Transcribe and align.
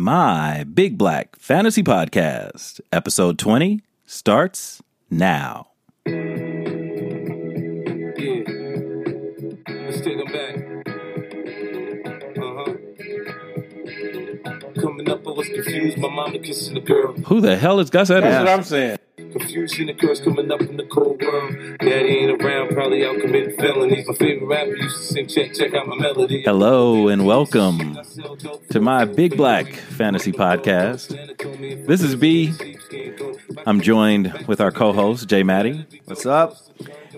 My 0.00 0.62
Big 0.62 0.96
Black 0.96 1.34
Fantasy 1.34 1.82
Podcast, 1.82 2.80
episode 2.92 3.36
20, 3.36 3.80
starts 4.06 4.80
now. 5.10 5.70
Yeah. 6.06 6.14
Let's 9.66 10.00
take 10.00 10.18
them 10.18 10.30
back. 10.30 10.54
Uh 12.38 12.54
huh. 12.54 12.74
Coming 14.80 15.10
up, 15.10 15.26
I 15.26 15.30
was 15.32 15.48
confused. 15.48 15.98
My 15.98 16.08
mama 16.08 16.38
kissing 16.38 16.74
the 16.74 16.80
girl. 16.80 17.14
Who 17.14 17.40
the 17.40 17.56
hell 17.56 17.80
is 17.80 17.90
Gus 17.90 18.08
Edwards? 18.08 18.32
That's 18.32 18.48
what 18.48 18.56
I'm 18.56 18.62
saying. 18.62 18.97
Confusion, 19.48 19.86
the 19.86 19.94
girls 19.94 20.20
coming 20.20 20.52
up 20.52 20.60
in 20.60 20.76
the 20.76 20.84
cold 20.84 21.22
world. 21.22 21.56
Daddy 21.78 22.18
ain't 22.18 22.42
around, 22.42 22.68
probably 22.68 23.02
out 23.06 23.18
committing 23.18 23.56
felonies. 23.56 24.06
My 24.06 24.14
favorite 24.14 24.46
rapper 24.46 24.76
used 24.76 24.96
to 24.98 25.02
sing, 25.04 25.26
check, 25.26 25.54
check 25.54 25.72
out 25.72 25.86
my 25.86 25.96
melody. 25.96 26.42
Hello 26.42 27.08
and 27.08 27.24
welcome 27.24 27.98
to 28.68 28.80
my 28.82 29.06
Big 29.06 29.38
Black 29.38 29.72
Fantasy 29.72 30.32
Podcast. 30.32 31.16
This 31.86 32.02
is 32.02 32.14
B. 32.14 32.52
I'm 33.66 33.80
joined 33.80 34.34
with 34.46 34.60
our 34.60 34.70
co 34.70 34.92
host, 34.92 35.26
Jay 35.30 35.42
Maddie, 35.42 35.86
What's 36.04 36.26
up? 36.26 36.54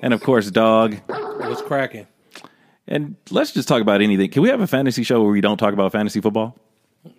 and 0.00 0.14
of 0.14 0.22
course, 0.22 0.48
Dog. 0.52 0.98
What's 1.08 1.62
cracking? 1.62 2.06
And 2.86 3.16
let's 3.30 3.50
just 3.50 3.66
talk 3.66 3.82
about 3.82 4.02
anything. 4.02 4.30
Can 4.30 4.42
we 4.42 4.50
have 4.50 4.60
a 4.60 4.68
fantasy 4.68 5.02
show 5.02 5.20
where 5.20 5.32
we 5.32 5.40
don't 5.40 5.58
talk 5.58 5.72
about 5.74 5.90
fantasy 5.90 6.20
football? 6.20 6.56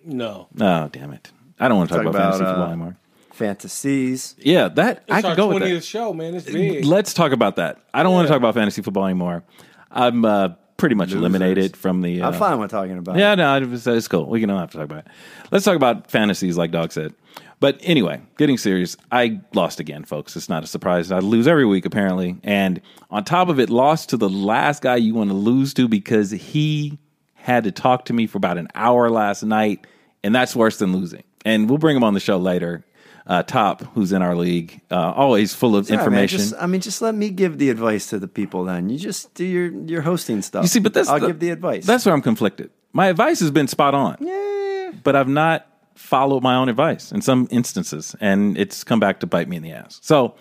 No. 0.06 0.48
Oh, 0.58 0.88
damn 0.88 1.12
it. 1.12 1.30
I 1.60 1.68
don't 1.68 1.76
want 1.76 1.90
to 1.90 1.96
talk, 1.96 2.04
Talk 2.04 2.14
about, 2.14 2.22
fantasy 2.22 2.44
about, 2.44 2.50
football 2.54 2.64
uh, 2.64 2.72
anymore. 2.72 2.96
Fantasies. 3.34 4.34
Yeah, 4.38 4.68
that 4.68 5.04
I 5.10 5.22
could 5.22 5.30
our 5.30 5.36
go 5.36 5.48
with 5.48 5.62
20th 5.62 5.74
that. 5.74 5.84
show, 5.84 6.12
man. 6.12 6.34
It's 6.34 6.46
big. 6.46 6.84
Let's 6.84 7.14
talk 7.14 7.32
about 7.32 7.56
that. 7.56 7.78
I 7.92 8.02
don't 8.02 8.12
want 8.12 8.26
to 8.26 8.28
talk 8.30 8.38
about 8.38 8.54
fantasy 8.54 8.82
football 8.82 9.04
anymore. 9.06 9.44
I'm 9.90 10.24
uh, 10.24 10.50
pretty 10.76 10.94
much 10.94 11.12
eliminated 11.12 11.76
from 11.76 12.02
the. 12.02 12.22
Uh, 12.22 12.28
I'm 12.28 12.34
fine 12.38 12.58
with 12.58 12.70
talking 12.70 12.98
about 12.98 13.16
Yeah, 13.16 13.32
it. 13.32 13.36
no, 13.36 13.56
it's, 13.74 13.86
it's 13.86 14.08
cool. 14.08 14.26
We 14.28 14.40
can 14.40 14.48
don't 14.48 14.58
have 14.58 14.70
to 14.72 14.78
talk 14.78 14.84
about 14.84 14.98
it. 15.06 15.08
Let's 15.50 15.64
talk 15.64 15.76
about 15.76 16.10
fantasies, 16.10 16.56
like 16.56 16.70
Dog 16.70 16.92
said. 16.92 17.14
But 17.60 17.78
anyway, 17.82 18.20
getting 18.38 18.58
serious, 18.58 18.96
I 19.12 19.40
lost 19.54 19.78
again, 19.78 20.02
folks. 20.04 20.34
It's 20.34 20.48
not 20.48 20.64
a 20.64 20.66
surprise. 20.66 21.12
I 21.12 21.20
lose 21.20 21.46
every 21.46 21.64
week, 21.64 21.86
apparently. 21.86 22.36
And 22.42 22.80
on 23.08 23.22
top 23.22 23.48
of 23.48 23.60
it, 23.60 23.70
lost 23.70 24.08
to 24.08 24.16
the 24.16 24.28
last 24.28 24.82
guy 24.82 24.96
you 24.96 25.14
want 25.14 25.30
to 25.30 25.36
lose 25.36 25.72
to 25.74 25.86
because 25.86 26.32
he 26.32 26.98
had 27.34 27.62
to 27.64 27.70
talk 27.70 28.06
to 28.06 28.12
me 28.12 28.26
for 28.26 28.38
about 28.38 28.58
an 28.58 28.66
hour 28.74 29.08
last 29.10 29.44
night. 29.44 29.86
And 30.24 30.34
that's 30.34 30.56
worse 30.56 30.78
than 30.78 30.92
losing. 30.92 31.22
And 31.44 31.68
we'll 31.68 31.78
bring 31.78 31.96
him 31.96 32.02
on 32.02 32.14
the 32.14 32.20
show 32.20 32.36
later. 32.36 32.84
Uh, 33.24 33.42
Top, 33.44 33.82
who's 33.94 34.10
in 34.12 34.20
our 34.20 34.34
league, 34.34 34.80
uh, 34.90 34.96
always 35.12 35.54
full 35.54 35.76
of 35.76 35.88
All 35.88 35.96
right, 35.96 35.98
man, 35.98 35.98
information. 36.00 36.38
just- 36.38 36.54
I 36.58 36.66
mean, 36.66 36.80
just 36.80 37.00
let 37.00 37.14
me 37.14 37.30
give 37.30 37.58
the 37.58 37.70
advice 37.70 38.08
to 38.10 38.18
the 38.18 38.26
people. 38.26 38.64
Then 38.64 38.88
you 38.88 38.98
just 38.98 39.32
do 39.34 39.44
your 39.44 39.70
your 39.86 40.02
hosting 40.02 40.42
stuff. 40.42 40.64
You 40.64 40.68
see, 40.68 40.80
but 40.80 40.92
that's 40.92 41.08
I'll 41.08 41.20
the- 41.20 41.28
give 41.28 41.38
the 41.38 41.50
advice. 41.50 41.86
That's 41.86 42.04
where 42.04 42.14
I'm 42.14 42.22
conflicted. 42.22 42.70
My 42.92 43.06
advice 43.06 43.38
has 43.40 43.50
been 43.52 43.68
spot 43.68 43.94
on, 43.94 44.16
yeah. 44.20 44.90
but 45.04 45.14
I've 45.14 45.28
not 45.28 45.66
followed 45.94 46.42
my 46.42 46.56
own 46.56 46.68
advice 46.68 47.12
in 47.12 47.22
some 47.22 47.46
instances, 47.50 48.16
and 48.20 48.58
it's 48.58 48.82
come 48.82 48.98
back 48.98 49.20
to 49.20 49.26
bite 49.26 49.48
me 49.48 49.56
in 49.56 49.62
the 49.62 49.70
ass. 49.72 50.00
So, 50.02 50.34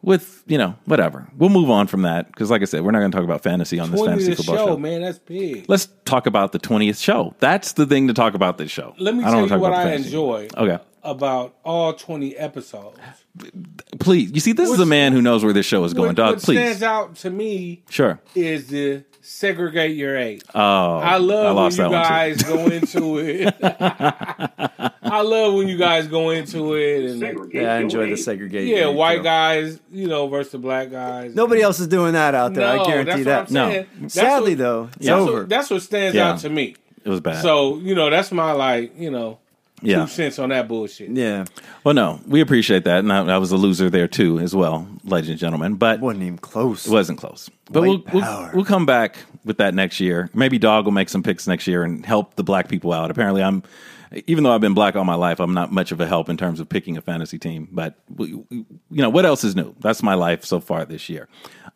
with 0.00 0.42
you 0.46 0.58
know, 0.58 0.74
whatever, 0.86 1.28
we'll 1.36 1.50
move 1.50 1.70
on 1.70 1.86
from 1.86 2.02
that 2.02 2.26
because, 2.26 2.50
like 2.50 2.62
I 2.62 2.64
said, 2.64 2.82
we're 2.82 2.90
not 2.90 2.98
going 2.98 3.12
to 3.12 3.16
talk 3.16 3.24
about 3.24 3.42
fantasy 3.42 3.78
on 3.78 3.90
this 3.92 4.00
fantasy 4.04 4.34
football 4.34 4.56
show, 4.56 4.66
show. 4.68 4.76
man. 4.78 5.02
That's 5.02 5.18
big. 5.18 5.66
Let's 5.68 5.88
talk 6.04 6.26
about 6.26 6.52
the 6.52 6.58
twentieth 6.58 6.98
show. 6.98 7.34
That's 7.38 7.74
the 7.74 7.86
thing 7.86 8.08
to 8.08 8.14
talk 8.14 8.34
about 8.34 8.58
this 8.58 8.70
show. 8.70 8.94
Let 8.98 9.14
me 9.14 9.22
I 9.22 9.30
don't 9.30 9.32
tell 9.32 9.32
wanna 9.34 9.42
you 9.44 9.48
talk 9.50 9.60
what 9.60 9.68
about 9.68 9.80
I 9.86 9.90
fantasy. 9.90 10.08
enjoy 10.08 10.48
Okay, 10.56 10.78
about 11.02 11.54
all 11.64 11.92
20 11.94 12.36
episodes. 12.36 12.98
please. 13.98 14.30
You 14.32 14.40
see, 14.40 14.52
this 14.52 14.70
is 14.70 14.78
a 14.80 14.86
man 14.86 15.12
who 15.12 15.20
knows 15.22 15.42
where 15.44 15.52
this 15.52 15.66
show 15.66 15.82
is 15.84 15.94
going. 15.94 16.08
what, 16.08 16.16
Dog, 16.16 16.34
what 16.36 16.42
please. 16.44 16.56
stands 16.58 16.82
out 16.82 17.16
to 17.16 17.30
me 17.30 17.82
Sure. 17.90 18.20
is 18.34 18.68
the 18.68 19.04
segregate 19.20 19.96
your 19.96 20.16
age. 20.16 20.42
Oh, 20.54 20.60
I 20.98 21.16
love 21.18 21.46
when 21.46 21.54
lost 21.56 21.78
you 21.78 21.84
that 21.88 21.90
guys 21.90 22.42
go 22.42 22.66
into 22.66 23.18
it. 23.18 23.54
I 25.04 25.20
love 25.22 25.54
when 25.54 25.68
you 25.68 25.76
guys 25.76 26.06
go 26.06 26.30
into 26.30 26.74
it 26.74 27.10
and 27.10 27.20
like, 27.20 27.52
Yeah, 27.52 27.74
I 27.74 27.78
enjoy 27.78 28.08
the 28.10 28.16
segregation. 28.16 28.76
yeah, 28.76 28.86
white 28.88 29.22
guys, 29.22 29.78
you 29.90 30.08
know, 30.08 30.28
versus 30.28 30.52
the 30.52 30.58
black 30.58 30.90
guys. 30.90 31.34
Nobody 31.34 31.62
else 31.62 31.80
is 31.80 31.88
doing 31.88 32.12
that 32.14 32.34
out 32.34 32.54
there. 32.54 32.76
No, 32.76 32.82
I 32.82 32.86
guarantee 32.86 33.22
that's 33.22 33.50
that. 33.52 33.62
what 33.62 33.62
I'm 33.62 33.68
No. 33.68 33.70
saying. 33.74 33.86
That's 34.02 34.14
Sadly, 34.14 34.52
what- 34.52 34.58
though, 34.58 34.88
it's 34.96 35.06
that's 35.06 35.08
over. 35.10 35.32
What, 35.40 35.48
that's 35.48 35.70
what 35.70 35.82
stands 35.82 36.14
Yeah. 36.16 36.30
out 36.30 36.38
to 36.40 36.48
me. 36.48 36.76
It 37.04 37.08
was 37.08 37.20
bad. 37.20 37.42
So 37.42 37.78
you 37.78 37.94
know, 37.94 38.10
that's 38.10 38.30
my 38.32 38.52
like, 38.52 38.98
you 38.98 39.10
know, 39.10 39.38
yeah. 39.82 40.02
two 40.02 40.10
cents 40.10 40.38
on 40.38 40.48
that 40.50 40.68
bullshit. 40.68 41.10
yeah, 41.10 41.44
Well, 41.84 41.94
no, 41.94 42.20
we 42.26 42.40
appreciate 42.40 42.84
that, 42.84 43.00
and 43.00 43.12
I, 43.12 43.34
I 43.34 43.38
was 43.38 43.52
a 43.52 43.56
loser 43.56 43.90
there 43.90 44.08
too, 44.08 44.38
as 44.38 44.54
well, 44.54 44.86
ladies 45.04 45.30
and 45.30 45.38
gentlemen. 45.38 45.74
But 45.74 46.00
wasn't 46.00 46.22
even 46.24 46.38
close. 46.38 46.86
it 46.86 46.90
wasn't 46.92 47.18
close. 47.18 47.50
But 47.70 47.82
we'll, 47.82 48.04
we'll 48.12 48.50
we'll 48.54 48.64
come 48.64 48.86
back 48.86 49.16
with 49.44 49.58
that 49.58 49.74
next 49.74 50.00
year. 50.00 50.30
Maybe 50.34 50.58
Dog 50.58 50.84
will 50.84 50.92
make 50.92 51.08
some 51.08 51.22
picks 51.22 51.46
next 51.46 51.66
year 51.66 51.82
and 51.84 52.04
help 52.04 52.34
the 52.36 52.44
black 52.44 52.68
people 52.68 52.92
out. 52.92 53.10
Apparently, 53.10 53.42
I'm 53.42 53.62
even 54.26 54.44
though 54.44 54.52
I've 54.54 54.60
been 54.60 54.74
black 54.74 54.94
all 54.94 55.04
my 55.04 55.14
life, 55.14 55.40
I'm 55.40 55.54
not 55.54 55.72
much 55.72 55.90
of 55.90 55.98
a 56.00 56.06
help 56.06 56.28
in 56.28 56.36
terms 56.36 56.60
of 56.60 56.68
picking 56.68 56.98
a 56.98 57.00
fantasy 57.00 57.38
team. 57.38 57.68
But 57.72 57.94
we, 58.14 58.34
we- 58.34 58.44
you 58.50 58.66
know, 59.02 59.08
what 59.08 59.24
else 59.24 59.42
is 59.42 59.56
new? 59.56 59.74
That's 59.80 60.02
my 60.02 60.12
life 60.14 60.44
so 60.44 60.60
far 60.60 60.84
this 60.84 61.08
year. 61.08 61.28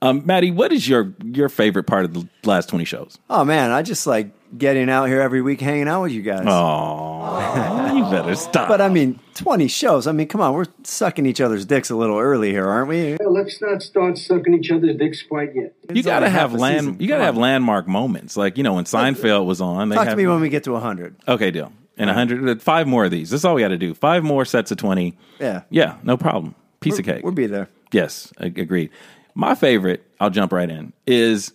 Um, 0.02 0.26
Maddie, 0.26 0.50
what 0.50 0.70
is 0.72 0.86
your 0.86 1.14
your 1.24 1.48
favorite 1.48 1.84
part 1.84 2.04
of 2.04 2.12
the 2.12 2.28
last 2.44 2.68
twenty 2.68 2.84
shows? 2.84 3.18
Oh 3.30 3.44
man, 3.46 3.70
I 3.70 3.80
just 3.80 4.06
like 4.06 4.28
getting 4.56 4.88
out 4.90 5.06
here 5.06 5.20
every 5.20 5.42
week, 5.42 5.60
hanging 5.60 5.88
out 5.88 6.02
with 6.02 6.12
you 6.12 6.22
guys. 6.22 6.44
Oh, 6.46 7.94
you 7.94 8.04
better 8.04 8.34
stop. 8.34 8.68
But 8.68 8.80
I 8.80 8.88
mean, 8.88 9.18
twenty 9.34 9.68
shows. 9.68 10.06
I 10.06 10.12
mean, 10.12 10.28
come 10.28 10.40
on, 10.40 10.54
we're 10.54 10.66
sucking 10.84 11.26
each 11.26 11.40
other's 11.40 11.64
dicks 11.64 11.90
a 11.90 11.96
little 11.96 12.18
early 12.18 12.50
here, 12.50 12.66
aren't 12.66 12.88
we? 12.88 13.16
Well, 13.20 13.32
let's 13.32 13.60
not 13.60 13.82
start 13.82 14.18
sucking 14.18 14.54
each 14.54 14.70
other's 14.70 14.96
dicks 14.96 15.22
quite 15.22 15.54
yet. 15.54 15.74
you 15.92 16.02
got 16.02 16.20
to 16.20 16.28
have 16.28 16.52
land. 16.52 16.80
season. 16.80 17.00
You 17.00 17.08
got 17.08 17.18
to 17.18 17.24
have 17.24 17.36
landmark 17.36 17.86
moments, 17.88 18.36
like 18.36 18.56
you 18.56 18.62
know 18.62 18.74
when 18.74 18.84
Seinfeld 18.84 19.46
was 19.46 19.60
on. 19.60 19.88
They 19.88 19.96
Talk 19.96 20.06
have, 20.06 20.14
to 20.14 20.16
me 20.16 20.26
when 20.26 20.40
we 20.40 20.48
get 20.48 20.64
to 20.64 20.76
hundred. 20.76 21.16
Okay, 21.26 21.50
deal. 21.50 21.72
And 21.98 22.10
a 22.10 22.14
hundred, 22.14 22.48
uh, 22.48 22.60
five 22.60 22.86
more 22.86 23.06
of 23.06 23.10
these. 23.10 23.30
That's 23.30 23.44
all 23.44 23.54
we 23.54 23.62
got 23.62 23.68
to 23.68 23.78
do. 23.78 23.94
Five 23.94 24.22
more 24.22 24.44
sets 24.44 24.70
of 24.70 24.76
twenty. 24.76 25.16
Yeah, 25.40 25.62
Yeah, 25.70 25.96
no 26.02 26.16
problem. 26.16 26.54
Piece 26.80 26.98
of 26.98 27.04
cake. 27.06 27.22
We'll 27.24 27.32
be 27.32 27.46
there. 27.46 27.68
yes, 27.90 28.32
agreed. 28.36 28.90
My 29.34 29.54
favorite, 29.54 30.02
I'll 30.20 30.30
jump 30.30 30.52
right 30.52 30.68
in, 30.70 30.92
is 31.06 31.52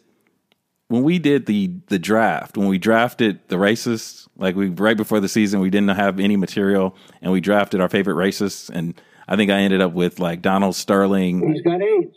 when 0.91 1.03
we 1.03 1.17
did 1.19 1.45
the 1.45 1.71
the 1.87 1.97
draft. 1.97 2.57
When 2.57 2.67
we 2.67 2.77
drafted 2.77 3.39
the 3.47 3.55
racists, 3.55 4.27
like 4.37 4.55
we 4.55 4.67
right 4.69 4.97
before 4.97 5.19
the 5.19 5.29
season, 5.29 5.59
we 5.61 5.69
didn't 5.69 5.89
have 5.89 6.19
any 6.19 6.35
material, 6.37 6.95
and 7.21 7.31
we 7.31 7.41
drafted 7.41 7.81
our 7.81 7.89
favorite 7.89 8.15
racists. 8.15 8.69
And 8.69 8.93
I 9.27 9.35
think 9.35 9.49
I 9.51 9.59
ended 9.59 9.81
up 9.81 9.93
with 9.93 10.19
like 10.19 10.41
Donald 10.41 10.75
Sterling 10.75 11.53
He's 11.53 11.61
got 11.61 11.81
AIDS. 11.81 12.15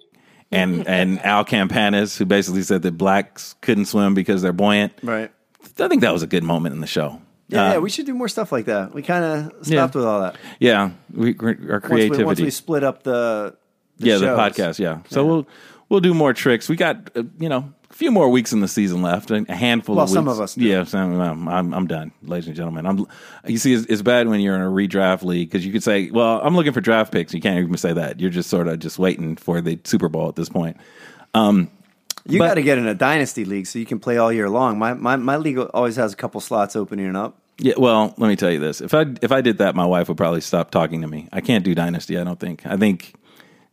and 0.51 0.87
and 0.89 1.25
Al 1.25 1.45
Campanis, 1.45 2.19
who 2.19 2.25
basically 2.27 2.63
said 2.63 2.83
that 2.83 2.93
blacks 2.99 3.55
couldn't 3.61 3.87
swim 3.87 4.15
because 4.15 4.43
they're 4.43 4.53
buoyant. 4.53 4.93
Right. 5.03 5.31
I 5.79 5.89
think 5.89 6.03
that 6.03 6.13
was 6.13 6.23
a 6.23 6.27
good 6.27 6.45
moment 6.45 6.75
in 6.75 6.81
the 6.81 6.87
show. 6.87 7.21
Yeah, 7.49 7.63
Uh, 7.69 7.73
yeah, 7.73 7.79
we 7.79 7.91
should 7.91 8.07
do 8.07 8.15
more 8.15 8.29
stuff 8.29 8.53
like 8.53 8.67
that. 8.67 8.95
We 8.95 9.03
kind 9.03 9.25
of 9.25 9.67
stopped 9.67 9.95
Yeah. 9.95 10.01
with 10.01 10.05
all 10.05 10.21
that. 10.21 10.37
Yeah, 10.61 10.91
we, 11.13 11.35
our 11.41 11.45
Once 11.45 11.83
we, 11.85 11.89
creativity. 11.89 12.25
once 12.25 12.41
we 12.41 12.51
split 12.51 12.83
up 12.85 13.03
the, 13.03 13.55
the 13.99 14.07
yeah, 14.09 14.17
the 14.19 14.27
podcast. 14.29 14.79
Yeah, 14.79 15.01
so 15.11 15.25
we'll 15.27 15.47
we'll 15.89 16.01
do 16.01 16.15
more 16.15 16.33
tricks. 16.33 16.69
We 16.69 16.77
got 16.77 17.11
uh, 17.17 17.23
you 17.39 17.49
know 17.51 17.73
a 17.84 17.84
few 17.95 18.11
more 18.11 18.29
weeks 18.29 18.53
in 18.53 18.61
the 18.61 18.69
season 18.69 19.03
left, 19.03 19.31
a 19.31 19.45
handful 19.55 19.95
Well, 19.95 20.05
of 20.05 20.11
weeks. 20.11 20.15
some 20.15 20.29
of 20.29 20.41
us 20.41 20.55
do. 20.55 20.65
Yeah, 20.65 20.85
some, 20.85 21.21
um, 21.21 21.49
I'm 21.49 21.73
I'm 21.73 21.87
done, 21.87 22.13
ladies 22.23 22.47
and 22.49 22.57
gentlemen. 22.57 22.87
I'm. 22.87 23.07
You 23.47 23.59
see, 23.59 23.73
it's, 23.75 23.87
it's 23.87 24.03
bad 24.03 24.29
when 24.29 24.41
you're 24.41 24.55
in 24.57 24.63
a 24.63 24.67
redraft 24.71 25.23
league 25.23 25.49
because 25.51 25.65
you 25.65 25.73
could 25.73 25.83
say, 25.83 26.11
"Well, 26.11 26.41
I'm 26.43 26.55
looking 26.57 26.73
for 26.73 26.81
draft 26.81 27.13
picks." 27.13 27.33
You 27.35 27.41
can't 27.41 27.59
even 27.59 27.77
say 27.77 27.93
that. 27.93 28.21
You're 28.21 28.31
just 28.31 28.51
sort 28.51 28.69
of 28.69 28.79
just 28.81 28.99
waiting 28.99 29.37
for 29.37 29.61
the 29.61 29.79
Super 29.85 30.09
Bowl 30.09 30.29
at 30.29 30.37
this 30.37 30.49
point. 30.49 30.77
You 32.27 32.39
But- 32.39 32.47
got 32.49 32.55
to 32.55 32.63
get 32.63 32.79
in 32.79 32.87
a 32.87 32.95
dynasty 32.95 33.45
league 33.45 33.67
so 33.67 33.79
you 33.79 33.85
can 33.87 34.01
play 34.01 34.17
all 34.17 34.33
year 34.33 34.49
long. 34.49 34.79
My, 34.79 34.95
my 34.95 35.17
my 35.17 35.37
league 35.37 35.59
always 35.59 35.97
has 35.97 36.13
a 36.13 36.17
couple 36.17 36.41
slots 36.41 36.75
opening 36.75 37.15
up. 37.17 37.37
Yeah, 37.59 37.75
well, 37.77 38.15
let 38.17 38.29
me 38.29 38.35
tell 38.37 38.51
you 38.51 38.59
this: 38.59 38.81
if 38.81 38.95
I 38.95 39.05
if 39.23 39.31
I 39.31 39.41
did 39.43 39.59
that, 39.59 39.75
my 39.77 39.85
wife 39.87 40.09
would 40.09 40.17
probably 40.17 40.41
stop 40.41 40.71
talking 40.71 41.03
to 41.03 41.07
me. 41.07 41.29
I 41.33 41.41
can't 41.41 41.65
do 41.65 41.75
Dynasty. 41.75 42.19
I 42.19 42.25
don't 42.25 42.41
think. 42.41 42.65
I 42.67 42.77
think 42.77 43.15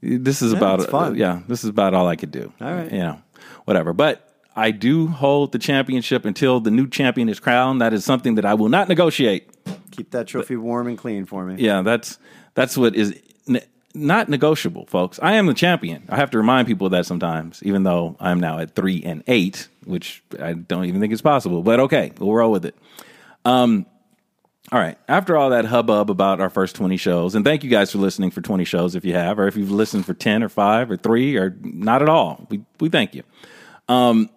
this 0.02 0.42
is 0.42 0.52
about 0.52 0.82
it's 0.82 0.90
fun. 0.92 1.16
yeah, 1.16 1.42
this 1.48 1.64
is 1.64 1.70
about 1.70 1.94
all 1.94 2.08
I 2.08 2.16
could 2.18 2.32
do. 2.32 2.52
All 2.60 2.74
right. 2.74 2.92
you 2.92 3.00
know, 3.00 3.20
whatever. 3.66 3.94
But 3.94 4.28
I 4.56 4.72
do 4.72 5.08
hold 5.08 5.52
the 5.52 5.60
championship 5.60 6.26
until 6.26 6.60
the 6.60 6.72
new 6.72 6.88
champion 6.88 7.30
is 7.30 7.40
crowned. 7.40 7.82
That 7.82 7.94
is 7.94 8.04
something 8.04 8.36
that 8.36 8.46
I 8.46 8.54
will 8.54 8.70
not 8.70 8.90
negotiate. 8.90 9.50
Keep 9.92 10.12
that 10.12 10.28
trophy 10.28 10.56
warm 10.56 10.88
and 10.88 10.98
clean 10.98 11.26
for 11.26 11.46
me. 11.46 11.56
Yeah, 11.58 11.82
that's 11.82 12.18
that's 12.54 12.78
what 12.78 12.96
is 12.96 13.20
n- 13.48 13.62
not 13.94 14.30
negotiable, 14.30 14.86
folks. 14.88 15.20
I 15.22 15.34
am 15.34 15.48
the 15.48 15.54
champion. 15.54 16.04
I 16.10 16.16
have 16.18 16.32
to 16.32 16.38
remind 16.38 16.68
people 16.68 16.88
of 16.88 16.92
that 16.92 17.06
sometimes, 17.06 17.62
even 17.64 17.84
though 17.84 18.16
I'm 18.20 18.40
now 18.40 18.60
at 18.60 18.76
three 18.76 19.02
and 19.04 19.24
eight, 19.28 19.68
which 19.86 20.24
I 20.40 20.54
don't 20.54 20.86
even 20.86 21.02
think 21.02 21.14
is 21.14 21.22
possible. 21.22 21.62
But 21.62 21.80
okay, 21.82 22.12
we'll 22.20 22.34
roll 22.34 22.52
with 22.52 22.66
it. 22.66 22.76
Um, 23.46 23.86
all 24.72 24.80
right. 24.80 24.98
After 25.08 25.36
all 25.36 25.50
that 25.50 25.66
hubbub 25.66 26.10
about 26.10 26.40
our 26.40 26.50
first 26.50 26.76
20 26.76 26.96
shows, 26.98 27.36
and 27.36 27.44
thank 27.44 27.64
you 27.64 27.70
guys 27.70 27.92
for 27.92 27.98
listening 27.98 28.32
for 28.32 28.42
20 28.42 28.64
shows 28.64 28.96
if 28.96 29.04
you 29.04 29.14
have, 29.14 29.38
or 29.40 29.48
if 29.48 29.56
you've 29.58 29.72
listened 29.72 30.06
for 30.06 30.14
10 30.14 30.44
or 30.44 30.50
5 30.50 30.92
or 30.92 30.98
3 30.98 31.38
or 31.38 31.56
not 31.62 32.02
at 32.02 32.10
all. 32.10 32.48
We 32.50 32.62
we 32.80 32.90
thank 32.90 33.14
you. 33.16 33.24
Um, 33.90 34.30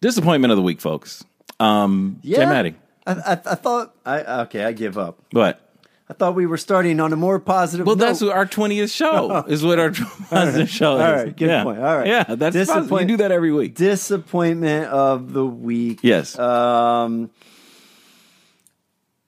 disappointment 0.00 0.50
of 0.52 0.56
the 0.56 0.62
week, 0.62 0.80
folks. 0.80 1.24
Um, 1.58 2.20
Jay 2.24 2.44
Maddie. 2.44 2.74
I, 3.06 3.12
I, 3.12 3.32
I 3.32 3.54
thought 3.54 3.94
I 4.04 4.20
okay. 4.42 4.64
I 4.64 4.72
give 4.72 4.98
up. 4.98 5.18
What? 5.32 5.60
I 6.08 6.12
thought 6.12 6.34
we 6.34 6.44
were 6.44 6.56
starting 6.58 6.98
on 7.00 7.12
a 7.12 7.16
more 7.16 7.38
positive. 7.38 7.86
Well, 7.86 7.96
note. 7.96 8.04
that's 8.06 8.22
our 8.22 8.44
twentieth 8.44 8.90
show 8.90 9.44
is. 9.48 9.64
What 9.64 9.78
our 9.78 9.92
positive 9.92 10.68
show 10.80 10.96
is. 10.96 11.02
All 11.02 11.12
right, 11.12 11.36
good 11.36 11.48
yeah. 11.48 11.62
point. 11.64 11.78
All 11.78 11.96
right. 11.98 12.06
yeah, 12.06 12.24
that's 12.24 12.38
positive. 12.56 12.68
We 12.68 12.80
Disappoint- 12.80 13.08
do 13.08 13.16
that 13.18 13.30
every 13.32 13.52
week. 13.52 13.74
disappointment 13.76 14.86
of 14.88 15.32
the 15.32 15.46
week. 15.46 16.00
Yes. 16.02 16.38
Um, 16.38 17.30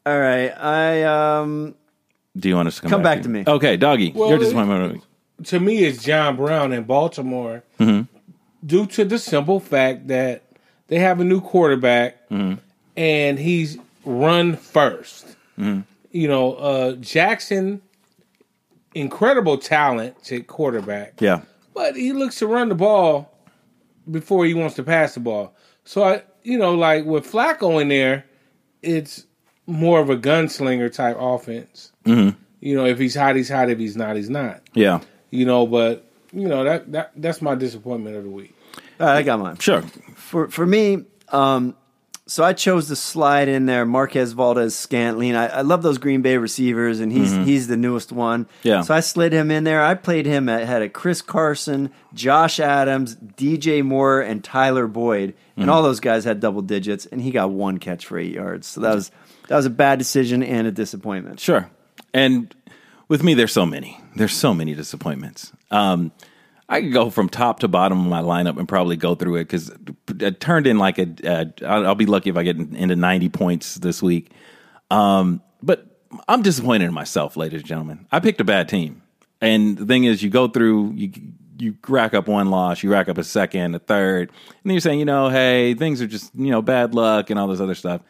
All 0.05 0.19
right, 0.19 0.49
I 0.51 1.03
um, 1.05 1.75
Do 2.37 2.49
you 2.49 2.57
want 2.57 2.69
us 2.69 2.77
to 2.77 2.83
come, 2.83 2.91
Come 2.91 3.03
back 3.03 3.19
to 3.19 3.23
to 3.25 3.29
me. 3.29 3.45
Okay, 3.47 3.77
doggy, 3.77 4.13
Well, 4.15 4.29
your 4.29 4.37
it- 4.37 4.41
disappointment. 4.41 4.85
of 4.97 5.01
the 5.39 5.45
to 5.47 5.59
me 5.61 5.79
it's 5.85 6.03
John 6.05 6.37
Brown 6.37 6.73
in 6.73 6.85
Baltimore 6.85 7.65
due 8.65 8.87
to 8.87 9.05
the 9.05 9.19
simple 9.19 9.59
fact 9.59 10.07
that 10.09 10.43
they 10.87 10.99
have 11.01 11.19
a 11.21 11.25
new 11.25 11.41
quarterback 11.41 12.19
and 12.31 13.39
he's 13.39 13.77
run 14.05 14.57
1st 14.57 15.35
You 15.59 16.29
know, 16.29 16.53
uh, 16.55 16.93
Jackson, 16.97 17.81
incredible 18.95 19.59
talent 19.59 20.31
at 20.31 20.47
quarterback, 20.47 21.15
Yeah, 21.21 21.41
but 21.75 21.97
he 21.97 22.13
looks 22.13 22.39
to 22.41 22.47
run 22.47 22.69
the 22.69 22.75
ball 22.77 23.33
before 24.11 24.45
he 24.45 24.55
wants 24.55 24.77
to 24.77 24.83
pass 24.85 25.15
the 25.15 25.21
ball. 25.21 25.55
So 25.85 26.05
I, 26.05 26.23
you 26.45 26.59
know, 26.59 26.75
like 26.75 27.05
with 27.05 27.27
Flacco 27.31 27.81
in 27.81 27.89
there, 27.89 28.27
it's 28.83 29.27
more 29.67 30.01
of 30.01 30.11
a 30.11 30.17
gunslinger 30.17 30.93
type 30.93 31.17
offense. 31.19 31.93
Mm-hmm. 32.05 32.39
You 32.61 32.77
know, 32.77 32.87
if 32.87 32.99
he's 32.99 33.15
hot, 33.15 33.37
he's 33.37 33.49
hot. 33.49 33.71
If 33.71 33.79
he's 33.79 33.97
not, 33.97 34.17
he's 34.17 34.31
not 34.31 34.63
yeah, 34.73 35.01
you 35.31 35.45
know. 35.45 35.67
But 35.67 36.09
you 36.33 36.49
know 36.49 36.65
that 36.65 36.93
that 36.93 37.13
that's 37.17 37.43
my 37.43 37.55
disappointment 37.55 38.17
of 38.17 38.25
the 38.25 38.31
week. 38.31 38.55
all 39.01 39.07
right, 39.07 39.17
I 39.17 39.23
got 39.23 39.41
mine. 39.41 39.57
sure. 39.59 39.83
For 40.15 40.49
for 40.49 40.65
me, 40.65 41.05
um, 41.31 41.75
so 42.27 42.45
I 42.45 42.53
chose 42.53 42.87
to 42.89 42.97
slide 42.97 43.49
in 43.49 43.67
there 43.67 43.85
Marquez 43.85 44.33
Valdes-Scantling. 44.33 45.35
I, 45.35 45.49
I 45.49 45.61
love 45.63 45.83
those 45.83 45.99
Green 45.99 46.23
Bay 46.23 46.37
receivers, 46.37 47.01
and 47.01 47.11
he's 47.11 47.33
mm-hmm. 47.33 47.45
he's 47.45 47.67
the 47.67 47.77
newest 47.77 48.13
one. 48.13 48.47
Yeah. 48.63 48.83
So 48.83 48.95
I 48.95 49.01
slid 49.01 49.33
him 49.33 49.51
in 49.51 49.65
there. 49.65 49.83
I 49.83 49.95
played 49.95 50.25
him 50.25 50.49
at 50.49 50.67
had 50.67 50.83
a 50.83 50.89
Chris 50.89 51.21
Carson, 51.21 51.91
Josh 52.15 52.61
Adams, 52.61 53.17
DJ 53.17 53.85
Moore, 53.85 54.21
and 54.21 54.43
Tyler 54.43 54.87
Boyd, 54.87 55.35
and 55.57 55.65
mm-hmm. 55.65 55.71
all 55.71 55.83
those 55.83 56.01
guys 56.01 56.25
had 56.25 56.39
double 56.39 56.63
digits, 56.63 57.07
and 57.07 57.21
he 57.21 57.33
got 57.33 57.51
one 57.51 57.79
catch 57.79 58.07
for 58.07 58.19
eight 58.19 58.33
yards. 58.33 58.69
So 58.69 58.81
that 58.83 58.95
was 58.95 59.11
that 59.53 59.57
was 59.57 59.67
a 59.67 59.71
bad 59.71 59.99
decision 59.99 60.43
and 60.43 60.67
a 60.67 60.73
disappointment. 60.73 61.39
Sure. 61.39 61.71
And 62.15 62.55
with 63.07 63.23
me, 63.23 63.35
there's 63.35 63.53
so 63.53 63.67
many. 63.67 64.01
There's 64.17 64.33
so 64.33 64.55
many 64.55 64.75
disappointments. 64.75 65.53
Um, 65.71 66.11
I 66.71 66.81
could 66.81 66.95
go 66.95 67.11
from 67.11 67.29
top 67.29 67.61
to 67.61 67.69
bottom 67.69 68.01
of 68.01 68.07
my 68.07 68.23
lineup 68.23 68.59
and 68.59 68.67
probably 68.67 68.97
go 68.97 69.15
through 69.15 69.37
it 69.37 69.45
because 69.45 69.71
it 70.21 70.41
turned 70.41 70.67
in 70.67 70.79
like 70.79 70.99
a. 70.99 71.53
I'll 71.67 71.89
I'll 71.89 71.95
be 71.95 72.07
lucky 72.07 72.31
if 72.31 72.39
I 72.39 72.45
get 72.45 72.57
into 72.57 72.97
90 72.97 73.29
points 73.29 73.75
this 73.75 74.03
week. 74.03 74.31
Um, 74.91 75.43
but 75.63 75.87
I'm 76.27 76.41
disappointed 76.41 76.87
in 76.87 76.95
myself, 76.95 77.37
ladies 77.37 77.61
and 77.61 77.69
gentlemen. 77.69 78.07
I 78.11 78.21
picked 78.21 78.41
a 78.41 78.45
bad 78.45 78.71
team, 78.71 79.03
and 79.43 79.77
the 79.77 79.85
thing 79.85 80.05
is, 80.05 80.23
you 80.23 80.31
go 80.31 80.49
through 80.49 80.93
you. 80.93 81.13
You 81.59 81.77
rack 81.87 82.15
up 82.15 82.27
one 82.27 82.51
loss, 82.51 82.83
you 82.83 82.91
rack 82.91 83.11
up 83.11 83.19
a 83.19 83.23
second, 83.23 83.75
a 83.75 83.79
third, 83.79 84.31
and 84.31 84.59
then 84.65 84.73
you're 84.73 84.81
saying, 84.81 84.99
you 84.99 85.05
know, 85.05 85.29
hey, 85.29 85.75
things 85.75 86.01
are 86.01 86.09
just, 86.09 86.35
you 86.35 86.51
know, 86.51 86.61
bad 86.61 86.93
luck 86.95 87.29
and 87.29 87.39
all 87.39 87.47
this 87.47 87.61
other 87.61 87.77
stuff. 87.77 88.01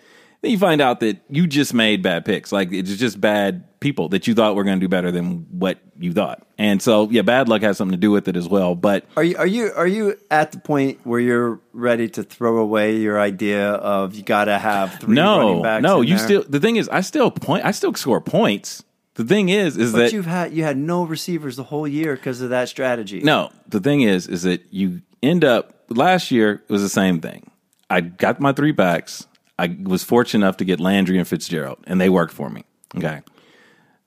Then 0.43 0.51
you 0.51 0.59
find 0.59 0.81
out 0.81 1.01
that 1.01 1.19
you 1.31 1.47
just 1.47 1.73
made 1.73 2.03
bad 2.03 2.25
picks. 2.25 2.51
Like 2.51 2.73
it's 2.73 2.97
just 2.97 3.21
bad 3.21 3.79
people 3.79 4.09
that 4.11 4.27
you 4.27 4.35
thought 4.35 4.57
were 4.57 4.65
going 4.65 4.79
to 4.79 4.85
do 4.85 4.89
better 4.89 5.13
than 5.13 5.47
what 5.51 5.79
you 5.99 6.13
thought. 6.13 6.45
And 6.59 6.83
so, 6.83 7.09
yeah, 7.11 7.23
bad 7.23 7.49
luck 7.49 7.63
has 7.63 7.77
something 7.77 7.93
to 7.93 8.01
do 8.01 8.11
with 8.11 8.27
it 8.27 8.37
as 8.37 8.49
well. 8.49 8.75
But 8.75 9.05
Are 9.17 9.23
you 9.23 9.37
are 9.37 9.47
you 9.47 9.73
are 9.75 9.87
you 9.87 10.19
at 10.33 10.51
the 10.51 10.59
point 10.59 11.01
where 11.05 11.21
you're 11.21 11.61
ready 11.73 12.09
to 12.11 12.25
throw 12.25 12.59
away 12.59 12.97
your 12.97 13.21
idea 13.21 13.71
of 13.71 14.15
you 14.15 14.25
got 14.25 14.47
to 14.47 14.59
have 14.59 14.99
three 14.99 15.15
no, 15.15 15.39
running 15.39 15.63
backs? 15.63 15.83
no, 15.83 16.01
you 16.01 16.17
there? 16.17 16.25
still. 16.25 16.45
The 16.49 16.61
thing 16.61 16.75
is, 16.75 16.89
I 16.89 17.03
still 17.03 17.31
point. 17.31 17.65
I 17.65 17.71
still 17.71 17.95
score 17.95 18.21
points. 18.21 18.83
The 19.15 19.25
thing 19.25 19.49
is, 19.49 19.77
is 19.77 19.93
But 19.93 19.99
that 19.99 20.13
you've 20.13 20.27
had 20.27 20.53
you 20.53 20.65
had 20.65 20.77
no 20.77 21.05
receivers 21.05 21.55
the 21.55 21.65
whole 21.65 21.87
year 21.87 22.17
because 22.17 22.41
of 22.41 22.51
that 22.51 22.69
strategy. 22.69 23.21
No, 23.21 23.51
the 23.69 23.79
thing 23.79 24.01
is, 24.01 24.27
is 24.27 24.43
that 24.43 24.63
you 24.73 25.03
end 25.23 25.45
up 25.45 25.85
last 25.89 26.33
year 26.33 26.63
it 26.67 26.73
was 26.73 26.83
the 26.83 26.89
same 26.89 27.21
thing. 27.21 27.49
I 27.89 28.01
got 28.01 28.41
my 28.41 28.53
three 28.53 28.73
backs. 28.73 29.27
I 29.63 29.77
was 29.85 30.03
fortunate 30.03 30.45
enough 30.45 30.57
to 30.57 30.65
get 30.65 30.81
Landry 30.81 31.19
and 31.19 31.29
Fitzgerald, 31.29 31.79
and 31.87 32.01
they 32.01 32.09
worked 32.09 32.35
for 32.35 32.51
me. 32.51 32.65
Okay. 32.97 33.21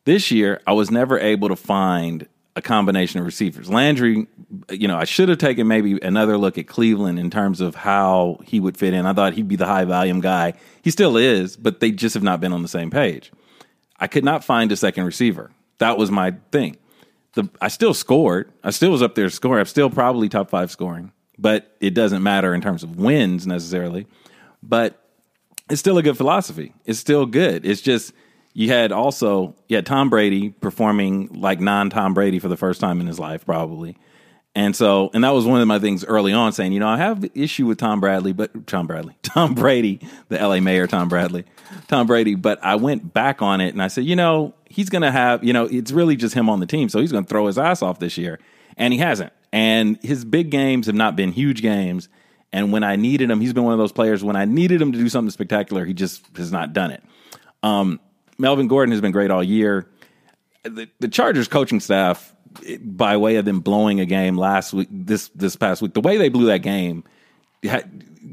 This 0.04 0.30
year, 0.30 0.62
I 0.68 0.74
was 0.74 0.92
never 0.92 1.18
able 1.18 1.48
to 1.48 1.56
find 1.56 2.28
a 2.58 2.62
combination 2.62 3.22
of 3.22 3.26
receivers. 3.26 3.70
Landry, 3.70 4.28
you 4.70 4.88
know, 4.90 4.98
I 4.98 5.06
should 5.06 5.30
have 5.30 5.38
taken 5.38 5.66
maybe 5.66 5.98
another 6.02 6.38
look 6.38 6.58
at 6.58 6.68
Cleveland 6.68 7.20
in 7.20 7.30
terms 7.30 7.62
of 7.62 7.74
how 7.74 8.40
he 8.44 8.60
would 8.60 8.76
fit 8.76 8.94
in. 8.94 9.06
I 9.06 9.14
thought 9.14 9.32
he'd 9.34 9.48
be 9.48 9.56
the 9.56 9.66
high 9.66 9.86
volume 9.86 10.20
guy. 10.20 10.56
He 10.82 10.92
still 10.92 11.16
is, 11.16 11.56
but 11.56 11.80
they 11.80 11.92
just 11.92 12.16
have 12.16 12.24
not 12.24 12.42
been 12.42 12.52
on 12.52 12.62
the 12.62 12.68
same 12.68 12.92
page. 12.92 13.32
I 13.98 14.08
could 14.08 14.26
not 14.26 14.44
find 14.44 14.74
a 14.74 14.76
second 14.76 15.06
receiver. 15.06 15.52
That 15.78 15.98
was 15.98 16.12
my 16.12 16.36
thing. 16.52 16.76
The, 17.34 17.50
I 17.62 17.70
still 17.70 17.94
scored. 17.94 18.52
I 18.62 18.72
still 18.72 18.92
was 18.92 19.02
up 19.02 19.16
there 19.16 19.30
scoring. 19.30 19.62
I'm 19.62 19.66
still 19.68 19.90
probably 19.90 20.28
top 20.28 20.50
five 20.50 20.70
scoring, 20.70 21.14
but 21.38 21.78
it 21.80 21.94
doesn't 21.94 22.24
matter 22.24 22.54
in 22.54 22.60
terms 22.60 22.84
of 22.84 22.98
wins 22.98 23.48
necessarily. 23.48 24.06
But 24.62 25.02
it's 25.70 25.80
still 25.80 25.98
a 25.98 26.04
good 26.04 26.18
philosophy. 26.18 26.74
It's 26.86 27.00
still 27.00 27.26
good. 27.26 27.66
It's 27.66 27.82
just 27.82 28.14
you 28.54 28.70
had 28.70 28.92
also 28.92 29.56
you 29.68 29.76
had 29.76 29.86
Tom 29.86 30.10
Brady 30.10 30.50
performing 30.50 31.28
like 31.34 31.60
non 31.60 31.90
Tom 31.90 32.14
Brady 32.14 32.40
for 32.40 32.48
the 32.48 32.58
first 32.58 32.80
time 32.80 33.02
in 33.02 33.08
his 33.08 33.20
life, 33.20 33.46
probably. 33.46 33.98
And 34.58 34.74
so, 34.74 35.12
and 35.14 35.22
that 35.26 35.32
was 35.32 35.46
one 35.46 35.60
of 35.60 35.68
my 35.68 35.80
things 35.80 36.06
early 36.06 36.32
on, 36.32 36.54
saying, 36.54 36.72
you 36.72 36.80
know, 36.80 36.88
I 36.88 36.96
have 36.96 37.26
issue 37.36 37.66
with 37.66 37.78
Tom 37.78 38.00
Bradley, 38.00 38.32
but 38.32 38.66
Tom 38.68 38.88
Bradley, 38.88 39.18
Tom 39.22 39.54
Brady, 39.54 40.00
the 40.30 40.38
LA 40.38 40.62
mayor, 40.62 40.88
Tom 40.88 41.10
Bradley, 41.10 41.44
Tom 41.90 42.08
Brady. 42.08 42.36
But 42.36 42.64
I 42.64 42.76
went 42.76 43.14
back 43.14 43.42
on 43.42 43.60
it 43.60 43.74
and 43.74 43.84
I 43.84 43.90
said, 43.90 44.06
you 44.06 44.16
know, 44.16 44.54
he's 44.70 44.90
going 44.90 45.02
to 45.02 45.12
have, 45.12 45.44
you 45.44 45.52
know, 45.52 45.66
it's 45.66 45.92
really 45.92 46.16
just 46.16 46.36
him 46.36 46.50
on 46.50 46.62
the 46.62 46.66
team. 46.66 46.88
So 46.88 47.02
he's 47.02 47.12
going 47.12 47.26
to 47.26 47.30
throw 47.30 47.48
his 47.48 47.58
ass 47.58 47.82
off 47.82 48.00
this 48.00 48.18
year. 48.18 48.40
And 48.78 48.94
he 48.94 49.00
hasn't. 49.00 49.34
And 49.52 50.00
his 50.02 50.24
big 50.24 50.52
games 50.52 50.86
have 50.86 50.96
not 50.96 51.18
been 51.18 51.34
huge 51.34 51.62
games. 51.62 52.08
And 52.56 52.72
when 52.72 52.86
I 52.86 52.96
needed 52.96 53.30
him, 53.30 53.42
he's 53.42 53.52
been 53.52 53.66
one 53.66 53.74
of 53.74 53.80
those 53.80 53.92
players. 53.92 54.24
When 54.24 54.38
I 54.38 54.46
needed 54.46 54.82
him 54.82 54.94
to 54.94 54.98
do 54.98 55.10
something 55.10 55.30
spectacular, 55.30 55.84
he 55.84 55.94
just 55.94 56.26
has 56.38 56.54
not 56.54 56.72
done 56.72 56.92
it. 56.92 57.04
Um, 57.62 58.00
Melvin 58.38 58.70
Gordon 58.70 58.94
has 58.94 59.02
been 59.02 59.12
great 59.12 59.30
all 59.30 59.44
year. 59.44 59.90
The, 60.64 60.88
the 61.02 61.10
Chargers 61.10 61.50
coaching 61.50 61.82
staff, 61.82 62.34
by 62.80 63.18
way 63.18 63.36
of 63.36 63.44
them 63.44 63.60
blowing 63.60 64.00
a 64.00 64.06
game 64.06 64.38
last 64.38 64.72
week, 64.72 64.88
this 64.90 65.28
this 65.36 65.58
past 65.58 65.82
week, 65.82 65.94
the 65.94 66.00
way 66.00 66.16
they 66.16 66.30
blew 66.30 66.46
that 66.46 66.60
game, 66.60 67.04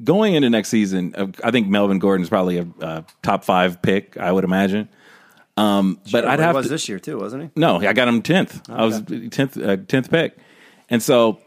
going 0.04 0.34
into 0.34 0.48
next 0.50 0.68
season, 0.68 1.14
uh, 1.16 1.26
I 1.42 1.50
think 1.50 1.66
Melvin 1.66 1.98
Gordon 1.98 2.22
is 2.22 2.28
probably 2.28 2.58
a, 2.58 2.66
a 2.80 3.04
top 3.22 3.42
five 3.42 3.82
pick. 3.82 4.16
I 4.16 4.30
would 4.30 4.44
imagine. 4.44 4.88
Um, 5.56 6.00
but 6.12 6.24
I'd 6.26 6.38
have 6.38 6.54
was 6.54 6.66
to, 6.66 6.70
this 6.70 6.88
year 6.88 7.00
too, 7.00 7.18
wasn't 7.18 7.42
he? 7.42 7.50
no, 7.56 7.80
I 7.80 7.92
got 7.92 8.06
him 8.06 8.22
tenth. 8.22 8.70
I 8.70 8.84
was 8.84 9.02
tenth, 9.30 9.58
uh, 9.58 9.78
tenth 9.78 10.10
pick, 10.12 10.38
and 10.88 11.02
so 11.02 11.40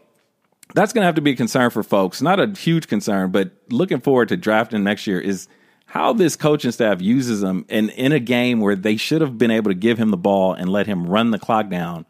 that's 0.74 0.92
going 0.92 1.02
to 1.02 1.06
have 1.06 1.14
to 1.14 1.20
be 1.20 1.32
a 1.32 1.36
concern 1.36 1.70
for 1.70 1.82
folks. 1.82 2.20
Not 2.20 2.40
a 2.40 2.48
huge 2.48 2.88
concern, 2.88 3.30
but 3.30 3.52
looking 3.70 4.00
forward 4.00 4.28
to 4.28 4.36
drafting 4.36 4.84
next 4.84 5.06
year 5.06 5.20
is 5.20 5.48
how 5.86 6.12
this 6.12 6.36
coaching 6.36 6.72
staff 6.72 7.00
uses 7.00 7.42
him. 7.42 7.64
And 7.68 7.90
in 7.90 8.12
a 8.12 8.20
game 8.20 8.60
where 8.60 8.74
they 8.74 8.96
should 8.96 9.20
have 9.20 9.38
been 9.38 9.50
able 9.50 9.70
to 9.70 9.74
give 9.74 9.98
him 9.98 10.10
the 10.10 10.16
ball 10.16 10.52
and 10.52 10.68
let 10.68 10.86
him 10.86 11.06
run 11.06 11.30
the 11.30 11.38
clock 11.38 11.68
down, 11.68 12.04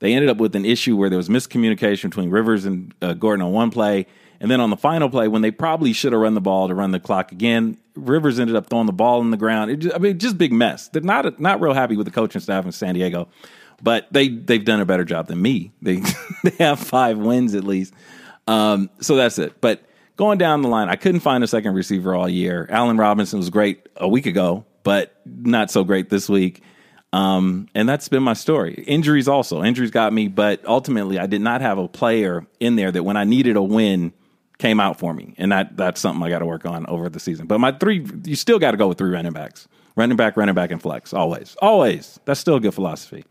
they 0.00 0.14
ended 0.14 0.30
up 0.30 0.38
with 0.38 0.56
an 0.56 0.64
issue 0.64 0.96
where 0.96 1.08
there 1.08 1.16
was 1.16 1.28
miscommunication 1.28 2.10
between 2.10 2.30
Rivers 2.30 2.64
and 2.64 2.92
uh, 3.00 3.14
Gordon 3.14 3.46
on 3.46 3.52
one 3.52 3.70
play. 3.70 4.06
And 4.40 4.50
then 4.50 4.60
on 4.60 4.70
the 4.70 4.76
final 4.76 5.08
play, 5.08 5.28
when 5.28 5.40
they 5.42 5.52
probably 5.52 5.92
should 5.92 6.12
have 6.12 6.20
run 6.20 6.34
the 6.34 6.40
ball 6.40 6.66
to 6.66 6.74
run 6.74 6.90
the 6.90 6.98
clock 6.98 7.30
again, 7.30 7.78
Rivers 7.94 8.40
ended 8.40 8.56
up 8.56 8.68
throwing 8.68 8.86
the 8.86 8.92
ball 8.92 9.20
in 9.20 9.30
the 9.30 9.36
ground. 9.36 9.80
Just, 9.80 9.94
I 9.94 9.98
mean, 9.98 10.18
just 10.18 10.36
big 10.36 10.52
mess. 10.52 10.88
They're 10.88 11.00
not 11.00 11.38
not 11.38 11.60
real 11.60 11.74
happy 11.74 11.96
with 11.96 12.06
the 12.06 12.12
coaching 12.12 12.40
staff 12.40 12.64
in 12.64 12.72
San 12.72 12.94
Diego, 12.94 13.28
but 13.82 14.06
they 14.12 14.28
they've 14.28 14.64
done 14.64 14.80
a 14.80 14.86
better 14.86 15.04
job 15.04 15.26
than 15.26 15.40
me. 15.40 15.72
They 15.82 16.02
they 16.44 16.64
have 16.64 16.78
five 16.78 17.18
wins 17.18 17.54
at 17.54 17.64
least. 17.64 17.92
Um, 18.46 18.90
so 19.00 19.16
that's 19.16 19.38
it. 19.38 19.60
But 19.60 19.82
going 20.16 20.38
down 20.38 20.62
the 20.62 20.68
line, 20.68 20.88
I 20.88 20.96
couldn't 20.96 21.20
find 21.20 21.42
a 21.44 21.46
second 21.46 21.74
receiver 21.74 22.14
all 22.14 22.28
year. 22.28 22.66
Allen 22.70 22.96
Robinson 22.96 23.38
was 23.38 23.50
great 23.50 23.88
a 23.96 24.08
week 24.08 24.26
ago, 24.26 24.64
but 24.82 25.20
not 25.26 25.70
so 25.70 25.84
great 25.84 26.08
this 26.08 26.28
week. 26.28 26.62
Um, 27.12 27.68
and 27.74 27.86
that's 27.88 28.08
been 28.08 28.22
my 28.22 28.32
story. 28.32 28.74
Injuries 28.86 29.28
also. 29.28 29.62
Injuries 29.62 29.90
got 29.90 30.12
me, 30.12 30.28
but 30.28 30.64
ultimately 30.66 31.18
I 31.18 31.26
did 31.26 31.42
not 31.42 31.60
have 31.60 31.76
a 31.76 31.86
player 31.86 32.46
in 32.58 32.76
there 32.76 32.90
that 32.90 33.02
when 33.02 33.18
I 33.18 33.24
needed 33.24 33.56
a 33.56 33.62
win 33.62 34.14
came 34.58 34.80
out 34.80 34.98
for 34.98 35.12
me. 35.12 35.34
And 35.36 35.52
that 35.52 35.76
that's 35.76 36.00
something 36.00 36.22
I 36.22 36.30
got 36.30 36.38
to 36.38 36.46
work 36.46 36.64
on 36.64 36.86
over 36.86 37.08
the 37.10 37.20
season. 37.20 37.46
But 37.46 37.58
my 37.58 37.72
three 37.72 38.06
you 38.24 38.36
still 38.36 38.58
got 38.58 38.70
to 38.70 38.76
go 38.76 38.88
with 38.88 38.96
three 38.96 39.10
running 39.10 39.32
backs. 39.32 39.68
Running 39.96 40.16
back, 40.16 40.36
running 40.36 40.54
back, 40.54 40.70
and 40.70 40.80
flex. 40.80 41.12
Always. 41.12 41.56
Always. 41.60 42.18
That's 42.24 42.40
still 42.40 42.56
a 42.56 42.60
good 42.60 42.74
philosophy. 42.74 43.24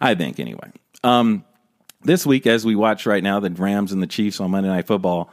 I 0.00 0.14
think 0.14 0.40
anyway. 0.40 0.72
Um, 1.04 1.44
this 2.02 2.26
week, 2.26 2.46
as 2.46 2.64
we 2.64 2.74
watch 2.76 3.06
right 3.06 3.22
now, 3.22 3.40
the 3.40 3.50
Rams 3.50 3.92
and 3.92 4.02
the 4.02 4.06
Chiefs 4.06 4.40
on 4.40 4.50
Monday 4.50 4.68
Night 4.68 4.86
Football, 4.86 5.30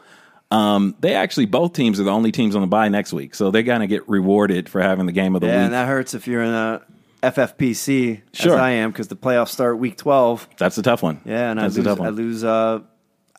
um, 0.51 0.95
they 0.99 1.15
actually 1.15 1.45
both 1.47 1.73
teams 1.73 1.99
are 1.99 2.03
the 2.03 2.11
only 2.11 2.31
teams 2.31 2.55
on 2.55 2.61
the 2.61 2.67
bye 2.67 2.87
next 2.89 3.13
week, 3.13 3.33
so 3.35 3.49
they're 3.49 3.63
gonna 3.63 3.87
get 3.87 4.07
rewarded 4.07 4.69
for 4.69 4.81
having 4.81 5.07
the 5.07 5.11
game 5.11 5.33
of 5.35 5.41
the 5.41 5.47
Yeah, 5.47 5.53
week. 5.57 5.63
and 5.65 5.73
that 5.73 5.87
hurts 5.87 6.13
if 6.13 6.27
you're 6.27 6.43
in 6.43 6.53
a 6.53 6.81
FFPC, 7.23 8.21
Sure. 8.33 8.53
as 8.53 8.59
I 8.59 8.69
am, 8.71 8.91
because 8.91 9.07
the 9.07 9.15
playoffs 9.15 9.49
start 9.49 9.79
week 9.79 9.97
twelve. 9.97 10.47
That's 10.57 10.77
a 10.77 10.83
tough 10.83 11.01
one. 11.01 11.21
Yeah, 11.25 11.49
and 11.51 11.59
that's 11.59 11.73
I 11.75 11.77
lose, 11.77 11.85
a 11.85 11.89
tough 11.89 11.99
one. 11.99 12.07
I 12.07 12.11
lose, 12.11 12.43
uh, 12.43 12.79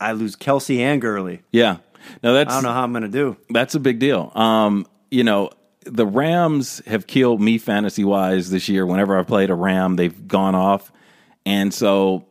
I 0.01 0.13
lose 0.13 0.35
Kelce 0.37 0.79
and 0.81 1.01
Gurley. 1.01 1.43
yeah, 1.53 1.77
no, 2.23 2.35
that's 2.35 2.51
I 2.51 2.57
don't 2.57 2.65
know 2.65 2.73
how 2.73 2.83
I'm 2.83 2.93
going 2.93 3.03
to 3.05 3.09
do. 3.09 3.37
that's 3.51 3.75
a 3.77 3.81
big 3.81 3.99
deal. 4.01 4.33
Um, 4.35 4.87
you 5.11 5.23
know, 5.23 5.51
the 5.85 6.07
Rams 6.07 6.83
have 6.87 7.07
killed 7.07 7.41
me 7.41 7.59
fantasy 7.59 8.05
wise 8.05 8.51
this 8.51 8.69
year. 8.69 8.87
Whenever 8.87 9.19
I've 9.19 9.27
played 9.27 9.51
a 9.51 9.55
Ram, 9.55 9.97
they've 9.97 10.29
gone 10.29 10.55
off, 10.55 10.93
and 11.47 11.73
so 11.73 12.27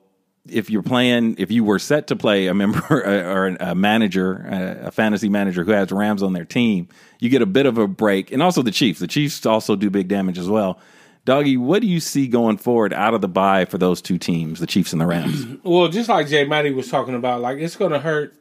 if 0.47 0.69
you're 0.69 0.83
playing, 0.83 1.35
if 1.37 1.51
you 1.51 1.63
were 1.63 1.79
set 1.79 2.07
to 2.07 2.15
play 2.15 2.47
a 2.47 2.53
member 2.53 2.81
or 2.91 3.47
a 3.59 3.75
manager, 3.75 4.45
a 4.83 4.91
fantasy 4.91 5.29
manager 5.29 5.63
who 5.63 5.71
has 5.71 5.91
Rams 5.91 6.21
on 6.21 6.33
their 6.33 6.45
team, 6.45 6.89
you 7.19 7.29
get 7.29 7.41
a 7.41 7.45
bit 7.45 7.65
of 7.65 7.77
a 7.77 7.87
break. 7.87 8.31
And 8.31 8.41
also 8.41 8.61
the 8.61 8.71
Chiefs. 8.71 8.99
The 8.99 9.07
Chiefs 9.07 9.45
also 9.45 9.75
do 9.75 9.89
big 9.89 10.07
damage 10.07 10.37
as 10.37 10.49
well. 10.49 10.79
Doggy, 11.25 11.55
what 11.55 11.81
do 11.81 11.87
you 11.87 12.01
see 12.01 12.27
going 12.27 12.57
forward 12.57 12.93
out 12.93 13.13
of 13.13 13.21
the 13.21 13.29
bye 13.29 13.63
for 13.63 13.77
those 13.77 14.01
two 14.01 14.17
teams, 14.17 14.59
the 14.59 14.67
Chiefs 14.67 14.91
and 14.91 15.01
the 15.01 15.05
Rams? 15.05 15.45
Well, 15.63 15.87
just 15.87 16.09
like 16.09 16.27
Jay 16.27 16.43
Matty 16.45 16.71
was 16.71 16.89
talking 16.89 17.15
about, 17.15 17.39
like 17.39 17.59
it's 17.59 17.77
going 17.77 17.93
to 17.93 17.99
hurt 17.99 18.33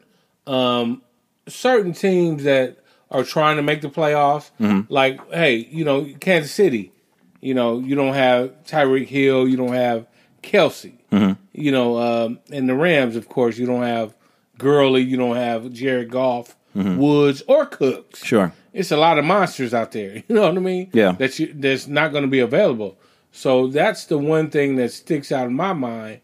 um, 0.49 1.03
certain 1.47 1.93
teams 1.93 2.43
that 2.43 2.79
are 3.13 3.25
trying 3.25 3.57
to 3.57 3.63
make 3.63 3.83
the 3.83 3.89
playoffs. 3.89 4.51
Mm-hmm. 4.59 4.93
Like, 4.93 5.21
hey, 5.33 5.69
you 5.71 5.85
know, 5.85 6.09
Kansas 6.19 6.51
City, 6.51 6.93
you 7.41 7.55
know, 7.55 7.79
you 7.79 7.95
don't 7.95 8.15
have 8.15 8.51
Tyreek 8.65 9.07
Hill, 9.07 9.47
you 9.47 9.57
don't 9.57 9.75
have 9.75 10.07
Kelce, 10.43 10.95
mm-hmm. 11.13 11.33
you 11.53 11.71
know, 11.71 11.99
um, 11.99 12.41
and 12.51 12.69
the 12.69 12.75
Rams, 12.75 13.15
of 13.15 13.29
course, 13.29 13.59
you 13.59 13.67
don't 13.67 13.83
have 13.83 14.15
Gurley, 14.59 15.03
you 15.03 15.17
don't 15.17 15.37
have 15.37 15.71
Jared 15.73 16.11
Goff, 16.11 16.57
mm-hmm. 16.75 16.97
Woods, 16.97 17.43
or 17.47 17.67
Cooks. 17.67 18.25
Sure. 18.25 18.53
It's 18.73 18.91
a 18.91 18.97
lot 18.97 19.19
of 19.19 19.25
monsters 19.25 19.75
out 19.75 19.93
there. 19.93 20.25
You 20.29 20.35
know 20.35 20.43
what 20.43 20.57
I 20.57 20.61
mean? 20.61 20.91
Yeah. 20.93 21.13
That 21.13 21.39
you, 21.39 21.53
that's 21.55 21.87
not 21.87 22.13
going 22.13 22.25
to 22.25 22.31
be 22.31 22.41
available. 22.41 22.99
So 23.31 23.69
that's 23.69 24.07
the 24.07 24.19
one 24.19 24.51
thing 24.51 24.77
that 24.77 24.93
sticks 24.93 25.31
out 25.31 25.47
in 25.47 25.55
my 25.55 25.75
mind. 25.75 26.21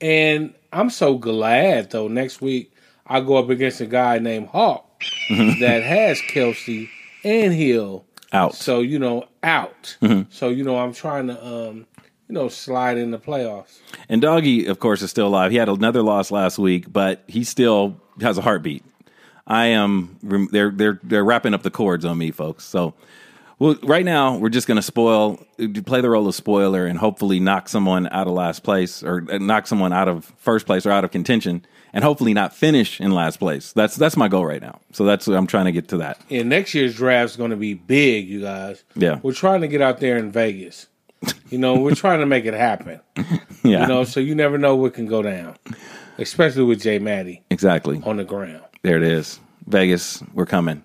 And 0.00 0.54
I'm 0.72 0.90
so 0.90 1.18
glad 1.18 1.90
though. 1.90 2.08
Next 2.08 2.40
week 2.40 2.72
I 3.06 3.20
go 3.20 3.36
up 3.36 3.48
against 3.48 3.80
a 3.80 3.86
guy 3.86 4.18
named 4.18 4.48
Hawk 4.48 4.87
that 5.30 5.82
has 5.82 6.20
Kelce 6.20 6.88
and 7.24 7.52
Hill 7.52 8.04
Out. 8.32 8.54
So 8.54 8.80
you 8.80 8.98
know 8.98 9.28
out. 9.42 9.96
So 10.30 10.48
you 10.48 10.64
know 10.64 10.78
I'm 10.78 10.92
trying 10.92 11.28
to 11.28 11.46
um 11.46 11.86
you 12.28 12.34
know 12.34 12.48
slide 12.48 12.98
in 12.98 13.10
the 13.10 13.18
playoffs. 13.18 13.78
And 14.08 14.20
Doggy, 14.20 14.66
of 14.66 14.78
course, 14.78 15.02
is 15.02 15.10
still 15.10 15.26
alive. 15.28 15.50
He 15.50 15.56
had 15.56 15.68
another 15.68 16.02
loss 16.02 16.30
last 16.30 16.58
week, 16.58 16.92
but 16.92 17.22
he 17.26 17.44
still 17.44 18.00
has 18.20 18.38
a 18.38 18.42
heartbeat. 18.42 18.84
I 19.46 19.66
am. 19.66 20.18
They're 20.52 20.70
they're 20.70 21.00
they're 21.02 21.24
wrapping 21.24 21.54
up 21.54 21.62
the 21.62 21.70
cords 21.70 22.04
on 22.04 22.18
me, 22.18 22.30
folks. 22.30 22.64
So, 22.64 22.92
well, 23.58 23.76
right 23.82 24.04
now 24.04 24.36
we're 24.36 24.50
just 24.50 24.66
going 24.68 24.76
to 24.76 24.82
spoil, 24.82 25.42
play 25.86 26.02
the 26.02 26.10
role 26.10 26.28
of 26.28 26.34
spoiler, 26.34 26.84
and 26.84 26.98
hopefully 26.98 27.40
knock 27.40 27.68
someone 27.70 28.08
out 28.08 28.26
of 28.26 28.34
last 28.34 28.62
place, 28.62 29.02
or 29.02 29.24
uh, 29.30 29.38
knock 29.38 29.66
someone 29.66 29.94
out 29.94 30.06
of 30.06 30.26
first 30.36 30.66
place 30.66 30.84
or 30.84 30.90
out 30.90 31.02
of 31.04 31.10
contention, 31.10 31.64
and 31.92 32.04
hopefully 32.04 32.34
not 32.34 32.54
finish 32.54 33.00
in 33.00 33.12
last 33.12 33.38
place. 33.38 33.72
That's 33.72 33.96
that's 33.96 34.16
my 34.16 34.28
goal 34.28 34.46
right 34.46 34.60
now. 34.60 34.80
So 34.92 35.04
that's 35.04 35.26
what 35.26 35.36
I'm 35.36 35.46
trying 35.46 35.66
to 35.66 35.72
get 35.72 35.88
to 35.88 35.98
that. 35.98 36.20
And 36.30 36.48
next 36.48 36.74
year's 36.74 36.94
draft's 36.94 37.36
going 37.36 37.50
to 37.50 37.56
be 37.56 37.74
big, 37.74 38.28
you 38.28 38.40
guys. 38.42 38.84
Yeah. 38.94 39.20
We're 39.22 39.32
trying 39.32 39.62
to 39.62 39.68
get 39.68 39.80
out 39.82 40.00
there 40.00 40.16
in 40.16 40.30
Vegas. 40.30 40.86
You 41.50 41.58
know, 41.58 41.76
we're 41.76 41.94
trying 41.96 42.20
to 42.20 42.26
make 42.26 42.44
it 42.44 42.54
happen. 42.54 43.00
Yeah, 43.64 43.82
You 43.82 43.86
know, 43.86 44.04
so 44.04 44.20
you 44.20 44.34
never 44.34 44.58
know 44.58 44.76
what 44.76 44.94
can 44.94 45.06
go 45.06 45.22
down, 45.22 45.56
especially 46.18 46.64
with 46.64 46.80
Jay 46.80 46.98
Matty 46.98 47.42
exactly. 47.50 48.00
on 48.04 48.16
the 48.18 48.24
ground. 48.24 48.62
There 48.82 48.96
it 48.96 49.02
is. 49.02 49.40
Vegas, 49.66 50.22
we're 50.32 50.46
coming. 50.46 50.84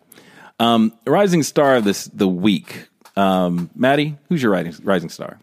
Um, 0.60 0.94
rising 1.06 1.44
star 1.44 1.76
of 1.76 1.84
this 1.84 2.06
the 2.06 2.28
week. 2.28 2.88
Um, 3.16 3.70
Maddie, 3.76 4.18
who's 4.30 4.42
your 4.42 4.52
rising 4.52 4.84
rising 4.84 5.10
star? 5.10 5.40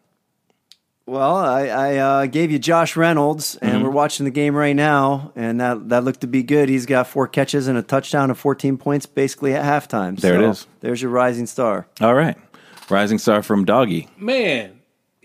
Well, 1.11 1.35
I, 1.35 1.67
I 1.67 1.97
uh, 1.97 2.27
gave 2.27 2.53
you 2.53 2.61
Josh 2.61 2.95
Reynolds, 2.95 3.57
and 3.57 3.73
Mm-hmm. 3.73 3.83
we're 3.83 3.91
watching 3.91 4.25
the 4.25 4.31
game 4.31 4.55
right 4.55 4.77
now, 4.77 5.33
and 5.35 5.61
that 5.61 5.89
that 5.89 6.05
looked 6.05 6.21
to 6.21 6.29
be 6.29 6.45
good. 6.45 6.69
He's 6.69 6.87
got 6.87 7.09
four 7.09 7.27
catches 7.27 7.67
and 7.67 7.77
a 7.77 7.83
touchdown 7.83 8.31
and 8.31 8.39
14 8.39 8.79
points 8.79 9.07
basically 9.07 9.55
at 9.55 9.65
halftime. 9.65 10.21
There 10.21 10.37
it 10.37 10.45
So 10.45 10.51
is. 10.51 10.67
There's 10.81 11.03
your 11.03 11.11
rising 11.11 11.47
star. 11.47 11.89
All 12.01 12.15
right, 12.15 12.37
rising 12.89 13.19
star 13.19 13.43
from 13.43 13.65
Doggy. 13.65 14.09
Man, 14.19 14.79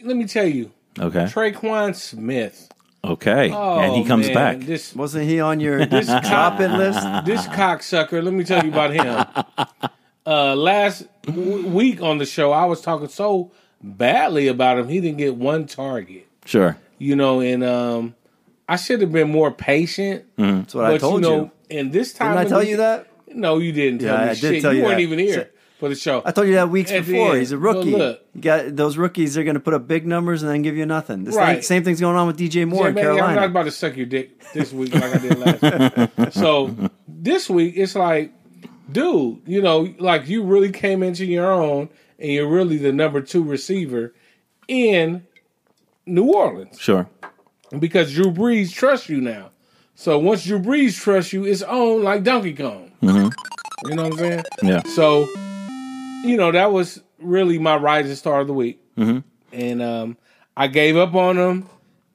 let 0.03 0.17
me 0.17 0.25
tell 0.25 0.47
you, 0.47 0.71
Okay, 0.99 1.25
Tre'Quan 1.25 1.93
Smith. 1.95 2.67
okay, 3.03 3.51
Oh, 3.51 3.77
and 3.79 3.93
he 3.93 4.05
comes 4.05 4.25
man, 4.25 4.33
back. 4.33 4.59
This 4.65 4.95
Wasn't 4.95 5.25
he 5.25 5.39
on 5.39 5.59
your 5.59 5.85
top 5.85 6.59
it 6.61 6.69
list? 6.71 7.25
this 7.25 7.45
cocksucker. 7.49 8.23
Let 8.23 8.33
me 8.33 8.43
tell 8.43 8.63
you 8.65 8.71
about 8.71 8.91
him. 8.91 9.45
Uh, 10.27 10.55
last 10.55 11.05
w- 11.27 11.67
week 11.67 12.01
on 12.01 12.17
the 12.17 12.25
show, 12.25 12.51
I 12.51 12.65
was 12.65 12.81
talking 12.81 13.07
so 13.09 13.51
badly 13.85 14.47
about 14.47 14.79
him. 14.79 14.87
He 14.89 14.99
didn't 14.99 15.17
get 15.17 15.35
one 15.35 15.65
target. 15.67 16.27
Sure. 16.45 16.77
You 16.97 17.15
know, 17.15 17.39
and 17.41 17.63
um, 17.63 18.15
I 18.67 18.75
should 18.77 19.01
have 19.01 19.11
been 19.11 19.29
more 19.29 19.51
patient. 19.51 20.25
That's 20.37 20.73
what 20.73 20.85
I 20.85 20.97
told 20.97 21.23
you 21.23 21.29
you. 21.31 21.51
and 21.79 21.91
this 21.91 22.13
time, 22.13 22.35
Didn't 22.35 22.47
I 22.47 22.49
tell 22.49 22.59
the- 22.59 22.67
you 22.67 22.77
that? 22.77 23.07
No, 23.27 23.57
you 23.57 23.71
didn't 23.73 23.99
tell 23.99 24.13
Yeah, 24.17 24.23
me 24.25 24.29
I 24.31 24.33
did 24.33 24.37
shit. 24.39 24.61
tell 24.61 24.71
you, 24.73 24.79
you 24.79 24.85
weren't 24.85 24.97
that. 24.97 25.01
even 25.01 25.19
here 25.19 25.33
So- 25.33 25.47
for 25.77 25.89
the 25.89 25.95
show. 25.95 26.21
I 26.23 26.31
told 26.31 26.47
you 26.47 26.53
that 26.53 26.69
weeks 26.69 26.89
At 26.91 27.05
before. 27.05 27.35
He's 27.35 27.51
a 27.51 27.57
But 27.57 27.61
rookie. 27.75 27.91
look. 27.91 28.21
you 28.33 28.41
got 28.41 28.75
those 28.77 28.95
rookies. 28.97 29.33
They're 29.33 29.43
going 29.43 29.55
to 29.55 29.59
put 29.59 29.73
up 29.73 29.87
big 29.89 30.07
numbers 30.07 30.41
and 30.41 30.49
then 30.49 30.61
give 30.61 30.77
you 30.77 30.85
nothing. 30.85 31.25
This 31.25 31.35
Right. 31.35 31.55
thing, 31.55 31.61
same 31.63 31.83
thing's 31.83 31.99
going 31.99 32.15
on 32.15 32.27
with 32.27 32.37
DJ 32.37 32.63
Moore 32.65 32.83
Yeah, 32.83 32.89
in 32.89 32.95
man, 32.95 33.05
I'm 33.21 33.35
not 33.35 33.43
about 33.45 33.63
to 33.63 33.71
suck 33.71 33.97
your 33.97 34.05
dick 34.05 34.39
this 34.53 34.71
week 34.71 34.93
like 34.93 35.03
I 35.03 35.17
did 35.17 35.37
last 35.37 36.07
week. 36.17 36.31
So 36.33 36.73
this 37.09 37.49
week 37.49 37.73
it's 37.75 37.93
like, 37.95 38.31
dude, 38.89 39.41
you 39.45 39.61
know, 39.61 39.93
like 39.99 40.29
you 40.29 40.43
really 40.43 40.71
came 40.71 41.03
into 41.03 41.25
your 41.25 41.51
own 41.51 41.89
and 42.19 42.31
you're 42.31 42.47
really 42.49 42.77
the 42.77 42.91
number 42.91 43.21
two 43.21 43.43
receiver 43.43 44.13
in 44.67 45.25
New 46.05 46.25
Orleans 46.33 46.79
Sure. 46.79 47.07
because 47.79 48.13
Drew 48.13 48.31
Brees 48.31 48.71
trusts 48.71 49.09
you 49.09 49.21
now. 49.21 49.51
So 49.95 50.19
once 50.19 50.43
Drew 50.45 50.59
Brees 50.59 50.99
trusts 50.99 51.31
you, 51.33 51.45
it's 51.45 51.61
on 51.61 52.03
like 52.03 52.23
Donkey 52.23 52.53
Kong. 52.53 52.91
You 53.01 53.11
know 53.11 54.03
what 54.03 54.13
I'm 54.13 54.17
saying? 54.17 54.43
Yeah. 54.63 54.81
So, 54.93 55.27
you 56.23 56.37
know, 56.37 56.51
that 56.51 56.71
was 56.71 57.01
really 57.19 57.59
my 57.59 57.75
rising 57.75 58.15
star 58.15 58.41
of 58.41 58.47
the 58.47 58.53
week. 58.53 58.81
Mm-hmm. 58.97 59.19
And 59.53 59.81
um, 59.81 60.17
I 60.57 60.67
gave 60.67 60.97
up 60.97 61.13
on 61.15 61.37
him, 61.37 61.69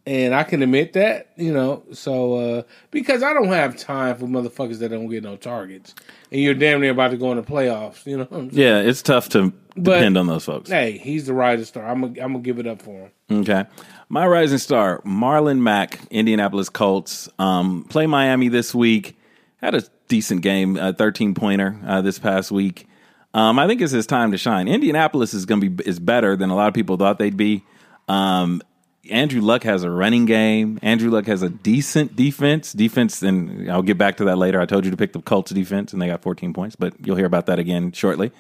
and 0.07 0.35
I 0.35 0.45
can 0.45 0.63
admit 0.63 0.95
that, 0.95 1.31
you 1.37 1.53
know, 1.53 1.83
so 1.93 2.35
uh, 2.35 2.63
because 2.91 3.23
I 3.23 3.33
don't 3.35 3.49
have 3.49 3.77
time 3.77 4.17
for 4.17 4.27
motherfuckers 4.27 4.79
that 4.79 4.89
don't 4.91 5.09
get 5.09 5.23
no 5.23 5.37
targets. 5.37 5.95
And 6.33 6.41
you're 6.41 6.55
damn 6.55 6.81
near 6.81 6.93
about 6.93 7.11
to 7.11 7.17
go 7.17 7.31
in 7.33 7.37
the 7.37 7.43
playoffs, 7.43 8.07
you 8.07 8.17
know 8.17 8.25
what 8.25 8.39
I'm 8.39 8.51
saying? 8.51 8.63
Yeah, 8.63 8.79
it's 8.79 9.03
tough 9.03 9.29
to 9.31 9.53
depend 9.75 10.17
on 10.17 10.27
those 10.27 10.45
folks. 10.45 10.71
Hey, 10.71 10.99
he's 10.99 11.27
the 11.27 11.35
rising 11.35 11.67
star. 11.67 11.87
I'm 11.87 12.01
going 12.01 12.21
I'm 12.21 12.33
to 12.35 12.39
give 12.41 12.59
it 12.59 12.67
up 12.67 12.83
for 12.83 13.11
him. 13.29 13.41
Okay. 13.41 13.65
My 14.09 14.27
rising 14.27 14.59
star, 14.59 15.01
Marlon 15.03 15.59
Mack, 15.61 16.01
Indianapolis 16.11 16.69
Colts. 16.69 17.29
Um, 17.39 17.85
play 17.89 18.07
Miami 18.07 18.49
this 18.49 18.75
week. 18.75 19.17
Had 19.59 19.75
a 19.75 19.83
decent 20.09 20.43
game, 20.43 20.77
a 20.77 20.93
13 20.93 21.35
pointer 21.35 21.79
uh, 21.87 22.01
this 22.01 22.19
past 22.19 22.51
week. 22.51 22.89
Um, 23.33 23.59
I 23.59 23.67
think 23.69 23.81
it's 23.81 23.93
his 23.93 24.07
time 24.07 24.33
to 24.33 24.39
shine. 24.39 24.67
Indianapolis 24.67 25.35
is 25.35 25.47
going 25.47 25.61
to 25.61 25.71
be 25.71 25.85
is 25.85 26.01
better 26.01 26.37
than 26.37 26.51
a 26.51 26.57
lot 26.57 26.69
of 26.69 26.75
people 26.75 26.97
thought 26.97 27.19
they'd 27.19 27.37
be. 27.37 27.65
Um, 28.09 28.61
Andrew 29.09 29.41
Luck 29.41 29.63
has 29.65 29.83
a 29.83 29.91
running 29.91 30.27
game. 30.27 30.79
Andrew 30.83 31.11
Luck 31.11 31.27
has 31.27 31.43
a 31.43 31.49
decent 31.49 32.17
defense. 32.17 32.73
Defense, 32.73 33.23
and 33.23 33.71
I'll 33.71 33.83
get 33.83 33.97
back 33.97 34.19
to 34.19 34.25
that 34.27 34.37
later. 34.37 34.61
I 34.61 34.67
told 34.67 34.85
you 34.85 34.91
to 34.91 34.97
pick 34.97 35.13
the 35.13 35.23
Colts 35.23 35.53
defense, 35.53 35.93
and 35.93 36.03
they 36.03 36.07
got 36.07 36.23
14 36.23 36.53
points, 36.53 36.77
but 36.77 36.95
you'll 37.05 37.17
hear 37.17 37.27
about 37.27 37.47
that 37.47 37.59
again 37.59 37.93
shortly. 37.93 38.31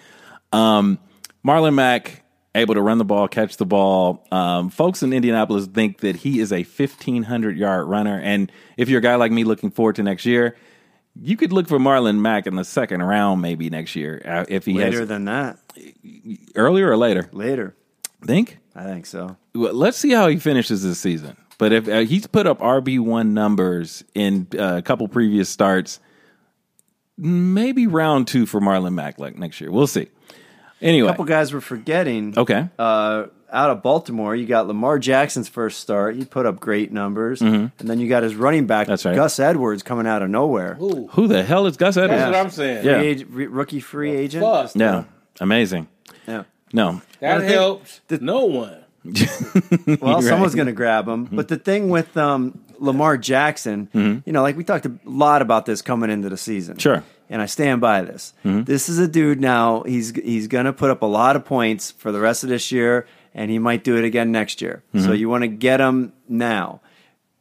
Um, 0.53 0.99
Marlon 1.47 1.75
Mack 1.75 2.25
able 2.55 2.75
to 2.75 2.83
run 2.83 2.99
the 2.99 3.05
ball, 3.05 3.29
catch 3.29 3.57
the 3.57 3.65
ball. 3.65 4.27
Um, 4.31 4.71
folks 4.71 5.03
in 5.03 5.13
Indianapolis 5.13 5.67
think 5.67 6.01
that 6.01 6.17
he 6.17 6.41
is 6.41 6.53
a 6.53 6.63
1500 6.65 7.57
yard 7.57 7.87
runner, 7.89 8.21
and 8.21 8.53
if 8.77 8.89
you're 8.89 8.99
a 8.99 9.03
guy 9.03 9.15
like 9.15 9.33
me 9.33 9.45
looking 9.45 9.71
forward 9.71 9.97
to 9.97 10.03
next 10.03 10.27
year, 10.27 10.57
you 11.15 11.37
could 11.37 11.53
look 11.53 11.69
for 11.69 11.79
Marlon 11.79 12.19
Mack 12.21 12.47
in 12.47 12.55
the 12.57 12.65
second 12.65 13.03
round 13.03 13.41
maybe 13.41 13.71
next 13.71 13.97
year 13.97 14.21
uh, 14.25 14.45
if 14.49 14.65
he 14.67 14.75
Later 14.75 15.01
has 15.01 15.09
than 15.09 15.25
that. 15.27 15.59
earlier 16.55 16.91
or 16.91 16.97
later. 16.97 17.29
Later. 17.33 17.77
Think. 18.25 18.59
I 18.75 18.85
think 18.85 19.07
so. 19.07 19.37
Well, 19.55 19.75
let's 19.75 19.99
see 19.99 20.11
how 20.13 20.29
he 20.29 20.37
finishes 20.37 20.83
this 20.83 20.99
season. 20.99 21.37
But 21.59 21.73
if 21.73 21.89
uh, 21.89 21.99
he's 22.01 22.27
put 22.27 22.47
up 22.47 22.61
RB 22.61 22.99
one 23.01 23.35
numbers 23.35 24.03
in 24.15 24.47
uh, 24.59 24.77
a 24.79 24.83
couple 24.83 25.07
previous 25.09 25.49
starts, 25.49 26.01
maybe 27.19 27.87
round 27.87 28.29
two 28.29 28.47
for 28.47 28.61
Marlon 28.61 28.95
Mack 28.95 29.19
like 29.19 29.37
next 29.39 29.61
year. 29.61 29.71
We'll 29.71 29.87
see. 29.87 30.09
Anyway, 30.81 31.09
A 31.09 31.13
couple 31.13 31.27
guys 31.27 31.53
we're 31.53 31.61
forgetting. 31.61 32.39
okay. 32.39 32.69
Uh, 32.79 33.27
out 33.53 33.69
of 33.71 33.83
Baltimore, 33.83 34.35
you 34.37 34.47
got 34.47 34.69
Lamar 34.69 34.99
Jackson's 34.99 35.49
first 35.49 35.81
start. 35.81 36.15
He 36.15 36.25
put 36.25 36.47
up 36.47 36.61
great 36.61 36.93
numbers. 36.93 37.43
And 37.43 37.73
then 37.79 37.99
you 37.99 38.09
got 38.09 38.23
his 38.23 38.35
running 38.37 38.67
back, 38.67 38.85
Mm-hmm. 38.87 38.93
That's 38.93 39.05
right. 39.05 39.17
Gus 39.17 39.39
Edwards, 39.41 39.83
coming 39.83 40.07
out 40.07 40.23
of 40.23 40.31
nowhere. 40.31 40.79
Ooh, 40.81 41.09
Who 41.13 41.27
the 41.27 41.43
hell 41.43 41.67
is 41.67 41.77
Gus 41.77 41.97
Edwards? 41.97 42.21
that's 42.21 42.33
what 42.33 42.41
I'm 42.41 42.51
saying. 42.51 42.85
Yeah. 42.87 42.99
Free 43.01 43.11
ag- 43.11 43.27
re- 43.29 43.47
rookie 43.49 43.81
free 43.81 44.13
agent. 44.13 44.43
Fuck. 44.45 44.71
Yeah, 44.77 45.05
amazing. 45.41 45.89
Yeah. 46.29 46.45
No, 46.73 47.03
That 47.21 47.39
the 47.39 47.41
thing- 47.47 47.53
helps 47.53 48.01
the- 48.09 48.19
no 48.19 48.45
one. 48.47 48.77
Well, 50.01 50.15
Right. 50.17 50.25
someone's 50.25 50.55
going 50.55 50.67
to 50.67 50.73
grab 50.73 51.09
him. 51.09 51.25
But 51.33 51.49
the 51.49 51.57
thing 51.57 51.89
with 51.89 52.17
um, 52.17 52.61
Lamar 52.79 53.17
Jackson, 53.17 53.89
mm-hmm. 53.95 54.21
you 54.27 54.33
know, 54.33 54.43
like 54.43 54.57
we 54.57 54.65
talked 54.65 54.87
a 54.87 54.93
lot 55.05 55.43
about 55.43 55.67
this 55.67 55.83
coming 55.83 56.11
into 56.11 56.29
the 56.29 56.37
season. 56.37 56.77
Sure. 56.79 57.03
And 57.31 57.41
I 57.41 57.47
stand 57.47 57.81
by 57.81 58.03
this. 58.03 58.35
Mm-hmm. 58.45 58.65
This 58.65 58.89
is 58.89 58.99
a 58.99 59.09
dude 59.09 59.41
now. 59.41 59.83
He's 59.85 60.11
he's 60.15 60.49
going 60.49 60.67
to 60.67 60.73
put 60.73 60.91
up 60.91 61.03
a 61.03 61.07
lot 61.07 61.37
of 61.37 61.45
points 61.45 61.93
for 61.93 62.11
the 62.13 62.21
rest 62.21 62.43
of 62.43 62.51
this 62.51 62.71
year, 62.73 63.07
and 63.35 63.51
he 63.51 63.59
might 63.59 63.85
do 63.85 63.97
it 63.97 64.05
again 64.05 64.33
next 64.33 64.61
year. 64.61 64.83
Mm-hmm. 64.95 65.07
So 65.07 65.13
you 65.13 65.29
want 65.29 65.43
to 65.43 65.49
get 65.49 65.81
him 65.81 66.13
now. 66.29 66.81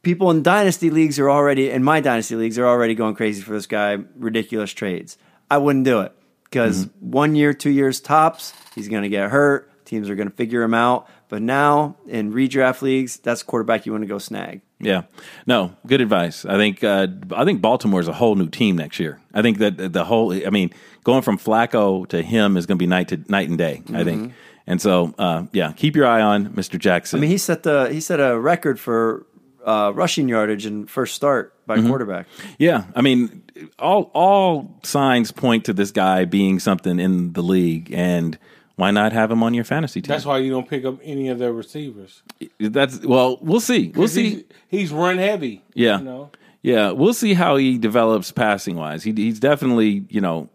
People 0.02 0.30
in 0.30 0.42
dynasty 0.42 0.90
leagues 0.90 1.18
are 1.18 1.28
already 1.30 1.70
in 1.70 1.82
my 1.84 2.00
dynasty 2.00 2.36
leagues 2.36 2.58
are 2.58 2.66
already 2.66 2.94
going 2.94 3.14
crazy 3.16 3.42
for 3.42 3.52
this 3.52 3.66
guy. 3.66 3.98
Ridiculous 4.16 4.72
trades. 4.72 5.18
I 5.50 5.58
wouldn't 5.58 5.84
do 5.84 6.00
it 6.00 6.12
because 6.50 6.88
one 6.98 7.36
year, 7.36 7.54
two 7.54 7.70
years 7.70 8.00
tops, 8.00 8.52
he's 8.74 8.88
going 8.88 9.04
to 9.04 9.08
get 9.08 9.30
hurt. 9.30 9.68
Teams 9.84 10.10
are 10.10 10.14
going 10.14 10.28
to 10.28 10.34
figure 10.34 10.62
him 10.62 10.74
out. 10.74 11.08
But 11.28 11.42
now 11.42 11.96
in 12.08 12.32
redraft 12.32 12.82
leagues, 12.82 13.16
that's 13.18 13.42
quarterback 13.44 13.86
you 13.86 13.92
want 13.92 14.02
to 14.02 14.08
go 14.08 14.18
snag. 14.18 14.62
Yeah, 14.80 15.02
no, 15.46 15.76
good 15.86 16.00
advice. 16.00 16.44
I 16.44 16.56
think 16.56 16.82
uh, 16.82 17.06
I 17.34 17.44
think 17.44 17.60
Baltimore's 17.60 18.08
a 18.08 18.12
whole 18.12 18.34
new 18.34 18.48
team 18.48 18.76
next 18.76 18.98
year. 18.98 19.20
I 19.32 19.42
think 19.42 19.58
that 19.58 19.92
the 19.92 20.04
whole, 20.04 20.32
I 20.32 20.50
mean, 20.50 20.70
going 21.04 21.22
from 21.22 21.38
Flacco 21.38 22.08
to 22.08 22.22
him 22.22 22.56
is 22.56 22.66
going 22.66 22.78
to 22.78 22.82
be 22.82 22.86
night 22.86 23.08
to 23.08 23.20
night 23.28 23.48
and 23.48 23.58
day. 23.58 23.82
I 23.92 24.04
think, 24.04 24.32
and 24.66 24.80
so 24.80 25.14
uh, 25.18 25.44
yeah, 25.52 25.72
keep 25.72 25.96
your 25.96 26.06
eye 26.06 26.22
on 26.22 26.48
Mr. 26.54 26.78
Jackson. 26.78 27.18
I 27.18 27.20
mean, 27.20 27.30
he 27.30 27.38
set 27.38 27.62
the 27.62 27.90
he 27.92 28.00
set 28.00 28.20
a 28.20 28.40
record 28.40 28.80
for 28.80 29.26
uh, 29.64 29.92
rushing 29.94 30.28
yardage 30.28 30.66
and 30.66 30.88
first 30.90 31.14
start 31.14 31.54
by 31.66 31.76
Mm-hmm. 31.76 31.88
quarterback. 31.88 32.26
Yeah, 32.58 32.84
I 32.96 33.00
mean, 33.02 33.42
all 33.78 34.10
all 34.14 34.78
signs 34.82 35.30
point 35.32 35.66
to 35.66 35.72
this 35.72 35.90
guy 35.92 36.24
being 36.24 36.58
something 36.58 36.98
in 36.98 37.32
the 37.32 37.42
league, 37.42 37.92
and 37.92 38.38
why 38.76 38.90
not 38.90 39.12
have 39.12 39.30
him 39.30 39.42
on 39.42 39.54
your 39.54 39.64
fantasy 39.64 40.00
team? 40.02 40.08
That's 40.08 40.24
why 40.24 40.38
you 40.38 40.50
don't 40.50 40.68
pick 40.68 40.84
up 40.84 40.98
any 41.02 41.28
of 41.28 41.38
their 41.38 41.52
receivers. 41.52 42.22
That's 42.58 43.00
well, 43.00 43.38
we'll 43.40 43.60
see. 43.60 43.92
We'll 43.94 44.08
see. 44.08 44.30
He's, 44.30 44.44
he's 44.68 44.92
run 44.92 45.18
heavy. 45.18 45.62
Yeah. 45.74 45.98
You 45.98 46.04
know? 46.04 46.30
Yeah, 46.62 46.90
we'll 46.90 47.14
see 47.14 47.32
how 47.34 47.56
he 47.56 47.78
develops 47.78 48.32
passing 48.32 48.76
wise. 48.76 49.02
He, 49.02 49.12
he's 49.12 49.40
definitely, 49.40 50.04
you 50.10 50.20
know, 50.20 50.50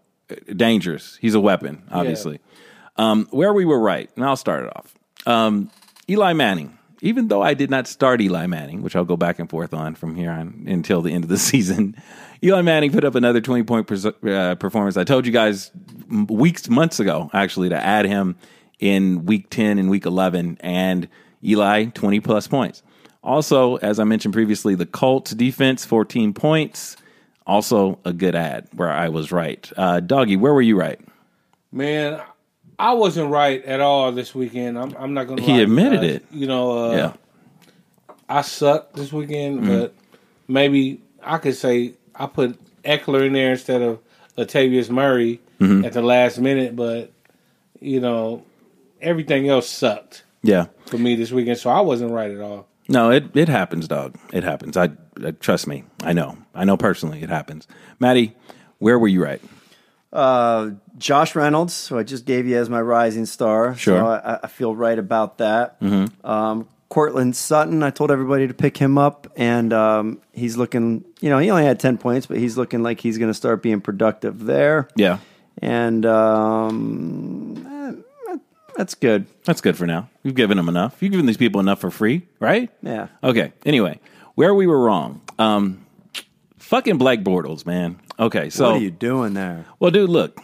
dangerous. 0.55 1.17
He's 1.19 1.33
a 1.33 1.39
weapon, 1.39 1.81
obviously. 1.91 2.39
Um, 2.97 3.27
where 3.31 3.53
we 3.53 3.65
were 3.65 3.79
right, 3.79 4.09
and 4.15 4.23
I'll 4.23 4.35
start 4.35 4.65
it 4.65 4.73
off. 4.75 4.93
Um, 5.25 5.71
Eli 6.09 6.33
Manning. 6.33 6.74
Even 7.01 7.27
though 7.27 7.41
I 7.41 7.53
did 7.53 7.69
not 7.69 7.87
start 7.87 8.21
Eli 8.21 8.47
Manning, 8.47 8.81
which 8.81 8.95
I'll 8.95 9.05
go 9.05 9.17
back 9.17 9.39
and 9.39 9.49
forth 9.49 9.73
on 9.73 9.95
from 9.95 10.15
here 10.15 10.31
on 10.31 10.65
until 10.67 11.01
the 11.01 11.11
end 11.11 11.23
of 11.23 11.29
the 11.29 11.37
season, 11.51 11.95
Eli 12.43 12.61
Manning 12.61 12.91
put 12.91 13.03
up 13.03 13.15
another 13.15 13.41
20 13.41 13.63
point 13.63 13.91
uh, 14.25 14.55
performance. 14.55 14.97
I 14.97 15.03
told 15.03 15.25
you 15.25 15.31
guys 15.31 15.71
weeks, 16.29 16.69
months 16.69 16.99
ago, 16.99 17.29
actually, 17.33 17.69
to 17.69 17.77
add 17.77 18.05
him 18.05 18.35
in 18.79 19.25
week 19.25 19.49
10 19.49 19.79
and 19.79 19.89
week 19.89 20.05
11, 20.05 20.57
and 20.59 21.07
Eli, 21.43 21.85
20 21.85 22.19
plus 22.19 22.47
points. 22.47 22.83
Also, 23.23 23.77
as 23.77 23.99
I 23.99 24.03
mentioned 24.03 24.33
previously, 24.33 24.75
the 24.75 24.85
Colts 24.85 25.31
defense, 25.31 25.85
14 25.85 26.33
points. 26.33 26.97
Also, 27.47 27.99
a 28.05 28.13
good 28.13 28.35
ad 28.35 28.67
where 28.73 28.91
I 28.91 29.09
was 29.09 29.31
right. 29.31 29.71
Uh, 29.77 29.99
Doggy, 29.99 30.35
where 30.35 30.53
were 30.53 30.61
you 30.61 30.77
right? 30.77 30.99
Man, 31.71 32.21
I 32.77 32.93
wasn't 32.93 33.31
right 33.31 33.63
at 33.65 33.79
all 33.81 34.11
this 34.11 34.35
weekend. 34.35 34.77
I'm, 34.77 34.95
I'm 34.97 35.13
not 35.13 35.27
going 35.27 35.37
to 35.37 35.43
He 35.43 35.61
admitted 35.61 36.03
it. 36.03 36.25
You 36.31 36.47
know, 36.47 36.91
uh, 36.91 36.95
yeah. 36.95 37.13
I 38.27 38.41
sucked 38.41 38.95
this 38.95 39.13
weekend, 39.13 39.59
Mm-hmm. 39.61 39.79
but 39.79 39.93
maybe 40.47 41.01
I 41.23 41.37
could 41.37 41.55
say 41.55 41.93
I 42.13 42.25
put 42.27 42.59
Ekeler 42.83 43.25
in 43.27 43.33
there 43.33 43.51
instead 43.51 43.81
of 43.81 43.99
Latavius 44.37 44.89
Murray 44.89 45.41
Mm-hmm. 45.59 45.85
at 45.85 45.93
the 45.93 46.01
last 46.01 46.37
minute, 46.37 46.75
but, 46.75 47.13
you 47.79 48.01
know, 48.01 48.43
everything 49.01 49.47
else 49.47 49.69
sucked 49.69 50.23
Yeah. 50.43 50.65
for 50.87 50.97
me 50.97 51.15
this 51.15 51.31
weekend, 51.31 51.59
so 51.59 51.69
I 51.69 51.79
wasn't 51.79 52.11
right 52.11 52.29
at 52.29 52.41
all. 52.41 52.67
No, 52.89 53.09
it, 53.09 53.35
it 53.37 53.47
happens, 53.47 53.87
dog. 53.87 54.15
It 54.33 54.43
happens. 54.43 54.75
I, 54.75 54.89
I 55.25 55.31
trust 55.31 55.65
me. 55.65 55.85
I 56.03 56.11
know. 56.11 56.37
I 56.53 56.65
know 56.65 56.75
personally 56.75 57.23
it 57.23 57.29
happens. 57.29 57.69
Maddie, 57.99 58.35
where 58.79 58.99
were 58.99 59.07
you 59.07 59.23
right? 59.23 59.41
Uh, 60.15 60.71
Josh 60.97 61.35
Reynolds, 61.35 61.89
who 61.89 61.97
I 61.97 62.03
just 62.03 62.25
gave 62.25 62.47
you 62.47 62.57
as 62.57 62.69
my 62.69 62.81
rising 62.81 63.25
star. 63.25 63.75
Sure. 63.75 63.99
So 63.99 64.07
I, 64.07 64.39
I 64.43 64.47
feel 64.47 64.73
right 64.73 64.97
about 64.97 65.39
that. 65.39 65.75
Um, 66.23 66.69
Courtland 66.87 67.35
Sutton, 67.35 67.83
I 67.83 67.89
told 67.89 68.11
everybody 68.11 68.47
to 68.47 68.53
pick 68.53 68.77
him 68.77 68.97
up, 68.97 69.27
and 69.35 69.73
um, 69.73 70.21
he's 70.31 70.55
looking, 70.55 71.03
you 71.19 71.29
know, 71.29 71.39
he 71.39 71.49
only 71.49 71.65
had 71.65 71.79
10 71.79 71.97
points, 71.97 72.27
but 72.27 72.37
he's 72.37 72.57
looking 72.57 72.83
like 72.83 73.01
he's 73.01 73.17
going 73.17 73.29
to 73.29 73.33
start 73.33 73.61
being 73.61 73.81
productive 73.81 74.45
there. 74.45 74.87
Yeah. 74.95 75.17
And 75.61 76.05
um, 76.05 78.03
that's 78.77 78.93
good. 78.93 79.25
That's 79.43 79.61
good 79.61 79.77
for 79.77 79.85
now. 79.85 80.09
You've 80.23 80.35
given 80.35 80.57
them 80.57 80.69
enough. 80.69 81.01
You've 81.01 81.11
given 81.11 81.25
these 81.25 81.37
people 81.37 81.59
enough 81.59 81.81
for 81.81 81.91
free, 81.91 82.27
right? 82.39 82.69
Yeah. 82.81 83.07
Okay. 83.23 83.51
Anyway, 83.65 83.99
where 84.35 84.53
we 84.53 84.67
were 84.67 84.79
wrong. 84.79 85.21
Um, 85.39 85.85
fucking 86.57 86.97
Blake 86.97 87.23
Bortles, 87.23 87.65
man. 87.65 87.99
Okay. 88.19 88.49
So 88.49 88.71
what 88.71 88.75
are 88.77 88.83
you 88.83 88.91
doing 88.91 89.33
there? 89.33 89.65
Well, 89.79 89.91
dude, 89.91 90.09
look, 90.09 90.39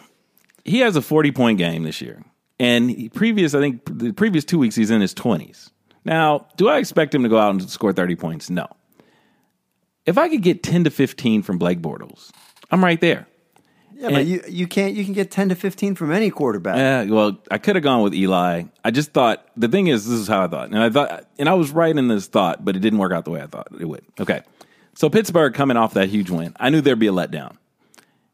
he 0.65 0.79
has 0.79 0.95
a 0.95 1.01
40 1.01 1.31
point 1.31 1.57
game 1.57 1.83
this 1.83 2.01
year. 2.01 2.23
And 2.59 2.91
he, 2.91 3.09
previous, 3.09 3.55
I 3.55 3.59
think 3.59 3.81
the 3.85 4.11
previous 4.11 4.45
two 4.45 4.59
weeks, 4.59 4.75
he's 4.75 4.91
in 4.91 5.01
his 5.01 5.15
20s. 5.15 5.71
Now, 6.05 6.47
do 6.57 6.69
I 6.69 6.77
expect 6.77 7.13
him 7.13 7.23
to 7.23 7.29
go 7.29 7.37
out 7.37 7.51
and 7.51 7.69
score 7.69 7.93
30 7.93 8.15
points? 8.15 8.49
No. 8.49 8.67
If 10.05 10.17
I 10.17 10.29
could 10.29 10.41
get 10.41 10.63
10 10.63 10.85
to 10.85 10.89
15 10.89 11.43
from 11.43 11.57
Blake 11.57 11.81
Bortles, 11.81 12.31
I'm 12.71 12.83
right 12.83 12.99
there. 12.99 13.27
Yeah, 14.01 14.09
but 14.09 14.25
you 14.25 14.41
you 14.47 14.65
can't 14.65 14.95
you 14.95 15.05
can 15.05 15.13
get 15.13 15.29
10 15.29 15.49
to 15.49 15.55
15 15.55 15.93
from 15.93 16.11
any 16.11 16.31
quarterback. 16.31 16.75
Yeah, 16.75 17.03
well, 17.03 17.37
I 17.51 17.59
could 17.59 17.75
have 17.75 17.83
gone 17.83 18.01
with 18.01 18.15
Eli. 18.15 18.63
I 18.83 18.89
just 18.89 19.11
thought 19.11 19.45
the 19.55 19.67
thing 19.67 19.87
is, 19.87 20.09
this 20.09 20.19
is 20.19 20.27
how 20.27 20.43
I 20.43 20.47
thought, 20.47 20.69
and 20.69 20.79
I 20.79 20.89
thought, 20.89 21.29
and 21.37 21.47
I 21.47 21.53
was 21.53 21.69
right 21.69 21.95
in 21.95 22.07
this 22.07 22.25
thought, 22.25 22.65
but 22.65 22.75
it 22.75 22.79
didn't 22.79 22.97
work 22.97 23.11
out 23.11 23.25
the 23.25 23.31
way 23.31 23.43
I 23.43 23.45
thought 23.45 23.67
it 23.79 23.85
would. 23.85 24.03
Okay, 24.19 24.41
so 24.95 25.07
Pittsburgh 25.07 25.53
coming 25.53 25.77
off 25.77 25.93
that 25.93 26.09
huge 26.09 26.31
win, 26.31 26.55
I 26.59 26.71
knew 26.71 26.81
there'd 26.81 26.97
be 26.97 27.07
a 27.07 27.11
letdown, 27.11 27.57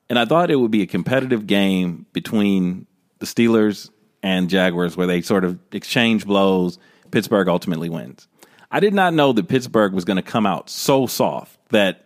and 0.10 0.18
I 0.20 0.26
thought 0.26 0.50
it 0.52 0.56
would 0.58 0.72
be 0.72 0.82
a 0.82 0.88
competitive 0.88 1.48
game 1.48 2.06
between 2.14 2.86
the 3.20 3.26
Steelers 3.26 3.90
and 4.24 4.50
Jaguars, 4.50 4.96
where 4.98 5.08
they 5.08 5.22
sort 5.22 5.44
of 5.44 5.60
exchange 5.72 6.26
blows. 6.26 6.80
Pittsburgh 7.12 7.48
ultimately 7.48 7.90
wins. 7.90 8.28
I 8.70 8.80
did 8.82 8.94
not 8.94 9.14
know 9.14 9.32
that 9.34 9.48
Pittsburgh 9.48 9.94
was 9.94 10.04
going 10.06 10.18
to 10.18 10.22
come 10.24 10.46
out 10.46 10.70
so 10.70 11.08
soft 11.08 11.58
that 11.70 12.06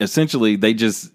essentially 0.00 0.56
they 0.56 0.74
just. 0.74 1.10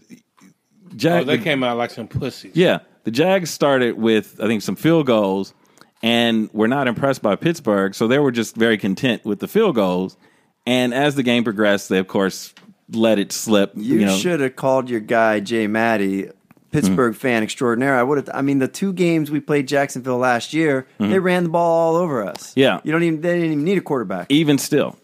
Jag- 0.96 1.24
Oh, 1.24 1.26
they 1.26 1.38
came 1.38 1.64
out 1.64 1.78
like 1.78 1.92
some 1.92 2.08
pussies. 2.08 2.56
yeah, 2.56 2.80
the 3.04 3.12
Jags 3.12 3.50
started 3.52 3.98
with 3.98 4.40
I 4.42 4.48
think 4.48 4.62
some 4.62 4.76
field 4.76 5.06
goals, 5.06 5.54
and 6.02 6.50
were 6.54 6.68
not 6.68 6.88
impressed 6.88 7.22
by 7.22 7.36
Pittsburgh, 7.36 7.94
so 7.94 8.08
they 8.08 8.20
were 8.20 8.32
just 8.32 8.56
very 8.56 8.78
content 8.78 9.24
with 9.26 9.40
the 9.40 9.48
field 9.48 9.76
goals. 9.76 10.18
And 10.66 10.94
as 10.94 11.16
the 11.16 11.24
game 11.24 11.44
progressed, 11.44 11.90
they 11.90 11.98
of 12.00 12.08
course 12.08 12.54
let 12.92 13.20
it 13.20 13.32
slip. 13.32 13.72
You, 13.76 14.00
You, 14.00 14.06
know, 14.06 14.18
should 14.18 14.40
have 14.40 14.56
called 14.56 14.90
your 14.90 15.00
guy 15.00 15.40
Jay 15.40 15.68
Matty, 15.68 16.30
Pittsburgh 16.72 17.16
fan 17.16 17.44
extraordinaire. 17.44 17.96
I 17.96 18.04
would 18.04 18.18
have. 18.18 18.30
I 18.34 18.42
mean, 18.42 18.60
the 18.60 18.68
two 18.68 18.94
games 18.94 19.32
we 19.32 19.40
played 19.40 19.68
Jacksonville 19.68 20.18
last 20.18 20.54
year, 20.54 20.88
they 21.00 21.20
ran 21.20 21.44
the 21.44 21.50
ball 21.50 21.96
all 21.96 22.02
over 22.02 22.24
us. 22.24 22.54
Yeah. 22.56 22.80
you 22.84 22.92
don't 22.92 23.04
even. 23.04 23.22
They 23.22 23.34
didn't 23.36 23.52
even 23.52 23.64
need 23.64 23.78
a 23.78 23.82
quarterback. 23.82 24.28
even 24.30 24.58
still, 24.58 24.98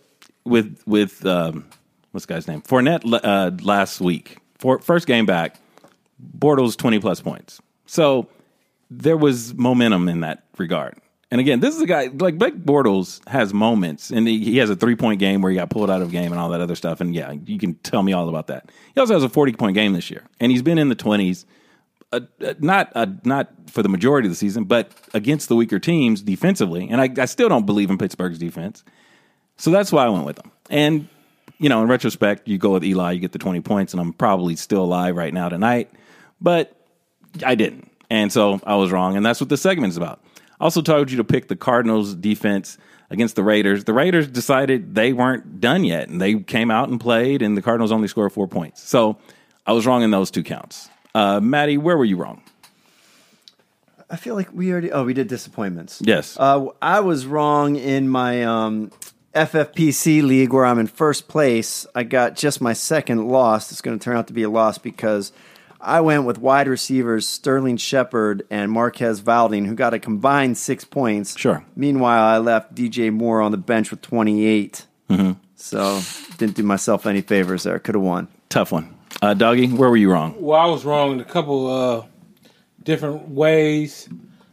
with 0.44 0.82
with 0.86 1.26
um, 1.26 1.66
what's 2.12 2.26
the 2.26 2.34
guy's 2.34 2.48
name 2.48 2.62
Fournette 2.62 3.02
uh, 3.24 3.52
last 3.64 4.00
week, 4.00 4.38
for 4.58 4.80
first 4.80 5.08
game 5.08 5.26
back, 5.26 5.60
Bortles 6.38 6.78
twenty 6.78 7.00
plus 7.00 7.20
points. 7.22 7.62
So 7.88 8.28
there 8.92 9.18
was 9.18 9.54
momentum 9.56 10.08
in 10.08 10.22
that 10.22 10.44
regard. 10.58 10.96
And 11.36 11.42
again, 11.42 11.60
this 11.60 11.76
is 11.76 11.82
a 11.82 11.86
guy 11.86 12.10
like 12.18 12.38
Blake 12.38 12.56
Bortles 12.56 13.20
has 13.28 13.54
moments, 13.54 14.10
and 14.10 14.26
he, 14.26 14.42
he 14.42 14.58
has 14.60 14.70
a 14.70 14.76
three 14.78 14.96
point 14.96 15.20
game 15.20 15.42
where 15.42 15.52
he 15.52 15.58
got 15.58 15.70
pulled 15.70 15.90
out 15.90 16.02
of 16.02 16.10
game 16.10 16.32
and 16.32 16.40
all 16.40 16.48
that 16.52 16.62
other 16.62 16.76
stuff. 16.76 17.02
And 17.02 17.14
yeah, 17.14 17.34
you 17.46 17.60
can 17.60 17.74
tell 17.74 18.02
me 18.02 18.14
all 18.14 18.30
about 18.30 18.48
that. 18.48 18.72
He 18.94 19.02
also 19.02 19.16
has 19.16 19.24
a 19.26 19.28
forty 19.28 19.52
point 19.52 19.76
game 19.76 19.92
this 19.92 20.10
year, 20.10 20.24
and 20.40 20.50
he's 20.50 20.62
been 20.62 20.78
in 20.78 20.88
the 20.88 20.96
twenties. 20.96 21.46
Uh, 22.14 22.22
uh, 22.42 22.54
not 22.60 22.90
uh, 22.96 23.08
not 23.26 23.52
for 23.70 23.84
the 23.84 23.90
majority 23.90 24.30
of 24.30 24.32
the 24.32 24.38
season, 24.38 24.64
but 24.64 24.94
against 25.14 25.50
the 25.50 25.58
weaker 25.58 25.78
teams 25.78 26.22
defensively. 26.22 26.88
And 26.90 27.02
I, 27.02 27.10
I 27.22 27.26
still 27.26 27.50
don't 27.50 27.66
believe 27.66 27.90
in 27.90 27.98
Pittsburgh's 27.98 28.40
defense. 28.40 28.86
So 29.58 29.72
that's 29.72 29.92
why 29.92 30.06
I 30.06 30.08
went 30.08 30.26
with 30.26 30.40
him. 30.40 30.52
And, 30.70 31.10
you 31.58 31.68
know, 31.68 31.82
in 31.82 31.90
retrospect, 31.90 32.48
you 32.48 32.58
go 32.58 32.72
with 32.72 32.86
Eli, 32.86 33.12
you 33.12 33.20
get 33.20 33.34
the 33.34 33.40
20 33.40 33.60
points, 33.60 33.94
and 33.94 34.00
I'm 34.00 34.14
probably 34.14 34.56
still 34.56 34.86
alive 34.86 35.18
right 35.18 35.34
now 35.34 35.50
tonight. 35.50 35.92
But 36.40 36.74
I 37.46 37.56
didn't. 37.56 37.92
And 38.10 38.32
so 38.32 38.62
I 38.66 38.76
was 38.76 38.90
wrong. 38.90 39.18
And 39.18 39.26
that's 39.26 39.42
what 39.42 39.50
this 39.50 39.62
segment 39.62 39.92
is 39.92 39.98
about. 39.98 40.22
Also 40.60 40.82
told 40.82 41.12
you 41.12 41.18
to 41.18 41.24
pick 41.24 41.48
the 41.48 41.56
Cardinals 41.56 42.16
defense 42.16 42.78
against 43.10 43.36
the 43.36 43.44
Raiders. 43.44 43.84
The 43.84 43.94
Raiders 43.94 44.28
decided 44.28 44.96
they 44.96 45.14
weren't 45.14 45.60
done 45.60 45.84
yet, 45.84 46.10
and 46.10 46.22
they 46.22 46.36
came 46.40 46.72
out 46.72 46.90
and 46.90 47.00
played, 47.00 47.42
and 47.42 47.56
the 47.58 47.62
Cardinals 47.62 47.92
only 47.92 48.08
scored 48.08 48.32
four 48.32 48.48
points. 48.48 48.88
So 48.88 49.18
I 49.66 49.74
was 49.74 49.86
wrong 49.86 50.04
in 50.04 50.12
those 50.12 50.32
two 50.32 50.44
counts. 50.44 50.90
Uh, 51.14 51.40
Maddie, 51.40 51.78
where 51.78 51.98
were 51.98 52.06
you 52.06 52.18
wrong? 52.18 52.42
I 54.10 54.18
feel 54.18 54.36
like 54.36 54.54
we 54.54 54.72
already. 54.72 54.92
Oh, 54.92 55.04
we 55.04 55.14
did 55.14 55.28
disappointments. 55.28 56.02
Yes. 56.04 56.38
Uh, 56.40 56.68
I 56.82 57.00
was 57.00 57.26
wrong 57.26 57.76
in 57.76 58.08
my 58.08 58.44
um, 58.44 58.92
FFPC 59.34 60.22
league 60.22 60.54
where 60.54 60.66
I'm 60.66 60.78
in 60.78 60.88
first 60.88 61.28
place. 61.28 61.88
I 61.96 62.04
got 62.04 62.36
just 62.36 62.62
my 62.62 62.74
second 62.74 63.28
loss. 63.28 63.72
It's 63.72 63.82
going 63.82 63.98
to 63.98 64.04
turn 64.04 64.16
out 64.16 64.28
to 64.28 64.34
be 64.34 64.44
a 64.44 64.50
loss 64.50 64.78
because 64.78 65.32
I 65.86 66.02
went 66.02 66.26
with 66.26 66.40
wide 66.40 66.68
receivers 66.68 67.28
Sterling 67.28 67.78
Shepard 67.78 68.46
and 68.50 68.72
Marquez 68.72 69.22
Valding, 69.22 69.68
who 69.68 69.76
got 69.76 69.94
a 69.94 70.00
combined 70.00 70.58
six 70.58 70.84
points. 70.84 71.38
Sure. 71.38 71.64
Meanwhile, 71.76 72.24
I 72.24 72.40
left 72.40 72.74
DJ 72.74 73.14
Moore 73.14 73.40
on 73.40 73.52
the 73.52 73.58
bench 73.58 73.92
with 73.92 74.02
28. 74.02 74.88
Mm-hmm. 75.12 75.32
So 75.56 76.02
didn't 76.38 76.56
do 76.56 76.64
myself 76.64 77.06
any 77.06 77.22
favors 77.22 77.64
there. 77.64 77.78
Could 77.78 77.96
have 77.96 78.04
won. 78.04 78.28
Tough 78.50 78.72
one. 78.72 78.96
Uh, 79.22 79.36
Doggy, 79.36 79.68
where 79.68 79.90
were 79.90 79.96
you 79.96 80.12
wrong? 80.12 80.36
Well, 80.40 80.60
I 80.60 80.66
was 80.66 80.84
wrong 80.84 81.14
in 81.14 81.20
a 81.20 81.26
couple 81.26 81.68
uh, 81.68 82.06
different 82.82 83.30
ways, 83.30 84.10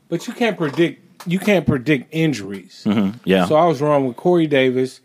but 0.08 0.26
you 0.26 0.34
can't 0.34 0.58
predict. 0.58 1.26
You 1.26 1.38
can't 1.38 1.66
predict 1.66 2.08
injuries. 2.12 2.86
Yeah. 3.24 3.46
So 3.46 3.56
I 3.56 3.64
was 3.66 3.80
wrong 3.80 4.06
with 4.06 4.16
Corey 4.16 4.46
Davis 4.46 5.00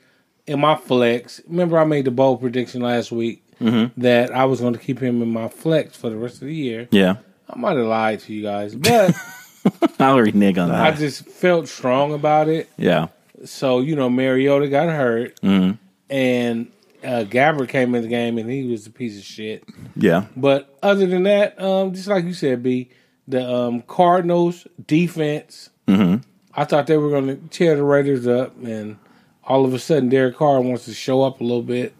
in 0.46 0.60
my 0.60 0.76
flex. 0.76 1.42
Remember, 1.48 1.78
I 1.78 1.86
made 1.86 2.06
the 2.06 2.12
bold 2.12 2.42
prediction 2.42 2.82
last 2.82 3.12
week 3.12 3.44
that 3.60 4.34
I 4.34 4.46
was 4.46 4.62
going 4.62 4.74
to 4.74 4.80
keep 4.80 5.00
him 5.00 5.22
in 5.22 5.30
my 5.32 5.48
flex 5.48 5.96
for 5.98 6.10
the 6.10 6.16
rest 6.18 6.36
of 6.42 6.48
the 6.48 6.56
year. 6.56 6.88
yeah. 6.92 7.18
I 7.50 7.58
might 7.58 7.78
have 7.78 7.86
lied 7.86 8.20
to 8.22 8.34
you 8.34 8.44
guys, 8.44 8.76
but 8.76 9.16
I'll 10.00 10.20
renege 10.20 10.58
on 10.58 10.68
that. 10.70 10.82
I 10.82 10.92
just 10.92 11.26
felt 11.26 11.68
strong 11.70 12.14
about 12.14 12.50
it. 12.50 12.70
yeah. 12.78 13.08
So 13.46 13.80
you 13.80 13.96
know, 13.96 14.10
Mariota 14.10 14.68
got 14.68 14.90
hurt, 14.90 15.40
Mm-hmm. 15.42 15.72
and 16.10 16.68
uh, 17.04 17.24
Gabbert 17.30 17.70
came 17.70 17.94
in 17.96 18.02
the 18.02 18.08
game, 18.08 18.38
and 18.38 18.50
he 18.50 18.66
was 18.66 18.86
a 18.88 18.90
piece 18.90 19.18
of 19.18 19.24
shit. 19.24 19.64
Yeah. 19.96 20.26
But 20.36 20.76
other 20.84 21.06
than 21.06 21.24
that, 21.24 21.62
um, 21.62 21.94
just 21.94 22.08
like 22.08 22.26
you 22.26 22.34
said, 22.34 22.64
B, 22.64 22.90
the 23.28 23.48
um, 23.50 23.82
Cardinals 23.84 24.68
defense, 24.86 25.70
Mm-hmm. 25.88 26.18
I 26.54 26.66
thought 26.66 26.88
they 26.88 26.98
were 26.98 27.10
going 27.12 27.28
to 27.28 27.36
tear 27.50 27.76
the 27.78 27.84
Raiders 27.84 28.28
up, 28.28 28.62
and 28.64 28.98
all 29.46 29.64
of 29.64 29.74
a 29.74 29.80
sudden, 29.80 30.10
Derek 30.10 30.36
Carr 30.36 30.60
wants 30.60 30.84
to 30.86 30.94
show 30.94 31.22
up 31.24 31.40
a 31.40 31.44
little 31.44 31.62
bit, 31.62 31.94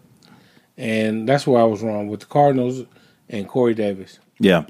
and 0.78 1.28
that's 1.28 1.46
where 1.46 1.60
I 1.60 1.64
was 1.64 1.82
wrong 1.82 2.08
with 2.08 2.20
the 2.20 2.26
Cardinals 2.26 2.84
and 3.28 3.46
Corey 3.46 3.74
Davis. 3.74 4.18
Yeah. 4.38 4.64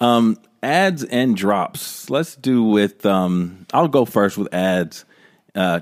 Um, 0.00 0.38
ads 0.62 1.02
and 1.04 1.36
drops. 1.36 2.10
Let's 2.10 2.36
do 2.36 2.62
with. 2.64 3.04
Um, 3.06 3.66
I'll 3.72 3.88
go 3.88 4.04
first 4.04 4.38
with 4.38 4.52
ads. 4.54 5.04
Uh, 5.54 5.80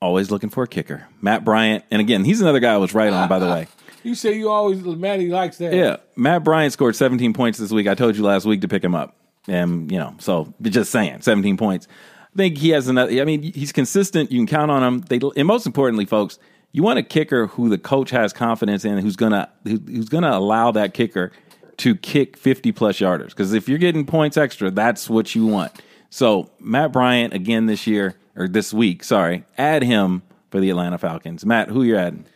always 0.00 0.30
looking 0.30 0.48
for 0.50 0.62
a 0.64 0.68
kicker, 0.68 1.06
Matt 1.20 1.44
Bryant, 1.44 1.84
and 1.90 2.00
again, 2.00 2.24
he's 2.24 2.40
another 2.40 2.60
guy 2.60 2.72
I 2.74 2.78
was 2.78 2.94
right 2.94 3.12
on. 3.12 3.28
By 3.28 3.38
the 3.38 3.46
way, 3.46 3.68
You 4.02 4.14
say 4.14 4.38
you 4.38 4.48
always 4.48 4.82
Matty 4.82 5.28
likes 5.28 5.58
that. 5.58 5.74
yeah, 5.74 5.96
Matt 6.16 6.42
Bryant 6.42 6.72
scored 6.72 6.96
17 6.96 7.34
points 7.34 7.58
this 7.58 7.70
week. 7.70 7.86
I 7.86 7.94
told 7.94 8.16
you 8.16 8.22
last 8.22 8.46
week 8.46 8.62
to 8.62 8.68
pick 8.68 8.82
him 8.82 8.94
up, 8.94 9.14
and 9.46 9.90
you 9.92 9.98
know, 9.98 10.14
so 10.18 10.54
just 10.62 10.90
saying, 10.90 11.20
17 11.20 11.56
points. 11.56 11.86
I 12.32 12.36
think 12.36 12.58
he 12.58 12.70
has 12.70 12.86
another. 12.88 13.20
I 13.20 13.24
mean, 13.24 13.42
he's 13.42 13.72
consistent. 13.72 14.30
You 14.30 14.38
can 14.38 14.46
count 14.46 14.70
on 14.70 14.82
him. 14.82 15.00
They, 15.00 15.20
and 15.36 15.46
most 15.46 15.66
importantly, 15.66 16.06
folks, 16.06 16.38
you 16.72 16.82
want 16.82 16.98
a 16.98 17.02
kicker 17.02 17.46
who 17.48 17.68
the 17.68 17.78
coach 17.78 18.10
has 18.10 18.32
confidence 18.32 18.84
in, 18.84 18.98
who's 18.98 19.16
gonna 19.16 19.48
who, 19.64 19.78
who's 19.78 20.08
gonna 20.08 20.30
allow 20.30 20.70
that 20.72 20.94
kicker 20.94 21.32
to 21.78 21.96
kick 21.96 22.36
50 22.36 22.72
plus 22.72 22.98
yarders. 22.98 23.28
Because 23.28 23.52
if 23.54 23.68
you're 23.68 23.78
getting 23.78 24.04
points 24.04 24.36
extra, 24.36 24.70
that's 24.70 25.08
what 25.08 25.34
you 25.34 25.46
want. 25.46 25.72
So 26.10 26.50
Matt 26.60 26.92
Bryant 26.92 27.32
again 27.32 27.66
this 27.66 27.86
year 27.86 28.16
or 28.36 28.48
this 28.48 28.72
week, 28.72 29.02
sorry, 29.02 29.44
add 29.56 29.82
him 29.82 30.22
for 30.50 30.60
the 30.60 30.70
Atlanta 30.70 30.98
Falcons. 30.98 31.46
Matt, 31.46 31.68
who 31.68 31.82
are 31.82 31.84
you 31.84 31.96
adding? 31.96 32.26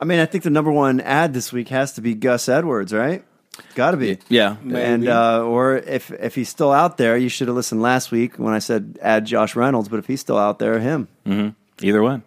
I 0.00 0.04
mean, 0.04 0.20
I 0.20 0.26
think 0.26 0.44
the 0.44 0.50
number 0.50 0.70
one 0.70 1.00
ad 1.00 1.32
this 1.34 1.52
week 1.52 1.68
has 1.68 1.92
to 1.94 2.00
be 2.00 2.14
Gus 2.14 2.48
Edwards, 2.48 2.92
right? 2.92 3.24
Got 3.74 3.92
to 3.92 3.96
be. 3.96 4.18
Yeah, 4.28 4.56
And 4.70 5.08
uh, 5.08 5.42
or 5.42 5.76
if 5.76 6.10
if 6.10 6.34
he's 6.34 6.50
still 6.50 6.72
out 6.72 6.98
there, 6.98 7.16
you 7.16 7.30
should 7.30 7.48
have 7.48 7.56
listened 7.56 7.80
last 7.80 8.10
week 8.10 8.36
when 8.36 8.52
I 8.52 8.58
said 8.58 8.98
add 9.00 9.24
Josh 9.24 9.56
Reynolds. 9.56 9.88
But 9.88 9.98
if 9.98 10.06
he's 10.06 10.20
still 10.20 10.36
out 10.36 10.58
there, 10.58 10.78
him. 10.78 11.08
either 11.80 12.02
one. 12.02 12.22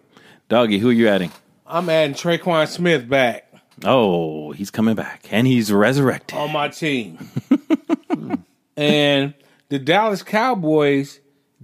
Doggy, 0.48 0.78
who 0.78 0.88
are 0.88 0.92
you 0.92 1.06
adding? 1.06 1.30
I'm 1.70 1.88
adding 1.88 2.14
Tre'Quan 2.14 2.66
Smith 2.68 3.08
back 3.08 3.46
Oh, 3.84 4.52
he's 4.52 4.70
coming 4.70 4.94
back 4.94 5.26
and 5.32 5.46
he's 5.46 5.72
resurrected. 5.72 6.36
on 6.36 6.52
my 6.52 6.68
team. 6.68 7.18
and 8.76 9.34
the 9.68 9.78
Dallas 9.78 10.22
Cowboys 10.22 11.20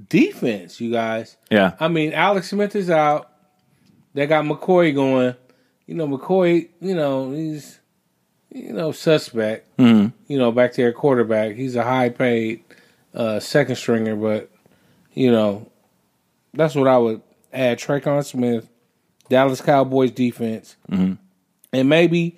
defense, 0.09 0.81
you 0.81 0.91
guys. 0.93 1.37
Yeah. 1.51 1.75
I 1.79 1.89
mean, 1.89 2.13
Alex 2.13 2.51
Smith 2.51 2.75
is 2.75 2.89
out. 2.91 3.31
They 4.15 4.27
got 4.27 4.45
McCoy 4.45 4.95
going. 4.95 5.35
You 5.87 5.95
know, 5.95 6.09
McCoy, 6.09 6.69
you 6.81 6.95
know, 6.95 7.33
he's, 7.33 7.81
you 8.51 8.73
know, 8.73 8.93
suspect. 8.93 9.69
You 9.79 10.13
know, 10.29 10.51
back 10.53 10.73
there, 10.75 10.93
quarterback. 10.93 11.55
He's 11.55 11.77
a 11.77 11.85
high 11.85 12.09
paid 12.09 12.65
uh, 13.15 13.41
second 13.41 13.77
stringer, 13.77 14.17
but, 14.17 14.51
you 15.13 15.31
know, 15.31 15.71
that's 16.55 16.75
what 16.75 16.89
I 16.89 16.97
would 16.99 17.21
add. 17.53 17.79
Tre'Quan 17.79 18.25
Smith, 18.25 18.69
Dallas 19.29 19.61
Cowboys 19.61 20.11
defense, 20.13 20.77
and 20.89 21.19
maybe 21.73 22.37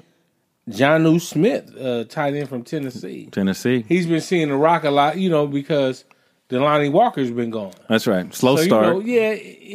Jonnu 0.68 1.20
Smith, 1.20 1.74
uh, 1.80 2.04
tight 2.04 2.34
end 2.34 2.48
from 2.48 2.62
Tennessee. 2.62 3.28
Tennessee. 3.30 3.84
He's 3.88 4.06
been 4.06 4.20
seeing 4.20 4.48
the 4.48 4.56
rock 4.56 4.84
a 4.84 4.90
lot, 4.90 5.18
you 5.18 5.30
know, 5.30 5.46
because 5.46 6.04
Delanie 6.50 6.92
Walker's 6.92 7.30
been 7.30 7.50
gone. 7.50 7.72
That's 7.88 8.06
right. 8.06 8.32
Slow 8.34 8.56
So, 8.56 8.62
start. 8.64 8.86
You 8.86 8.92
know, 8.92 9.00
yeah, 9.00 9.30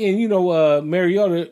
and 0.10 0.19
you 0.19 0.28
know, 0.28 0.49
uh, 0.52 0.82
Mariota, 0.84 1.52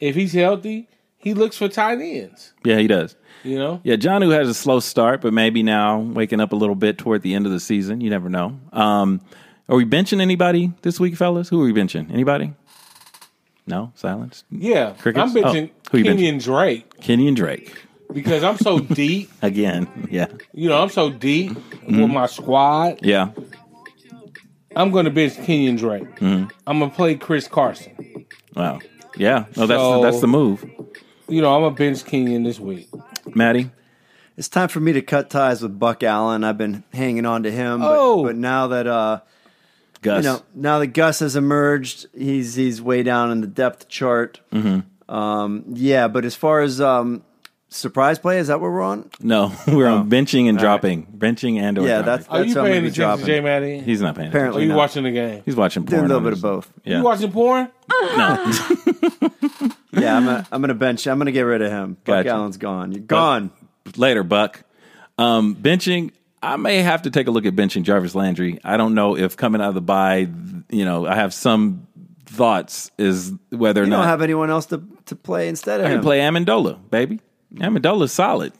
if 0.00 0.14
he's 0.14 0.32
healthy, 0.32 0.88
he 1.16 1.34
looks 1.34 1.56
for 1.56 1.68
tight 1.68 2.00
ends. 2.00 2.52
yeah, 2.64 2.78
he 2.78 2.86
does. 2.86 3.16
You 3.44 3.58
know, 3.58 3.80
Yeah, 3.82 3.96
Jonnu 3.96 4.32
has 4.32 4.48
a 4.48 4.54
slow 4.54 4.78
start, 4.78 5.20
but 5.20 5.32
maybe 5.32 5.64
now 5.64 5.98
waking 5.98 6.38
up 6.38 6.52
a 6.52 6.56
little 6.56 6.76
bit 6.76 6.96
toward 6.98 7.22
the 7.22 7.34
end 7.34 7.44
of 7.44 7.50
the 7.50 7.58
season. 7.58 8.00
You 8.00 8.08
never 8.08 8.28
know. 8.28 8.60
Um, 8.72 9.20
are 9.68 9.74
we 9.74 9.84
benching 9.84 10.20
anybody 10.20 10.72
this 10.82 11.00
week, 11.00 11.16
fellas? 11.16 11.48
Who 11.48 11.60
are 11.60 11.64
we 11.64 11.72
benching? 11.72 12.12
Anybody? 12.12 12.52
No, 13.66 13.92
silence. 13.94 14.44
yeah. 14.50 14.94
Crickets? 14.98 15.34
I'm 15.36 15.42
benching 15.42 15.70
Oh, 15.70 15.88
who 15.92 15.98
you 15.98 16.04
Kenyan 16.04 16.42
Drake 16.42 17.00
Kenyan 17.00 17.34
Drake 17.36 17.72
because 18.12 18.42
I'm 18.42 18.56
so 18.58 18.78
deep. 19.02 19.30
again. 19.40 20.08
Yeah, 20.10 20.26
You 20.52 20.68
know, 20.68 20.82
I'm 20.82 20.88
so 20.90 21.10
deep 21.10 21.52
Mm-hmm. 21.52 22.00
with 22.02 22.10
my 22.10 22.26
squad. 22.26 23.00
yeah. 23.02 23.30
I'm 24.74 24.90
going 24.90 25.04
to 25.04 25.10
bench 25.10 25.34
Kenyan 25.34 25.76
Drake. 25.78 26.16
Mm-hmm. 26.16 26.46
I'm 26.66 26.78
going 26.78 26.90
to 26.90 26.96
play 26.96 27.14
Chris 27.16 27.46
Carson. 27.46 28.24
Wow. 28.56 28.78
Yeah. 29.16 29.44
No, 29.56 29.66
that's 29.66 29.80
So- 29.80 30.02
that's 30.02 30.20
the 30.20 30.26
move, 30.28 30.64
You 31.28 31.42
know, 31.42 31.54
I'm 31.54 31.60
going 31.62 31.74
to 31.74 31.78
bench 31.78 32.04
Kenyan 32.04 32.44
this 32.44 32.58
week. 32.58 32.88
Maddie. 33.34 33.70
It's 34.36 34.48
time 34.48 34.68
for 34.68 34.80
me 34.80 34.92
to 34.94 35.02
cut 35.02 35.28
ties 35.28 35.60
with 35.62 35.78
Buck 35.78 36.02
Allen. 36.02 36.42
I've 36.42 36.56
been 36.56 36.84
hanging 36.94 37.26
on 37.26 37.42
to 37.42 37.50
him, 37.50 37.80
but, 37.80 37.96
Oh. 37.98 38.22
but 38.24 38.34
now 38.34 38.66
that 38.68 38.86
uh, 38.86 39.20
Gus. 40.02 40.24
you 40.24 40.30
know, 40.30 40.42
now 40.54 40.78
that 40.80 40.88
Gus 40.88 41.20
has 41.20 41.34
emerged, 41.36 42.06
he's 42.16 42.54
he's 42.54 42.82
way 42.82 43.02
down 43.02 43.30
in 43.30 43.40
the 43.40 43.46
depth 43.46 43.88
chart. 43.88 44.40
Mm-hmm. 44.52 45.14
Um, 45.14 45.64
yeah, 45.74 46.08
but 46.08 46.24
as 46.24 46.34
far 46.34 46.60
as 46.60 46.80
um, 46.80 47.22
surprise 47.68 48.18
play, 48.18 48.38
is 48.38 48.48
that 48.48 48.60
where 48.60 48.70
we're 48.70 48.82
on? 48.82 49.10
no, 49.20 49.52
we're 49.66 49.88
on 49.88 50.08
benching 50.10 50.48
and 50.48 50.58
dropping, 50.58 51.06
benching 51.06 51.58
and 51.60 51.78
or 51.78 51.82
Yeah, 51.86 52.02
dropping. 52.02 52.06
that's- 52.06 52.26
Are 52.28 52.38
you 52.44 52.54
paying 52.54 52.54
gonna 52.54 52.68
attention 52.70 52.92
to 52.92 53.00
dropping. 53.00 53.26
J 53.26 53.40
Matty? 53.40 53.78
he's 53.80 54.00
not 54.00 54.14
paying. 54.14 54.28
Apparently 54.28 54.62
are 54.62 54.64
you 54.64 54.68
not. 54.70 54.78
watching 54.78 55.04
the 55.04 55.10
game? 55.10 55.42
He's 55.44 55.56
watching 55.56 55.84
porn. 55.84 56.00
Doing 56.00 56.10
a 56.10 56.14
little 56.14 56.22
bit 56.30 56.32
of 56.34 56.42
both. 56.42 56.72
Yeah. 56.84 56.98
You 56.98 57.04
watching 57.04 57.30
porn? 57.32 57.70
no. 57.90 58.52
Yeah, 59.94 60.16
I'm 60.16 60.24
gonna, 60.24 60.48
I'm 60.50 60.60
gonna 60.62 60.74
bench. 60.74 61.06
I'm 61.06 61.18
gonna 61.18 61.32
get 61.32 61.42
rid 61.42 61.60
of 61.60 61.70
him. 61.70 61.94
Buck 62.04 62.24
Gotcha. 62.24 62.30
Allen's 62.30 62.56
gone. 62.56 62.92
You're 62.92 63.02
gone. 63.02 63.50
later, 63.96 64.22
Buck. 64.22 64.62
Um, 65.18 65.54
benching, 65.54 66.12
I 66.42 66.56
may 66.56 66.78
have 66.78 67.02
to 67.02 67.10
take 67.10 67.28
a 67.28 67.30
look 67.30 67.46
at 67.46 67.54
benching 67.54 67.84
Jarvis 67.84 68.14
Landry. 68.14 68.58
I 68.64 68.76
don't 68.76 68.94
know 68.94 69.16
if 69.16 69.36
coming 69.36 69.60
out 69.60 69.68
of 69.68 69.74
the 69.74 69.80
bye, 69.80 70.28
you 70.70 70.84
know, 70.84 71.06
I 71.06 71.14
have 71.14 71.32
some 71.32 71.86
thoughts 72.26 72.90
is 72.98 73.32
whether 73.50 73.82
or 73.82 73.84
You 73.84 73.90
not 73.90 73.98
don't 73.98 74.06
have 74.06 74.22
anyone 74.22 74.50
else 74.50 74.66
to, 74.66 74.82
to 75.06 75.14
play 75.14 75.48
instead 75.48 75.80
of 75.80 75.86
I 75.86 75.90
him. 75.90 75.96
can 75.96 76.02
play 76.02 76.20
Amendola, 76.20 76.90
baby. 76.90 77.20
Amendola's 77.54 78.12
solid. 78.12 78.52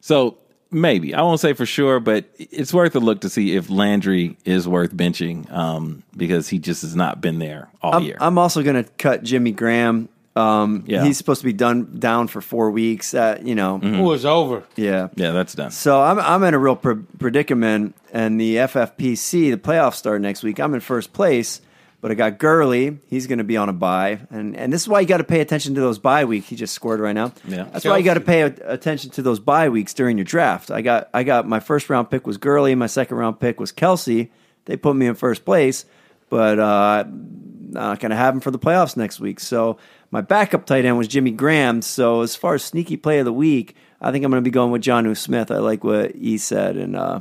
So 0.00 0.38
maybe 0.70 1.14
I 1.14 1.22
won't 1.22 1.38
say 1.38 1.52
for 1.52 1.66
sure, 1.66 2.00
but 2.00 2.24
it's 2.38 2.72
worth 2.74 2.96
a 2.96 3.00
look 3.00 3.20
to 3.20 3.28
see 3.28 3.54
if 3.54 3.70
Landry 3.70 4.36
is 4.44 4.66
worth 4.66 4.92
benching 4.94 5.50
um, 5.52 6.02
because 6.16 6.48
he 6.48 6.58
just 6.58 6.82
has 6.82 6.96
not 6.96 7.20
been 7.20 7.38
there 7.38 7.68
all 7.82 7.96
I'm, 7.96 8.02
year. 8.02 8.16
I'm 8.18 8.38
also 8.38 8.62
going 8.62 8.82
to 8.82 8.90
cut 8.92 9.22
Jimmy 9.22 9.52
Graham. 9.52 10.08
Um, 10.34 10.84
Yeah. 10.86 11.04
He's 11.04 11.18
supposed 11.18 11.40
to 11.42 11.44
be 11.46 11.52
done 11.52 11.96
down 11.98 12.26
for 12.28 12.40
four 12.40 12.70
weeks. 12.70 13.12
Uh, 13.12 13.38
you 13.42 13.54
know, 13.54 13.78
Oh, 13.82 14.12
it's 14.12 14.24
over. 14.24 14.62
yeah. 14.76 15.08
yeah, 15.14 15.32
that's 15.32 15.54
done. 15.54 15.70
So 15.70 16.00
I'm 16.00 16.18
I'm 16.18 16.42
in 16.44 16.54
a 16.54 16.58
real 16.58 16.76
pre- 16.76 17.02
predicament, 17.18 17.94
and 18.12 18.40
the 18.40 18.56
FFPC, 18.56 19.50
the 19.50 19.58
playoffs 19.58 19.94
start 19.96 20.20
next 20.22 20.42
week. 20.42 20.58
I'm 20.58 20.72
in 20.72 20.80
first 20.80 21.12
place, 21.12 21.60
but 22.00 22.10
I 22.10 22.14
got 22.14 22.38
Gurley. 22.38 22.98
He's 23.10 23.26
going 23.26 23.38
to 23.38 23.44
be 23.44 23.58
on 23.58 23.68
a 23.68 23.74
bye, 23.74 24.20
and 24.30 24.56
and 24.56 24.72
this 24.72 24.80
is 24.82 24.88
why 24.88 25.00
you 25.00 25.06
got 25.06 25.18
to 25.18 25.24
pay 25.24 25.40
attention 25.40 25.74
to 25.74 25.80
those 25.82 25.98
bye 25.98 26.24
weeks. 26.24 26.48
He 26.48 26.56
just 26.56 26.72
scored 26.72 27.00
right 27.00 27.12
now. 27.14 27.32
Yeah. 27.46 27.64
that's 27.70 27.84
why 27.84 27.98
you 27.98 28.04
got 28.04 28.14
to 28.14 28.20
pay 28.20 28.40
a- 28.42 28.54
attention 28.72 29.10
to 29.12 29.22
those 29.22 29.38
bye 29.38 29.68
weeks 29.68 29.92
during 29.92 30.16
your 30.16 30.24
draft. 30.24 30.70
I 30.70 30.80
got 30.80 31.10
I 31.12 31.24
got 31.24 31.46
my 31.46 31.60
first 31.60 31.90
round 31.90 32.10
pick 32.10 32.26
was 32.26 32.38
Gurley. 32.38 32.74
My 32.74 32.86
second 32.86 33.18
round 33.18 33.38
pick 33.38 33.60
was 33.60 33.70
Kelce. 33.70 34.30
They 34.64 34.76
put 34.78 34.96
me 34.96 35.06
in 35.08 35.14
first 35.14 35.44
place, 35.44 35.84
but 36.30 36.58
uh, 36.58 37.04
not 37.06 38.00
going 38.00 38.10
to 38.10 38.16
have 38.16 38.32
him 38.34 38.40
for 38.40 38.50
the 38.50 38.58
playoffs 38.58 38.96
next 38.96 39.20
week. 39.20 39.40
So 39.40 39.76
my 40.12 40.20
backup 40.20 40.66
tight 40.66 40.84
end 40.84 40.96
was 40.98 41.08
Jimmy 41.08 41.32
Graham. 41.32 41.82
So 41.82 42.20
as 42.20 42.36
far 42.36 42.54
as 42.54 42.62
sneaky 42.62 42.96
play 42.96 43.18
of 43.18 43.24
the 43.24 43.32
week, 43.32 43.74
I 44.00 44.12
think 44.12 44.24
I'm 44.24 44.30
going 44.30 44.42
to 44.42 44.48
be 44.48 44.52
going 44.52 44.70
with 44.70 44.82
Jonnu 44.82 45.16
Smith. 45.16 45.50
I 45.50 45.56
like 45.56 45.82
what 45.82 46.14
he 46.14 46.38
said, 46.38 46.76
and 46.76 46.94
uh, 46.94 47.20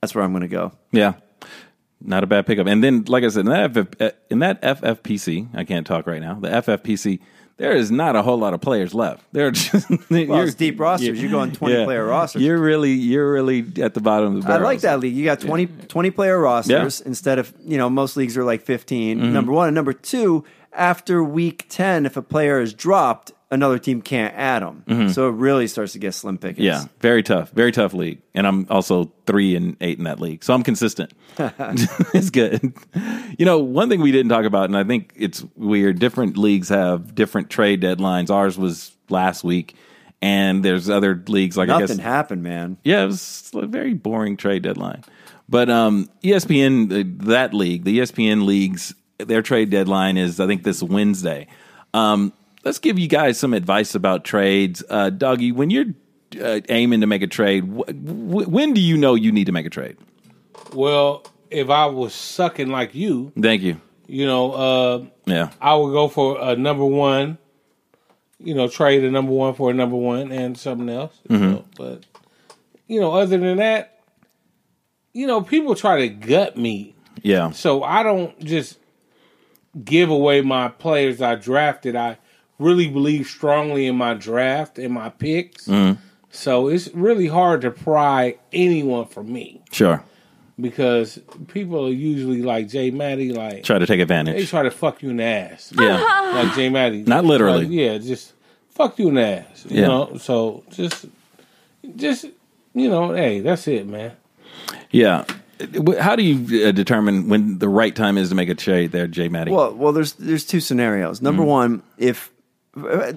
that's 0.00 0.14
where 0.14 0.24
I'm 0.24 0.32
going 0.32 0.42
to 0.42 0.48
go. 0.48 0.72
Yeah. 0.90 1.14
Not 2.00 2.24
a 2.24 2.26
bad 2.26 2.46
pickup. 2.46 2.66
And 2.66 2.82
then, 2.82 3.04
like 3.06 3.22
I 3.22 3.28
said, 3.28 3.46
in 3.46 3.52
that, 3.52 3.72
FF, 3.72 4.14
in 4.28 4.40
that 4.40 4.60
FFPC, 4.60 5.54
I 5.54 5.62
can't 5.62 5.86
talk 5.86 6.08
right 6.08 6.20
now, 6.20 6.34
the 6.34 6.48
FFPC, 6.48 7.20
there 7.58 7.76
is 7.76 7.92
not 7.92 8.16
a 8.16 8.22
whole 8.22 8.38
lot 8.38 8.54
of 8.54 8.60
players 8.60 8.92
left. 8.92 9.22
There 9.30 9.46
are 9.46 9.50
just 9.52 9.88
Well, 9.88 10.40
it's 10.40 10.54
deep 10.54 10.80
rosters. 10.80 11.22
You're 11.22 11.30
going 11.30 11.52
20 11.52 11.84
player 11.84 12.04
rosters. 12.04 12.42
You're 12.42 12.58
really, 12.58 12.90
you're 12.90 13.32
really 13.32 13.64
at 13.80 13.94
the 13.94 14.00
bottom 14.00 14.36
of 14.36 14.44
the 14.44 14.52
I 14.52 14.56
like 14.56 14.80
that 14.80 14.98
league. 14.98 15.14
You 15.14 15.24
got 15.24 15.38
20, 15.38 15.66
20 15.66 16.10
player 16.10 16.40
rosters 16.40 17.00
instead 17.00 17.38
of, 17.38 17.54
you 17.64 17.78
know, 17.78 17.88
most 17.88 18.16
leagues 18.16 18.36
are 18.36 18.42
like 18.42 18.62
15. 18.62 19.18
Mm-hmm. 19.18 19.32
Number 19.32 19.52
one. 19.52 19.68
And 19.68 19.74
number 19.76 19.92
two, 19.92 20.44
after 20.74 21.22
week 21.22 21.66
10, 21.68 22.06
if 22.06 22.16
a 22.16 22.22
player 22.22 22.60
is 22.60 22.74
dropped, 22.74 23.32
another 23.50 23.78
team 23.78 24.00
can't 24.00 24.34
add 24.34 24.62
them. 24.62 25.08
So 25.10 25.28
it 25.28 25.32
really 25.32 25.66
starts 25.66 25.92
to 25.92 25.98
get 25.98 26.14
slim 26.14 26.38
pickings. 26.38 26.66
Mm-hmm. 26.66 26.86
Yeah, 26.86 26.92
very 27.00 27.22
tough, 27.22 27.50
very 27.50 27.70
tough 27.70 27.92
league, 27.94 28.22
and 28.34 28.46
I'm 28.46 28.66
also 28.70 29.12
three 29.26 29.54
and 29.54 29.76
eight 29.80 29.98
in 29.98 30.04
that 30.04 30.20
league, 30.20 30.42
so 30.42 30.54
I'm 30.54 30.62
consistent. 30.62 31.12
it's 31.38 32.30
good. 32.30 32.72
You 33.38 33.44
know, 33.44 33.58
one 33.58 33.88
thing 33.88 34.00
we 34.00 34.12
didn't 34.12 34.30
talk 34.30 34.44
about, 34.44 34.64
and 34.64 34.76
I 34.76 34.84
think 34.84 35.12
it's 35.16 35.44
weird. 35.56 35.98
Different 35.98 36.36
leagues 36.38 36.68
have 36.70 37.14
different 37.14 37.50
trade 37.50 37.82
deadlines. 37.82 38.30
Ours 38.30 38.56
was 38.58 38.92
last 39.08 39.44
week, 39.44 39.76
and 40.22 40.64
there's 40.64 40.88
other 40.88 41.22
leagues 41.26 41.56
like 41.56 41.68
I 41.68 41.80
Nothing 41.80 41.98
guess. 41.98 42.04
happened, 42.06 42.42
man. 42.42 42.78
Yeah, 42.84 43.02
it 43.02 43.06
was 43.06 43.50
a 43.54 43.66
very 43.66 43.94
boring 43.94 44.36
trade 44.36 44.62
deadline. 44.62 45.04
But 45.48 45.68
um, 45.68 46.08
ESPN, 46.22 46.90
uh, 46.90 47.26
that 47.26 47.52
league, 47.52 47.84
the 47.84 47.98
ESPN 47.98 48.46
leagues, 48.46 48.94
their 49.24 49.42
trade 49.42 49.70
deadline 49.70 50.16
is 50.16 50.40
I 50.40 50.46
think 50.46 50.62
this 50.62 50.82
Wednesday. 50.82 51.46
Um, 51.94 52.32
let's 52.64 52.78
give 52.78 52.98
you 52.98 53.08
guys 53.08 53.38
some 53.38 53.54
advice 53.54 53.94
about 53.94 54.24
trades, 54.24 54.82
uh, 54.88 55.10
Dougie. 55.12 55.52
When 55.52 55.70
you're 55.70 55.86
uh, 56.40 56.60
aiming 56.68 57.00
to 57.02 57.06
make 57.06 57.22
a 57.22 57.26
trade, 57.26 57.64
wh- 57.64 57.90
wh- 57.90 58.48
when 58.48 58.72
do 58.74 58.80
you 58.80 58.96
know 58.96 59.14
you 59.14 59.32
need 59.32 59.46
to 59.46 59.52
make 59.52 59.66
a 59.66 59.70
trade? 59.70 59.96
Well, 60.72 61.24
if 61.50 61.68
I 61.68 61.86
was 61.86 62.14
sucking 62.14 62.68
like 62.68 62.94
you, 62.94 63.32
Thank 63.40 63.60
you. 63.62 63.78
you 64.06 64.24
know, 64.26 64.52
uh, 64.52 65.04
Yeah, 65.26 65.50
I 65.60 65.74
would 65.74 65.92
go 65.92 66.08
for 66.08 66.38
a 66.40 66.56
number 66.56 66.84
one. 66.86 67.36
You 68.44 68.54
know, 68.54 68.66
trade 68.68 69.04
a 69.04 69.10
number 69.10 69.30
one 69.32 69.54
for 69.54 69.70
a 69.70 69.74
number 69.74 69.94
one 69.96 70.32
and 70.32 70.58
something 70.58 70.88
else. 70.88 71.16
you 71.28 71.38
know, 71.38 71.64
But 71.76 72.04
you 72.88 73.00
know, 73.00 73.12
other 73.12 73.38
than 73.38 73.58
that, 73.58 74.00
you 75.12 75.26
know, 75.26 75.42
people 75.42 75.74
try 75.74 75.98
to 76.00 76.08
gut 76.08 76.56
me, 76.56 76.94
yeah, 77.22 77.50
so 77.50 77.82
I 77.84 78.02
don't 78.02 78.36
just 78.40 78.78
give 79.84 80.10
away 80.10 80.40
my 80.40 80.68
players 80.68 81.20
I 81.22 81.34
drafted. 81.36 81.96
I 81.96 82.18
really 82.58 82.88
believe 82.88 83.26
strongly 83.26 83.86
in 83.86 83.96
my 83.96 84.14
draft 84.14 84.78
and 84.78 84.92
my 84.94 85.08
picks. 85.08 85.66
Mm-hmm. 85.66 86.00
So 86.30 86.68
it's 86.68 86.88
really 86.94 87.26
hard 87.26 87.60
to 87.62 87.70
pry 87.70 88.36
anyone 88.52 89.06
from 89.06 89.30
me 89.32 89.60
sure. 89.70 90.02
because 90.58 91.18
people 91.48 91.86
are 91.86 91.90
usually 91.92 92.40
like 92.42 92.68
Jay 92.68 92.90
Matty, 92.90 93.32
like 93.32 93.64
Try 93.64 93.78
to 93.78 93.86
take 93.86 94.00
advantage. 94.00 94.36
they 94.36 94.46
try 94.46 94.62
to 94.62 94.70
fuck 94.70 95.02
you 95.02 95.10
in 95.10 95.18
the 95.18 95.24
ass. 95.24 95.72
Yeah, 95.78 96.32
like 96.34 96.54
Jay 96.54 96.70
Matty. 96.70 97.02
Not 97.02 97.24
literally. 97.26 97.64
Like, 97.66 97.70
yeah, 97.72 97.98
just 97.98 98.32
fuck 98.70 98.98
you 98.98 99.08
in 99.08 99.14
the 99.16 99.26
ass. 99.26 99.66
You 99.68 99.80
Yeah. 99.82 99.86
know, 99.88 100.16
so 100.18 100.64
just, 100.70 101.04
just 101.96 102.24
you 102.74 102.88
know, 102.88 103.12
hey, 103.12 103.40
that's 103.40 103.68
it, 103.68 103.86
man. 103.86 104.12
yeah. 104.90 105.24
How 106.00 106.16
do 106.16 106.22
you 106.22 106.66
uh, 106.68 106.72
determine 106.72 107.28
when 107.28 107.58
the 107.58 107.68
right 107.68 107.94
time 107.94 108.18
is 108.18 108.28
to 108.30 108.34
make 108.34 108.48
a 108.48 108.54
trade 108.54 108.92
there, 108.92 109.06
Jay 109.06 109.28
Matty? 109.28 109.50
Well, 109.50 109.74
well, 109.74 109.92
there's 109.92 110.12
there's 110.14 110.44
two 110.44 110.60
scenarios. 110.60 111.22
Number 111.22 111.42
one, 111.42 111.82
if 111.98 112.30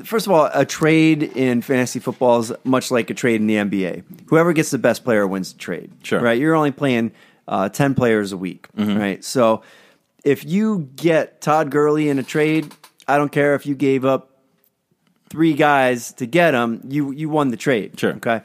first 0.03 0.27
of 0.27 0.31
all, 0.31 0.49
a 0.53 0.65
trade 0.65 1.23
in 1.23 1.61
fantasy 1.61 1.99
football 1.99 2.39
is 2.39 2.51
much 2.63 2.91
like 2.91 3.09
a 3.09 3.13
trade 3.13 3.41
in 3.41 3.47
the 3.47 3.55
NBA. 3.55 4.03
Whoever 4.27 4.53
gets 4.53 4.71
the 4.71 4.77
best 4.77 5.03
player 5.03 5.25
wins 5.25 5.53
the 5.53 5.59
trade. 5.59 5.91
Sure. 6.03 6.19
right? 6.21 6.37
You're 6.39 6.55
only 6.55 6.71
playing 6.71 7.11
uh, 7.47 7.69
ten 7.69 7.95
players 7.95 8.31
a 8.31 8.37
week, 8.37 8.67
right? 8.75 9.23
So 9.23 9.61
if 10.23 10.43
you 10.43 10.89
get 10.95 11.41
Todd 11.41 11.71
Gurley 11.71 12.09
in 12.09 12.19
a 12.19 12.23
trade, 12.23 12.71
I 13.07 13.17
don't 13.17 13.31
care 13.31 13.55
if 13.55 13.65
you 13.65 13.75
gave 13.75 14.03
up 14.05 14.31
three 15.29 15.53
guys 15.53 16.13
to 16.13 16.25
get 16.25 16.53
him, 16.53 16.81
you 16.87 17.11
you 17.11 17.29
won 17.29 17.49
the 17.49 17.57
trade. 17.57 17.99
Sure. 17.99 18.13
Okay. 18.13 18.41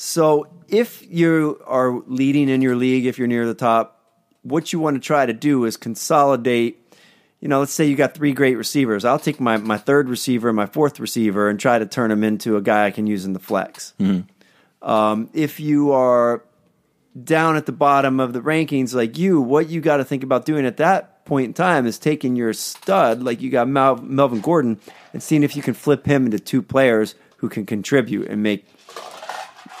So 0.00 0.46
if 0.68 1.04
you 1.10 1.60
are 1.66 1.90
leading 2.06 2.48
in 2.48 2.62
your 2.62 2.76
league, 2.76 3.04
if 3.04 3.18
you're 3.18 3.26
near 3.26 3.46
the 3.46 3.52
top, 3.52 4.00
what 4.42 4.72
you 4.72 4.78
want 4.78 4.94
to 4.94 5.00
try 5.00 5.26
to 5.26 5.32
do 5.32 5.64
is 5.64 5.76
consolidate. 5.76 6.96
You 7.40 7.48
know, 7.48 7.58
let's 7.58 7.72
say 7.72 7.84
you 7.86 7.96
got 7.96 8.14
three 8.14 8.30
great 8.30 8.54
receivers. 8.56 9.04
I'll 9.04 9.18
take 9.18 9.40
my, 9.40 9.56
my 9.56 9.76
third 9.76 10.08
receiver, 10.08 10.52
my 10.52 10.66
fourth 10.66 11.00
receiver, 11.00 11.48
and 11.48 11.58
try 11.58 11.80
to 11.80 11.84
turn 11.84 12.10
them 12.10 12.22
into 12.22 12.56
a 12.56 12.62
guy 12.62 12.86
I 12.86 12.92
can 12.92 13.08
use 13.08 13.24
in 13.24 13.32
the 13.32 13.40
flex. 13.40 13.92
Um, 14.82 15.30
if 15.34 15.58
you 15.58 15.90
are 15.90 16.44
down 17.24 17.56
at 17.56 17.66
the 17.66 17.72
bottom 17.72 18.20
of 18.20 18.32
the 18.32 18.40
rankings 18.40 18.94
like 18.94 19.18
you, 19.18 19.40
what 19.40 19.68
you 19.68 19.80
got 19.80 19.96
to 19.96 20.04
think 20.04 20.22
about 20.22 20.44
doing 20.44 20.64
at 20.64 20.76
that 20.76 21.24
point 21.24 21.46
in 21.46 21.54
time 21.54 21.86
is 21.86 21.98
taking 21.98 22.36
your 22.36 22.52
stud, 22.52 23.24
like 23.24 23.42
you 23.42 23.50
got 23.50 23.66
Mel- 23.66 23.96
Melvin 23.96 24.40
Gordon, 24.40 24.78
and 25.12 25.20
seeing 25.20 25.42
if 25.42 25.56
you 25.56 25.62
can 25.62 25.74
flip 25.74 26.06
him 26.06 26.24
into 26.24 26.38
two 26.38 26.62
players 26.62 27.16
who 27.38 27.48
can 27.48 27.66
contribute 27.66 28.28
and 28.28 28.44
make 28.44 28.64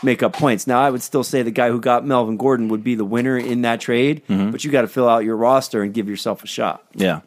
make 0.02 0.22
up 0.22 0.32
points. 0.32 0.66
Now, 0.66 0.80
I 0.80 0.90
would 0.90 1.02
still 1.02 1.24
say 1.24 1.42
the 1.42 1.50
guy 1.50 1.70
who 1.70 1.80
got 1.80 2.06
Melvin 2.06 2.36
Gordon 2.36 2.68
would 2.68 2.84
be 2.84 2.94
the 2.94 3.04
winner 3.04 3.36
in 3.36 3.62
that 3.62 3.80
trade, 3.80 4.22
mm-hmm. 4.28 4.50
but 4.50 4.64
you 4.64 4.70
got 4.70 4.82
to 4.82 4.88
fill 4.88 5.08
out 5.08 5.24
your 5.24 5.36
roster 5.36 5.82
and 5.82 5.92
give 5.92 6.08
yourself 6.08 6.44
a 6.44 6.46
shot. 6.46 6.84
Yeah. 6.94 7.20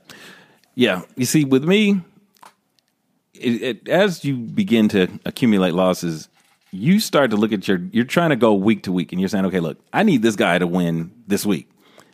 Yeah. 0.76 1.02
You 1.16 1.26
see, 1.26 1.46
with 1.46 1.64
me, 1.64 2.02
it, 3.34 3.62
it, 3.62 3.90
as 3.90 4.24
you 4.24 4.36
begin 4.36 4.90
to 4.90 5.08
accumulate 5.26 5.74
losses, 5.74 6.30
you 6.72 7.00
start 7.00 7.32
to 7.32 7.38
look 7.38 7.52
at 7.52 7.68
your, 7.68 7.80
you're 7.92 8.06
trying 8.06 8.30
to 8.30 8.36
go 8.36 8.54
week 8.54 8.84
to 8.84 8.92
week 8.92 9.12
and 9.12 9.20
you're 9.20 9.30
saying, 9.30 9.46
okay, 9.46 9.60
look, 9.60 9.78
I 9.92 10.04
need 10.04 10.22
this 10.22 10.36
guy 10.36 10.58
to 10.58 10.68
win 10.68 11.12
this 11.28 11.46
week. 11.46 11.70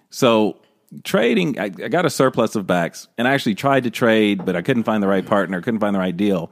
So 0.09 0.57
trading, 1.03 1.59
I, 1.59 1.65
I 1.65 1.69
got 1.69 2.05
a 2.05 2.09
surplus 2.09 2.55
of 2.55 2.65
backs 2.65 3.07
and 3.17 3.27
I 3.27 3.33
actually 3.33 3.55
tried 3.55 3.83
to 3.83 3.91
trade, 3.91 4.45
but 4.45 4.55
I 4.55 4.61
couldn't 4.63 4.83
find 4.83 5.03
the 5.03 5.07
right 5.07 5.25
partner, 5.25 5.61
couldn't 5.61 5.79
find 5.79 5.93
the 5.93 5.99
right 5.99 6.15
deal. 6.15 6.49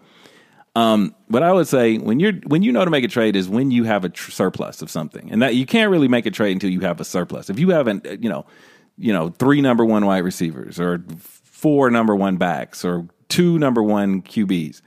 Um, 0.76 1.16
but 1.30 1.42
I 1.42 1.54
would 1.54 1.68
say 1.68 1.98
when 1.98 2.20
you're 2.20 2.34
when 2.46 2.62
you 2.62 2.72
know 2.72 2.84
to 2.84 2.92
make 2.92 3.06
a 3.06 3.08
trade 3.08 3.36
is 3.36 3.48
when 3.48 3.72
you 3.72 3.86
have 3.86 4.04
a 4.04 4.10
tr- 4.10 4.32
surplus 4.32 4.82
of 4.82 4.92
something, 4.92 5.32
and 5.32 5.42
that 5.42 5.56
you 5.56 5.66
can't 5.66 5.90
really 5.90 6.10
make 6.10 6.26
a 6.26 6.32
trade 6.32 6.52
until 6.52 6.70
you 6.70 6.82
have 6.82 7.00
a 7.00 7.06
surplus. 7.06 7.50
If 7.50 7.60
you 7.60 7.70
haven't, 7.70 8.06
you 8.22 8.30
know, 8.30 8.46
you 8.98 9.14
know, 9.14 9.30
three 9.30 9.62
number 9.62 9.86
one 9.86 10.06
wide 10.06 10.24
receivers 10.24 10.80
or 10.80 11.04
four 11.18 11.90
number 11.90 12.14
one 12.16 12.36
backs 12.36 12.84
or 12.84 13.08
two 13.30 13.58
number 13.58 13.82
one 13.82 14.22
QBs, 14.22 14.82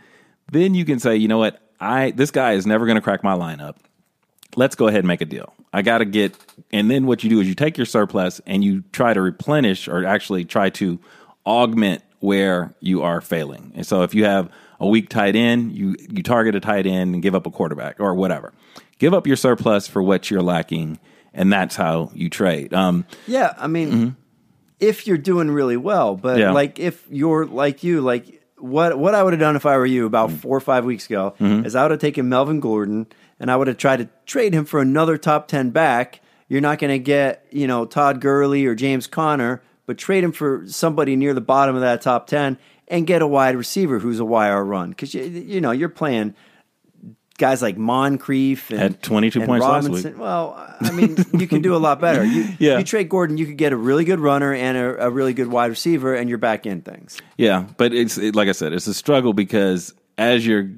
then 0.52 0.74
you 0.74 0.84
can 0.84 0.98
say, 0.98 1.16
you 1.16 1.26
know 1.26 1.38
what, 1.38 1.60
I 1.80 2.10
this 2.10 2.30
guy 2.30 2.52
is 2.52 2.66
never 2.66 2.84
going 2.84 2.96
to 2.96 3.02
crack 3.02 3.24
my 3.24 3.34
lineup. 3.34 3.76
Let's 4.56 4.74
go 4.74 4.88
ahead 4.88 5.00
and 5.00 5.08
make 5.08 5.22
a 5.22 5.26
deal. 5.26 5.54
I 5.72 5.82
got 5.82 5.98
to 5.98 6.04
get, 6.04 6.34
and 6.72 6.90
then 6.90 7.06
what 7.06 7.22
you 7.22 7.30
do 7.30 7.40
is 7.40 7.48
you 7.48 7.54
take 7.54 7.76
your 7.76 7.86
surplus 7.86 8.40
and 8.46 8.64
you 8.64 8.82
try 8.92 9.12
to 9.12 9.20
replenish 9.20 9.86
or 9.86 10.04
actually 10.04 10.44
try 10.44 10.70
to 10.70 10.98
augment 11.46 12.02
where 12.20 12.74
you 12.80 13.02
are 13.02 13.20
failing. 13.20 13.72
And 13.74 13.86
so 13.86 14.02
if 14.02 14.14
you 14.14 14.24
have 14.24 14.50
a 14.80 14.86
weak 14.86 15.08
tight 15.08 15.36
end, 15.36 15.72
you 15.72 15.96
you 16.10 16.22
target 16.22 16.54
a 16.54 16.60
tight 16.60 16.86
end 16.86 17.14
and 17.14 17.22
give 17.22 17.34
up 17.34 17.46
a 17.46 17.50
quarterback 17.50 18.00
or 18.00 18.14
whatever. 18.14 18.52
Give 18.98 19.14
up 19.14 19.26
your 19.26 19.36
surplus 19.36 19.86
for 19.86 20.02
what 20.02 20.30
you're 20.30 20.42
lacking, 20.42 20.98
and 21.32 21.52
that's 21.52 21.76
how 21.76 22.10
you 22.14 22.28
trade. 22.28 22.74
Um, 22.74 23.04
Yeah, 23.26 23.54
I 23.56 23.66
mean, 23.68 23.90
mm-hmm. 23.90 24.08
if 24.80 25.06
you're 25.06 25.18
doing 25.18 25.50
really 25.50 25.76
well, 25.76 26.16
but 26.16 26.38
Yeah. 26.38 26.52
like 26.52 26.78
if 26.78 27.04
you're 27.10 27.46
like 27.46 27.84
you, 27.84 28.00
like 28.00 28.42
what 28.58 28.98
what 28.98 29.14
I 29.14 29.22
would 29.22 29.32
have 29.32 29.40
done 29.40 29.56
if 29.56 29.66
I 29.66 29.76
were 29.76 29.86
you 29.86 30.06
about 30.06 30.30
mm-hmm. 30.30 30.38
four 30.38 30.56
or 30.56 30.60
five 30.60 30.84
weeks 30.84 31.06
ago 31.06 31.34
mm-hmm. 31.40 31.64
is 31.64 31.74
I 31.74 31.82
would 31.82 31.92
have 31.92 32.00
taken 32.00 32.28
Melvin 32.28 32.60
Gordon 32.60 33.06
and 33.40 33.50
I 33.50 33.56
would 33.56 33.68
have 33.68 33.76
tried 33.76 33.98
to 33.98 34.08
trade 34.26 34.52
him 34.52 34.64
for 34.64 34.80
another 34.80 35.16
top 35.16 35.48
ten 35.48 35.70
back. 35.70 36.20
You're 36.48 36.60
not 36.60 36.78
going 36.78 36.90
to 36.90 36.98
get 36.98 37.46
you 37.50 37.66
know 37.66 37.84
Todd 37.84 38.20
Gurley 38.20 38.66
or 38.66 38.74
James 38.74 39.06
Conner, 39.06 39.62
but 39.88 39.96
trade 39.98 40.22
him 40.22 40.32
for 40.32 40.62
somebody 40.66 41.16
near 41.16 41.32
the 41.32 41.40
bottom 41.40 41.74
of 41.74 41.80
that 41.80 42.02
top 42.02 42.26
ten 42.26 42.58
and 42.88 43.06
get 43.06 43.22
a 43.22 43.26
wide 43.26 43.56
receiver 43.56 43.98
who's 43.98 44.20
a 44.20 44.24
YR 44.24 44.62
run 44.62 44.90
because 44.90 45.14
you 45.14 45.22
you 45.24 45.60
know 45.60 45.72
you're 45.72 45.88
playing. 45.88 46.34
Guys 47.38 47.62
like 47.62 47.76
Moncrief 47.76 48.70
and 48.70 48.80
Had 48.80 49.00
22 49.00 49.38
and 49.38 49.46
points 49.46 49.64
last 49.64 49.88
week. 49.88 50.18
Well, 50.18 50.56
I 50.80 50.90
mean, 50.90 51.16
you 51.34 51.46
can 51.46 51.62
do 51.62 51.76
a 51.76 51.78
lot 51.78 52.00
better. 52.00 52.24
You, 52.24 52.48
Yeah. 52.58 52.78
you 52.78 52.84
trade 52.84 53.08
Gordon, 53.08 53.38
you 53.38 53.46
could 53.46 53.56
get 53.56 53.72
a 53.72 53.76
really 53.76 54.04
good 54.04 54.18
runner 54.18 54.52
and 54.52 54.76
a, 54.76 55.06
a 55.06 55.08
really 55.08 55.34
good 55.34 55.46
wide 55.46 55.70
receiver, 55.70 56.16
and 56.16 56.28
you're 56.28 56.36
back 56.38 56.66
in 56.66 56.80
things. 56.82 57.16
Yeah, 57.36 57.66
but 57.76 57.94
it's 57.94 58.18
it, 58.18 58.34
like 58.34 58.48
I 58.48 58.52
said, 58.52 58.72
it's 58.72 58.88
a 58.88 58.94
struggle 58.94 59.34
because 59.34 59.94
as 60.18 60.44
you're 60.44 60.68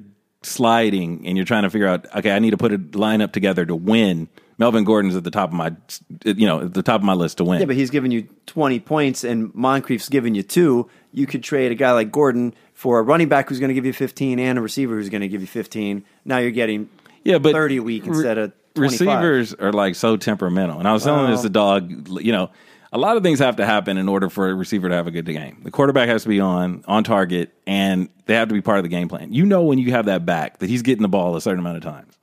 sliding 0.43 1.25
and 1.25 1.35
you're 1.35 1.47
trying 1.47 1.63
to 1.63 1.69
figure 1.71 1.87
out, 1.87 2.05
okay, 2.15 2.31
I 2.31 2.37
need 2.37 2.51
to 2.51 2.57
put 2.57 2.73
a 2.73 2.77
lineup 2.77 3.31
together 3.31 3.65
to 3.65 3.75
win. 3.75 4.27
Melvin 4.57 4.83
Gordon's 4.83 5.15
at 5.15 5.23
the 5.23 5.31
top 5.31 5.49
of 5.49 5.53
my, 5.53 5.75
you 6.23 6.45
know, 6.45 6.61
at 6.61 6.73
the 6.73 6.83
top 6.83 7.01
of 7.01 7.05
my 7.05 7.13
list 7.13 7.37
to 7.37 7.43
win. 7.43 7.59
Yeah, 7.59 7.65
but 7.65 7.75
he's 7.75 7.89
giving 7.89 8.11
you 8.11 8.27
20 8.45 8.79
points, 8.79 9.23
and 9.23 9.53
Moncrief's 9.53 10.09
giving 10.09 10.35
you 10.35 10.43
two. 10.43 10.89
You 11.11 11.25
could 11.25 11.43
trade 11.43 11.71
a 11.71 11.75
guy 11.75 11.91
like 11.91 12.11
Gordon 12.11 12.53
for 12.73 12.99
a 12.99 13.01
running 13.01 13.29
back 13.29 13.49
who's 13.49 13.59
going 13.59 13.69
to 13.69 13.73
give 13.73 13.85
you 13.85 13.93
15 13.93 14.39
and 14.39 14.57
a 14.57 14.61
receiver 14.61 14.95
who's 14.95 15.09
going 15.09 15.21
to 15.21 15.27
give 15.27 15.41
you 15.41 15.47
15. 15.47 16.03
Now 16.25 16.37
you're 16.37 16.51
getting 16.51 16.89
yeah, 17.23 17.37
but 17.37 17.53
30 17.53 17.77
a 17.77 17.83
week 17.83 18.03
re- 18.03 18.09
instead 18.09 18.37
of 18.37 18.53
25. 18.75 18.91
receivers 18.91 19.53
are 19.53 19.73
like 19.73 19.95
so 19.95 20.17
temperamental. 20.17 20.79
And 20.79 20.87
I 20.87 20.93
was 20.93 21.03
telling 21.03 21.31
this 21.31 21.41
to 21.41 21.49
dog, 21.49 22.09
you 22.21 22.31
know, 22.31 22.49
a 22.93 22.97
lot 22.97 23.17
of 23.17 23.23
things 23.23 23.39
have 23.39 23.57
to 23.57 23.65
happen 23.65 23.97
in 23.97 24.09
order 24.09 24.29
for 24.29 24.49
a 24.49 24.53
receiver 24.53 24.89
to 24.89 24.95
have 24.95 25.07
a 25.07 25.11
good 25.11 25.25
game. 25.25 25.61
The 25.63 25.71
quarterback 25.71 26.09
has 26.09 26.23
to 26.23 26.29
be 26.29 26.39
on 26.39 26.83
on 26.87 27.03
target, 27.03 27.53
and 27.65 28.09
they 28.25 28.35
have 28.35 28.49
to 28.49 28.53
be 28.53 28.61
part 28.61 28.79
of 28.79 28.83
the 28.83 28.89
game 28.89 29.07
plan. 29.07 29.33
You 29.33 29.45
know 29.45 29.63
when 29.63 29.79
you 29.79 29.91
have 29.91 30.05
that 30.05 30.25
back 30.25 30.59
that 30.59 30.69
he's 30.69 30.81
getting 30.81 31.01
the 31.01 31.09
ball 31.09 31.35
a 31.35 31.41
certain 31.41 31.59
amount 31.59 31.77
of 31.77 31.83
times. 31.83 32.17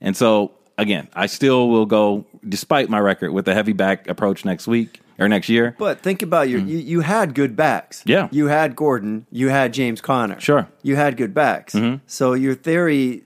And 0.00 0.16
so 0.16 0.52
again, 0.80 1.08
I 1.14 1.26
still 1.26 1.68
will 1.68 1.86
go, 1.86 2.26
despite 2.48 2.88
my 2.88 2.98
record, 2.98 3.32
with 3.32 3.44
the 3.44 3.54
heavy 3.54 3.72
back 3.72 4.08
approach 4.08 4.44
next 4.44 4.66
week 4.66 5.00
or 5.18 5.28
next 5.28 5.48
year. 5.48 5.76
But 5.78 6.00
think 6.00 6.22
about 6.22 6.48
your 6.48 6.60
you, 6.60 6.78
you 6.78 7.00
had 7.00 7.34
good 7.34 7.56
backs. 7.56 8.02
Yeah. 8.06 8.28
You 8.30 8.46
had 8.46 8.74
Gordon, 8.74 9.26
you 9.30 9.48
had 9.48 9.72
James 9.72 10.00
Conner. 10.00 10.40
Sure. 10.40 10.62
Mm-hmm. 10.62 10.86
You 10.88 10.96
had 10.96 11.16
good 11.16 11.34
backs. 11.34 11.76
So 12.06 12.32
your 12.32 12.54
theory 12.54 13.22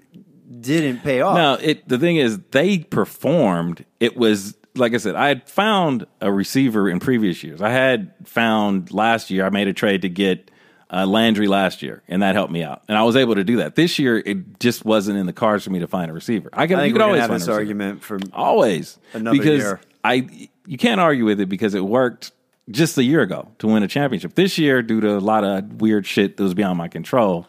didn't 0.60 1.00
pay 1.00 1.20
off. 1.20 1.36
Now, 1.36 1.54
it 1.54 1.88
the 1.88 1.98
thing 1.98 2.16
is, 2.16 2.38
they 2.50 2.78
performed. 2.78 3.84
It 4.00 4.16
was 4.16 4.56
like 4.76 4.92
I 4.94 4.96
said, 4.96 5.14
I 5.14 5.28
had 5.28 5.48
found 5.48 6.06
a 6.20 6.32
receiver 6.32 6.88
in 6.88 6.98
previous 6.98 7.42
years. 7.44 7.62
I 7.62 7.70
had 7.70 8.12
found 8.24 8.92
last 8.92 9.30
year. 9.30 9.46
I 9.46 9.50
made 9.50 9.68
a 9.68 9.72
trade 9.72 10.02
to 10.02 10.08
get 10.08 10.50
uh, 10.92 11.06
Landry 11.06 11.46
last 11.48 11.82
year, 11.82 12.02
and 12.08 12.22
that 12.22 12.34
helped 12.34 12.52
me 12.52 12.62
out. 12.62 12.82
And 12.88 12.96
I 12.96 13.02
was 13.04 13.16
able 13.16 13.34
to 13.36 13.44
do 13.44 13.56
that. 13.58 13.74
This 13.74 13.98
year, 13.98 14.18
it 14.18 14.60
just 14.60 14.84
wasn't 14.84 15.18
in 15.18 15.26
the 15.26 15.32
cards 15.32 15.64
for 15.64 15.70
me 15.70 15.78
to 15.80 15.86
find 15.88 16.10
a 16.10 16.14
receiver. 16.14 16.50
I 16.52 16.66
can. 16.66 16.78
I 16.78 16.84
you 16.84 16.86
think 16.86 16.94
can 16.94 17.00
we're 17.00 17.06
always 17.06 17.20
have 17.20 17.30
find 17.30 17.40
this 17.40 17.48
a 17.48 17.52
argument 17.52 18.02
for 18.02 18.18
Always 18.32 18.98
Another 19.12 19.36
because 19.38 19.60
year. 19.62 19.80
I 20.02 20.48
you 20.66 20.78
can't 20.78 21.00
argue 21.00 21.24
with 21.24 21.40
it 21.40 21.46
because 21.46 21.74
it 21.74 21.84
worked 21.84 22.32
just 22.70 22.96
a 22.98 23.02
year 23.04 23.20
ago 23.20 23.50
to 23.58 23.66
win 23.66 23.82
a 23.82 23.88
championship. 23.88 24.34
This 24.34 24.56
year, 24.58 24.82
due 24.82 25.00
to 25.00 25.16
a 25.16 25.20
lot 25.20 25.44
of 25.44 25.80
weird 25.80 26.06
shit 26.06 26.36
that 26.36 26.42
was 26.42 26.54
beyond 26.54 26.78
my 26.78 26.88
control, 26.88 27.46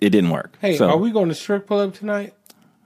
it 0.00 0.10
didn't 0.10 0.30
work. 0.30 0.56
Hey, 0.60 0.76
So- 0.76 0.88
are 0.88 0.96
we 0.96 1.10
going 1.10 1.28
to 1.28 1.34
strip 1.34 1.66
club 1.66 1.94
tonight? 1.94 2.32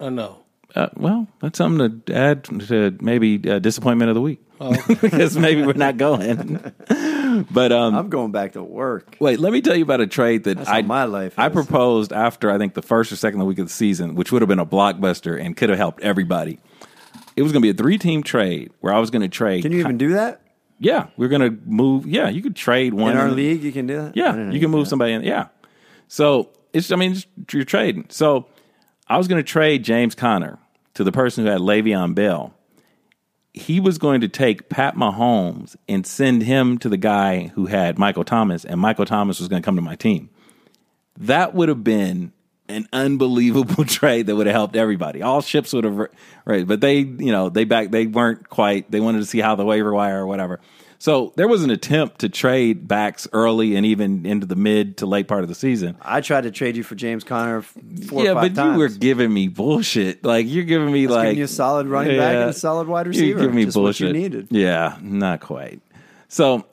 Or 0.00 0.10
no? 0.10 0.38
Uh, 0.74 0.88
well, 0.96 1.28
that's 1.40 1.58
something 1.58 2.02
to 2.06 2.14
add 2.14 2.44
to 2.44 2.96
maybe 3.00 3.40
uh, 3.50 3.58
disappointment 3.58 4.10
of 4.10 4.14
the 4.14 4.20
week 4.20 4.40
Oh. 4.60 4.74
because 5.00 5.36
maybe 5.36 5.62
we're 5.64 5.74
not 5.74 5.96
going. 5.96 6.56
but 7.50 7.72
um, 7.72 7.94
I'm 7.94 8.08
going 8.08 8.32
back 8.32 8.52
to 8.52 8.62
work. 8.62 9.16
wait, 9.20 9.38
let 9.38 9.52
me 9.52 9.60
tell 9.60 9.76
you 9.76 9.82
about 9.82 10.00
a 10.00 10.06
trade 10.06 10.44
that 10.44 10.56
That's 10.58 10.68
I 10.68 10.82
my 10.82 11.04
life 11.04 11.38
I 11.38 11.48
proposed 11.50 12.12
after 12.12 12.50
I 12.50 12.58
think 12.58 12.74
the 12.74 12.82
first 12.82 13.12
or 13.12 13.16
second 13.16 13.44
week 13.44 13.58
of 13.58 13.66
the 13.66 13.72
season, 13.72 14.14
which 14.14 14.32
would 14.32 14.42
have 14.42 14.48
been 14.48 14.58
a 14.58 14.66
blockbuster 14.66 15.40
and 15.40 15.56
could 15.56 15.68
have 15.68 15.78
helped 15.78 16.02
everybody. 16.02 16.58
It 17.36 17.42
was 17.42 17.52
going 17.52 17.60
to 17.62 17.66
be 17.66 17.70
a 17.70 17.74
three 17.74 17.98
team 17.98 18.22
trade 18.22 18.72
where 18.80 18.94
I 18.94 18.98
was 18.98 19.10
going 19.10 19.22
to 19.22 19.28
trade. 19.28 19.62
Can 19.62 19.72
you 19.72 19.80
even 19.80 19.98
do 19.98 20.14
that 20.14 20.40
Yeah, 20.78 21.08
we're 21.18 21.28
going 21.28 21.42
to 21.42 21.58
move. 21.66 22.06
Yeah, 22.06 22.30
you 22.30 22.40
could 22.40 22.56
trade 22.56 22.94
one 22.94 23.12
in 23.12 23.18
our 23.18 23.30
league? 23.30 23.62
You 23.62 23.72
can 23.72 23.86
do 23.86 23.96
that. 23.96 24.16
Yeah, 24.16 24.50
you 24.50 24.58
can 24.58 24.70
move 24.70 24.86
do 24.86 24.90
somebody 24.90 25.12
in. 25.12 25.22
Yeah. 25.22 25.48
So 26.08 26.48
it's, 26.72 26.90
I 26.92 26.96
mean, 26.96 27.12
it's, 27.12 27.26
you're 27.52 27.64
trading. 27.64 28.06
So 28.08 28.46
I 29.08 29.18
was 29.18 29.28
going 29.28 29.38
to 29.42 29.48
trade 29.48 29.84
James 29.84 30.14
Conner 30.14 30.58
to 30.94 31.04
the 31.04 31.12
person 31.12 31.44
who 31.44 31.50
had 31.50 31.60
Le'Veon 31.60 32.14
Bell. 32.14 32.54
He 33.52 33.80
was 33.80 33.98
going 33.98 34.20
to 34.20 34.28
take 34.28 34.68
Pat 34.68 34.96
Mahomes 34.96 35.76
and 35.88 36.06
send 36.06 36.42
him 36.42 36.76
to 36.78 36.88
the 36.88 36.96
guy 36.96 37.48
who 37.54 37.66
had 37.66 37.98
Michael 37.98 38.24
Thomas, 38.24 38.64
and 38.64 38.80
Michael 38.80 39.06
Thomas 39.06 39.38
was 39.38 39.48
going 39.48 39.62
to 39.62 39.64
come 39.64 39.76
to 39.76 39.82
my 39.82 39.94
team. 39.94 40.28
That 41.16 41.54
would 41.54 41.68
have 41.68 41.84
been 41.84 42.32
an 42.68 42.88
unbelievable 42.92 43.84
trade 43.86 44.26
that 44.26 44.36
would 44.36 44.46
have 44.46 44.54
helped 44.54 44.76
everybody. 44.76 45.22
All 45.22 45.40
ships 45.40 45.72
would 45.72 45.84
have 45.84 46.08
right, 46.44 46.66
but 46.66 46.80
they, 46.80 46.98
you 46.98 47.32
know, 47.32 47.48
they 47.48 47.64
back 47.64 47.90
they 47.90 48.06
weren't 48.06 48.48
quite. 48.48 48.90
They 48.90 49.00
wanted 49.00 49.20
to 49.20 49.26
see 49.26 49.38
how 49.38 49.54
the 49.54 49.64
waiver 49.64 49.92
wire 49.92 50.22
or 50.22 50.26
whatever. 50.26 50.60
So 50.98 51.32
there 51.36 51.48
was 51.48 51.62
an 51.62 51.70
attempt 51.70 52.20
to 52.20 52.28
trade 52.28 52.88
backs 52.88 53.28
early 53.32 53.76
and 53.76 53.84
even 53.84 54.24
into 54.24 54.46
the 54.46 54.56
mid 54.56 54.96
to 54.98 55.06
late 55.06 55.28
part 55.28 55.42
of 55.42 55.48
the 55.48 55.54
season. 55.54 55.96
I 56.00 56.20
tried 56.20 56.42
to 56.42 56.50
trade 56.50 56.76
you 56.76 56.82
for 56.82 56.94
James 56.94 57.24
Conner 57.24 57.62
four 57.62 58.24
yeah, 58.24 58.34
but 58.34 58.54
times. 58.54 58.74
you 58.74 58.78
were 58.78 58.88
giving 58.88 59.32
me 59.32 59.48
bullshit. 59.48 60.24
Like 60.24 60.46
you're 60.48 60.64
giving 60.64 60.92
me 60.92 61.06
like 61.06 61.24
giving 61.24 61.38
you 61.38 61.44
a 61.44 61.48
solid 61.48 61.86
running 61.86 62.16
back 62.16 62.34
and 62.34 62.50
a 62.50 62.52
solid 62.52 62.88
wide 62.88 63.06
receiver. 63.06 63.26
You're 63.26 63.38
giving 63.40 63.56
me 63.56 63.64
Just 63.66 63.76
what 63.76 63.84
bullshit. 63.84 64.08
you 64.08 64.12
needed. 64.12 64.48
Yeah, 64.50 64.96
not 65.02 65.40
quite. 65.40 65.80
So 66.28 66.66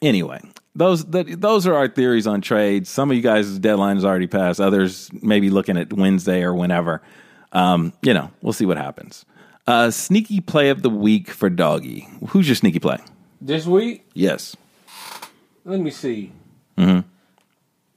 anyway, 0.00 0.40
those 0.74 1.04
that, 1.06 1.40
those 1.40 1.66
are 1.66 1.74
our 1.74 1.88
theories 1.88 2.26
on 2.26 2.40
trades. 2.40 2.88
Some 2.88 3.10
of 3.10 3.16
you 3.16 3.22
guys' 3.22 3.58
deadline 3.58 3.96
is 3.96 4.04
already 4.04 4.26
passed. 4.26 4.60
Others 4.60 5.10
maybe 5.22 5.50
looking 5.50 5.76
at 5.76 5.92
Wednesday 5.92 6.42
or 6.42 6.54
whenever. 6.54 7.02
Um, 7.52 7.92
you 8.02 8.14
know, 8.14 8.30
we'll 8.42 8.52
see 8.52 8.66
what 8.66 8.76
happens. 8.76 9.24
Uh, 9.66 9.90
sneaky 9.90 10.40
play 10.40 10.70
of 10.70 10.82
the 10.82 10.90
week 10.90 11.30
for 11.30 11.50
Doggy. 11.50 12.08
Who's 12.28 12.48
your 12.48 12.54
sneaky 12.54 12.78
play? 12.78 12.98
This 13.40 13.66
week, 13.66 14.04
Yes. 14.14 14.56
let 15.64 15.80
me 15.80 15.90
see. 15.90 16.32
Mm-hmm. 16.76 17.00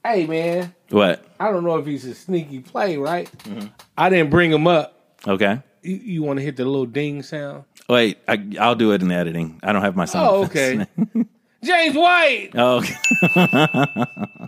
Hey 0.04 0.26
man, 0.26 0.74
What? 0.90 1.24
I 1.40 1.50
don't 1.50 1.64
know 1.64 1.76
if 1.78 1.86
he's 1.86 2.04
a 2.04 2.14
sneaky 2.14 2.60
play, 2.60 2.96
right? 2.96 3.30
Mm-hmm. 3.44 3.68
I 3.96 4.08
didn't 4.10 4.30
bring 4.30 4.52
him 4.52 4.66
up. 4.66 4.98
Okay. 5.26 5.60
You, 5.82 5.96
you 5.96 6.22
want 6.22 6.38
to 6.38 6.44
hit 6.44 6.56
the 6.56 6.64
little 6.64 6.86
ding 6.86 7.22
sound? 7.22 7.64
Wait, 7.88 8.18
I, 8.28 8.42
I'll 8.60 8.74
do 8.74 8.92
it 8.92 9.02
in 9.02 9.10
editing. 9.10 9.60
I 9.62 9.72
don't 9.72 9.82
have 9.82 9.96
my 9.96 10.04
sound. 10.06 10.28
Oh, 10.28 10.44
okay. 10.44 10.86
James 11.62 11.96
White, 11.96 12.50
oh, 12.54 12.82
okay. 12.82 13.66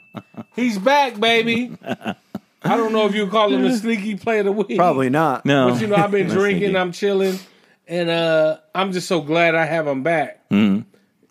he's 0.57 0.79
back, 0.79 1.19
baby. 1.19 1.77
I 2.63 2.77
don't 2.77 2.93
know 2.93 3.07
if 3.07 3.15
you 3.15 3.27
call 3.29 3.51
him 3.53 3.65
a 3.65 3.75
sneaky 3.77 4.17
play 4.17 4.41
of 4.41 4.45
the 4.47 4.53
week. 4.53 4.77
Probably 4.77 5.09
not. 5.09 5.47
No. 5.47 5.71
But 5.71 5.81
you 5.81 5.87
know, 5.87 5.97
I've 5.97 6.11
been 6.11 6.29
drinking, 6.29 6.63
sneaky. 6.65 6.77
I'm 6.79 6.93
chilling, 6.93 7.39
and 7.87 8.09
uh 8.11 8.59
I'm 8.75 8.93
just 8.93 9.09
so 9.09 9.21
glad 9.21 9.55
I 9.55 9.65
have 9.65 9.87
him 9.87 10.03
back. 10.03 10.49
Mm-hmm. 10.51 10.89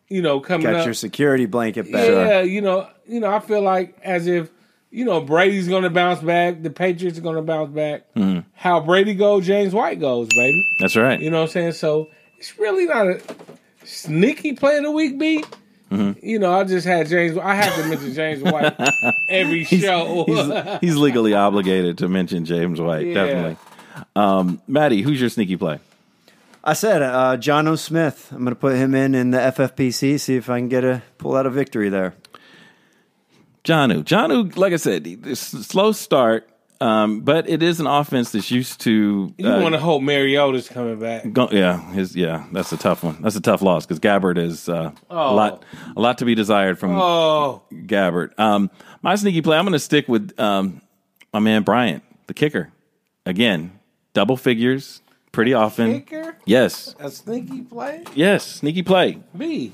You 0.10 0.22
know, 0.22 0.40
coming 0.40 0.68
Got 0.68 0.76
up. 0.76 0.86
your 0.86 0.94
security 0.94 1.46
blanket 1.46 1.92
back. 1.92 2.08
Yeah, 2.08 2.42
you 2.42 2.62
know, 2.62 2.88
you 3.08 3.20
know, 3.20 3.32
I 3.32 3.40
feel 3.40 3.62
like 3.62 3.98
as 4.04 4.28
if 4.28 4.50
you 4.92 5.04
know 5.04 5.20
Brady's 5.22 5.68
going 5.68 5.84
to 5.84 5.90
bounce 5.90 6.22
back, 6.22 6.62
the 6.62 6.70
Patriots 6.70 7.18
are 7.18 7.22
going 7.22 7.36
to 7.38 7.42
bounce 7.42 7.74
back. 7.74 8.14
Mm-hmm. 8.14 8.48
How 8.54 8.80
Brady 8.80 9.16
goes, 9.16 9.46
James 9.46 9.74
White 9.74 10.00
goes, 10.00 10.28
baby. 10.30 10.64
That's 10.80 10.96
right. 10.96 11.20
You 11.20 11.32
know 11.32 11.38
what 11.42 11.50
I'm 11.50 11.54
saying? 11.54 11.72
So 11.74 12.10
it's 12.38 12.58
really 12.60 12.86
not 12.86 13.08
a 13.08 13.22
sneaky 13.84 14.54
play 14.54 14.78
of 14.78 14.84
the 14.84 14.92
week, 14.92 15.18
B. 15.18 15.44
Mm-hmm. 15.92 16.26
You 16.26 16.40
know, 16.40 16.54
I 16.54 16.64
just 16.64 16.86
had 16.86 17.08
James. 17.08 17.38
I 17.38 17.56
have 17.56 17.76
to 17.76 17.88
mention 17.88 18.14
James 18.14 18.42
White 18.44 18.76
every 19.30 19.64
show. 19.64 20.26
he's, 20.28 20.80
he's 20.82 20.96
legally 20.98 21.34
obligated 21.34 21.98
to 22.00 22.08
mention 22.08 22.46
James 22.46 22.80
White. 22.82 23.08
Yeah. 23.08 23.14
Definitely. 23.14 23.58
Um, 24.16 24.62
Maddie, 24.68 25.02
who's 25.02 25.20
your 25.20 25.30
sneaky 25.30 25.58
play? 25.58 25.80
I 26.68 26.74
said 26.74 27.02
uh, 27.04 27.38
Jonnu 27.38 27.78
Smith. 27.78 28.30
I'm 28.32 28.40
going 28.40 28.50
to 28.50 28.60
put 28.60 28.76
him 28.76 28.96
in 28.96 29.14
in 29.14 29.32
the 29.32 29.38
FFPC. 29.38 30.20
See 30.20 30.36
if 30.36 30.50
I 30.50 30.58
can 30.60 30.68
get 30.70 30.84
a 30.84 31.04
pull 31.20 31.36
out 31.36 31.46
a 31.46 31.50
victory 31.52 31.90
there. 31.90 32.16
Jonnu. 33.64 34.04
Jonnu, 34.04 34.56
like 34.58 34.74
I 34.74 34.78
said, 34.78 35.06
it's 35.08 35.40
slow 35.42 35.92
start, 35.92 36.48
um, 36.82 37.22
but 37.22 37.50
it 37.50 37.64
is 37.64 37.80
an 37.80 37.88
offense 37.88 38.32
that's 38.32 38.52
used 38.52 38.82
to. 38.82 39.34
you 39.38 39.48
uh, 39.50 39.60
want 39.62 39.74
to 39.74 39.80
hope 39.80 40.02
Mariota's 40.04 40.68
coming 40.70 41.00
back? 41.00 41.32
go, 41.34 41.50
yeah, 41.52 41.80
his 41.92 42.16
yeah, 42.16 42.46
that's 42.52 42.72
a 42.72 42.78
tough 42.78 43.04
one. 43.04 43.18
That's 43.22 43.36
a 43.36 43.42
tough 43.42 43.62
loss 43.64 43.86
because 43.86 44.00
Gabbert 44.00 44.38
is 44.38 44.70
uh, 44.70 44.92
a 45.10 45.14
Oh. 45.14 45.36
lot, 45.36 45.64
a 45.96 46.00
lot 46.02 46.20
to 46.20 46.26
be 46.26 46.36
desired 46.36 46.78
from 46.78 46.92
Oh, 46.96 47.64
Gabbert. 47.72 48.38
Um, 48.40 48.70
my 49.02 49.16
sneaky 49.16 49.42
play, 49.42 49.58
I'm 49.58 49.66
going 49.66 49.74
to 49.74 49.80
stick 49.80 50.08
with 50.08 50.40
um, 50.40 50.82
my 51.34 51.40
man 51.40 51.64
Bryant, 51.64 52.04
the 52.28 52.34
kicker. 52.36 52.72
Again, 53.26 53.80
double 54.14 54.38
figures 54.38 55.02
pretty 55.36 55.54
often. 55.54 56.02
kicker, 56.02 56.38
Yes, 56.46 56.96
a 57.00 57.12
sneaky 57.12 57.62
play. 57.62 58.04
yes, 58.16 58.46
sneaky 58.46 58.82
play. 58.84 59.20
Me. 59.34 59.74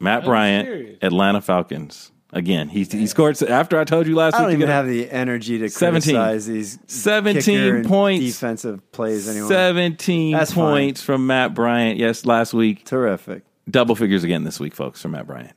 Matt 0.00 0.24
Bryant, 0.24 0.66
serious. 0.66 0.98
Atlanta 1.02 1.40
Falcons. 1.40 2.12
Again, 2.32 2.68
he 2.68 2.82
he 2.84 3.06
scored 3.06 3.40
after 3.44 3.78
I 3.78 3.84
told 3.84 4.06
you 4.06 4.14
last 4.16 4.32
week. 4.34 4.38
I 4.40 4.42
don't 4.42 4.50
to 4.50 4.56
even 4.56 4.68
have 4.68 4.86
the 4.88 5.10
energy 5.10 5.58
to 5.58 5.68
17. 5.70 6.14
criticize 6.14 6.46
these 6.46 6.78
17 6.86 7.84
points. 7.84 8.24
defensive 8.26 8.92
plays 8.92 9.28
anymore. 9.28 9.48
17 9.48 10.32
That's 10.32 10.52
fine. 10.52 10.64
points 10.64 11.02
from 11.02 11.26
Matt 11.26 11.54
Bryant. 11.54 11.98
Yes, 11.98 12.26
last 12.26 12.52
week. 12.52 12.84
Terrific. 12.84 13.44
Double 13.70 13.94
figures 13.94 14.24
again 14.24 14.44
this 14.44 14.58
week, 14.60 14.74
folks, 14.74 15.00
from 15.00 15.12
Matt 15.12 15.26
Bryant. 15.26 15.52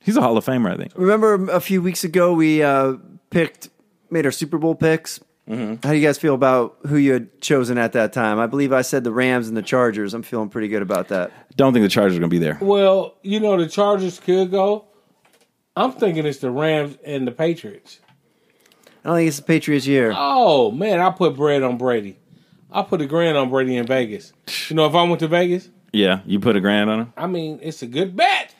He's 0.00 0.16
a 0.16 0.20
Hall 0.22 0.36
of 0.36 0.44
Famer, 0.44 0.72
I 0.72 0.76
think. 0.76 0.92
Remember 0.96 1.34
a 1.50 1.60
few 1.60 1.82
weeks 1.82 2.02
ago 2.02 2.32
we 2.32 2.62
uh, 2.62 2.94
picked, 3.30 3.68
made 4.10 4.24
our 4.24 4.32
Super 4.32 4.58
Bowl 4.58 4.74
picks. 4.74 5.20
Mm-hmm. 5.48 5.86
How 5.86 5.92
do 5.92 5.96
you 5.96 6.04
guys 6.06 6.18
feel 6.18 6.34
about 6.34 6.76
who 6.86 6.96
you 6.96 7.12
had 7.12 7.40
chosen 7.40 7.78
at 7.78 7.92
that 7.92 8.12
time? 8.12 8.38
I 8.40 8.46
believe 8.46 8.72
I 8.72 8.82
said 8.82 9.04
the 9.04 9.12
Rams 9.12 9.46
and 9.48 9.56
the 9.56 9.62
Chargers. 9.62 10.12
I'm 10.12 10.22
feeling 10.22 10.48
pretty 10.48 10.66
good 10.68 10.82
about 10.82 11.08
that. 11.08 11.30
Don't 11.56 11.72
think 11.72 11.84
the 11.84 11.88
Chargers 11.88 12.16
are 12.16 12.20
going 12.20 12.30
to 12.30 12.34
be 12.34 12.40
there. 12.40 12.58
Well, 12.60 13.14
you 13.22 13.38
know 13.38 13.56
the 13.56 13.68
Chargers 13.68 14.18
could 14.18 14.50
go. 14.50 14.86
I'm 15.76 15.92
thinking 15.92 16.26
it's 16.26 16.38
the 16.38 16.50
Rams 16.50 16.96
and 17.04 17.26
the 17.26 17.32
Patriots. 17.32 18.00
I 19.04 19.08
don't 19.10 19.16
think 19.18 19.28
it's 19.28 19.36
the 19.36 19.44
Patriots' 19.44 19.86
year. 19.86 20.12
Oh 20.16 20.72
man, 20.72 20.98
I 21.00 21.10
put 21.10 21.36
bread 21.36 21.62
on 21.62 21.78
Brady. 21.78 22.18
I 22.72 22.82
put 22.82 23.00
a 23.00 23.06
grand 23.06 23.36
on 23.36 23.48
Brady 23.50 23.76
in 23.76 23.86
Vegas. 23.86 24.32
You 24.68 24.74
know, 24.76 24.86
if 24.86 24.94
I 24.96 25.02
went 25.04 25.20
to 25.20 25.28
Vegas, 25.28 25.68
Yeah, 25.92 26.20
you 26.26 26.40
put 26.40 26.56
a 26.56 26.60
grand 26.60 26.90
on 26.90 27.00
him? 27.00 27.12
I 27.16 27.26
mean, 27.28 27.60
it's 27.62 27.82
a 27.82 27.86
good 27.86 28.16
bet. 28.16 28.52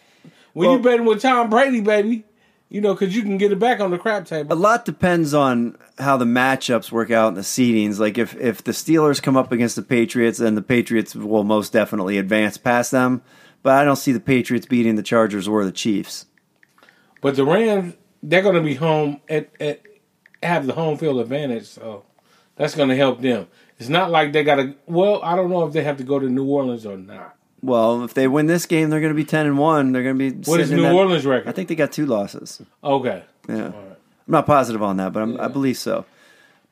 When 0.52 0.68
Well- 0.68 0.76
you 0.76 0.82
betting 0.84 1.04
with 1.04 1.20
Tom 1.20 1.50
Brady, 1.50 1.80
baby, 1.80 2.24
you 2.68 2.80
know, 2.80 2.94
because 2.94 3.14
you 3.14 3.22
can 3.22 3.38
get 3.38 3.52
it 3.52 3.58
back 3.58 3.80
on 3.80 3.90
the 3.90 3.98
crap 3.98 4.26
table. 4.26 4.52
A 4.52 4.56
lot 4.56 4.84
depends 4.84 5.32
on 5.32 5.78
how 5.98 6.16
the 6.16 6.24
matchups 6.24 6.90
work 6.90 7.10
out 7.10 7.28
in 7.28 7.34
the 7.34 7.42
seedings. 7.42 7.98
Like 7.98 8.18
if 8.18 8.34
if 8.36 8.64
the 8.64 8.72
Steelers 8.72 9.22
come 9.22 9.36
up 9.36 9.52
against 9.52 9.76
the 9.76 9.82
Patriots, 9.82 10.38
then 10.38 10.54
the 10.54 10.62
Patriots 10.62 11.14
will 11.14 11.44
most 11.44 11.72
definitely 11.72 12.18
advance 12.18 12.56
past 12.56 12.90
them. 12.90 13.22
But 13.62 13.74
I 13.74 13.84
don't 13.84 13.96
see 13.96 14.12
the 14.12 14.20
Patriots 14.20 14.66
beating 14.66 14.96
the 14.96 15.02
Chargers 15.02 15.48
or 15.48 15.64
the 15.64 15.72
Chiefs. 15.72 16.26
But 17.20 17.36
the 17.36 17.44
Rams, 17.44 17.94
they're 18.22 18.42
going 18.42 18.54
to 18.54 18.60
be 18.60 18.74
home 18.74 19.20
at, 19.28 19.50
at 19.60 19.82
have 20.42 20.66
the 20.66 20.74
home 20.74 20.98
field 20.98 21.20
advantage, 21.20 21.66
so 21.66 22.04
that's 22.56 22.74
going 22.74 22.88
to 22.88 22.96
help 22.96 23.20
them. 23.20 23.48
It's 23.78 23.88
not 23.88 24.10
like 24.10 24.32
they 24.32 24.44
got 24.44 24.56
to. 24.56 24.74
Well, 24.86 25.22
I 25.22 25.36
don't 25.36 25.50
know 25.50 25.64
if 25.66 25.72
they 25.72 25.82
have 25.82 25.98
to 25.98 26.04
go 26.04 26.18
to 26.18 26.28
New 26.28 26.44
Orleans 26.44 26.86
or 26.86 26.96
not. 26.96 27.35
Well, 27.66 28.04
if 28.04 28.14
they 28.14 28.28
win 28.28 28.46
this 28.46 28.64
game, 28.66 28.90
they're 28.90 29.00
going 29.00 29.12
to 29.12 29.16
be 29.16 29.24
ten 29.24 29.46
and 29.46 29.58
one. 29.58 29.92
They're 29.92 30.02
going 30.04 30.18
to 30.18 30.30
be. 30.30 30.50
What 30.50 30.60
is 30.60 30.68
sitting 30.68 30.84
in 30.84 30.90
New 30.90 30.96
that- 30.96 31.02
Orleans 31.02 31.26
record? 31.26 31.48
I 31.48 31.52
think 31.52 31.68
they 31.68 31.74
got 31.74 31.90
two 31.92 32.06
losses. 32.06 32.62
Okay. 32.84 33.22
Yeah, 33.48 33.66
I'm 33.66 33.72
not 34.26 34.46
positive 34.46 34.82
on 34.82 34.96
that, 34.98 35.12
but 35.12 35.22
I'm, 35.22 35.40
I 35.40 35.48
believe 35.48 35.76
so. 35.76 36.04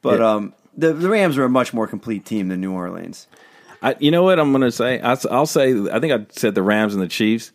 But 0.02 0.20
Yeah. 0.20 0.30
um, 0.34 0.54
the 0.76 0.92
the 0.92 1.08
Rams 1.08 1.36
are 1.38 1.44
a 1.44 1.48
much 1.48 1.72
more 1.74 1.86
complete 1.86 2.24
team 2.24 2.48
than 2.48 2.60
New 2.60 2.72
Orleans. 2.72 3.26
I, 3.82 3.96
you 3.98 4.10
know 4.10 4.22
what 4.22 4.38
I'm 4.38 4.50
going 4.52 4.62
to 4.62 4.72
say? 4.72 4.98
I, 5.00 5.14
will 5.30 5.44
say, 5.46 5.72
I 5.90 6.00
think 6.00 6.12
I 6.12 6.26
said 6.30 6.54
the 6.54 6.62
Rams 6.62 6.94
and 6.94 7.02
the 7.02 7.08
Chiefs. 7.08 7.52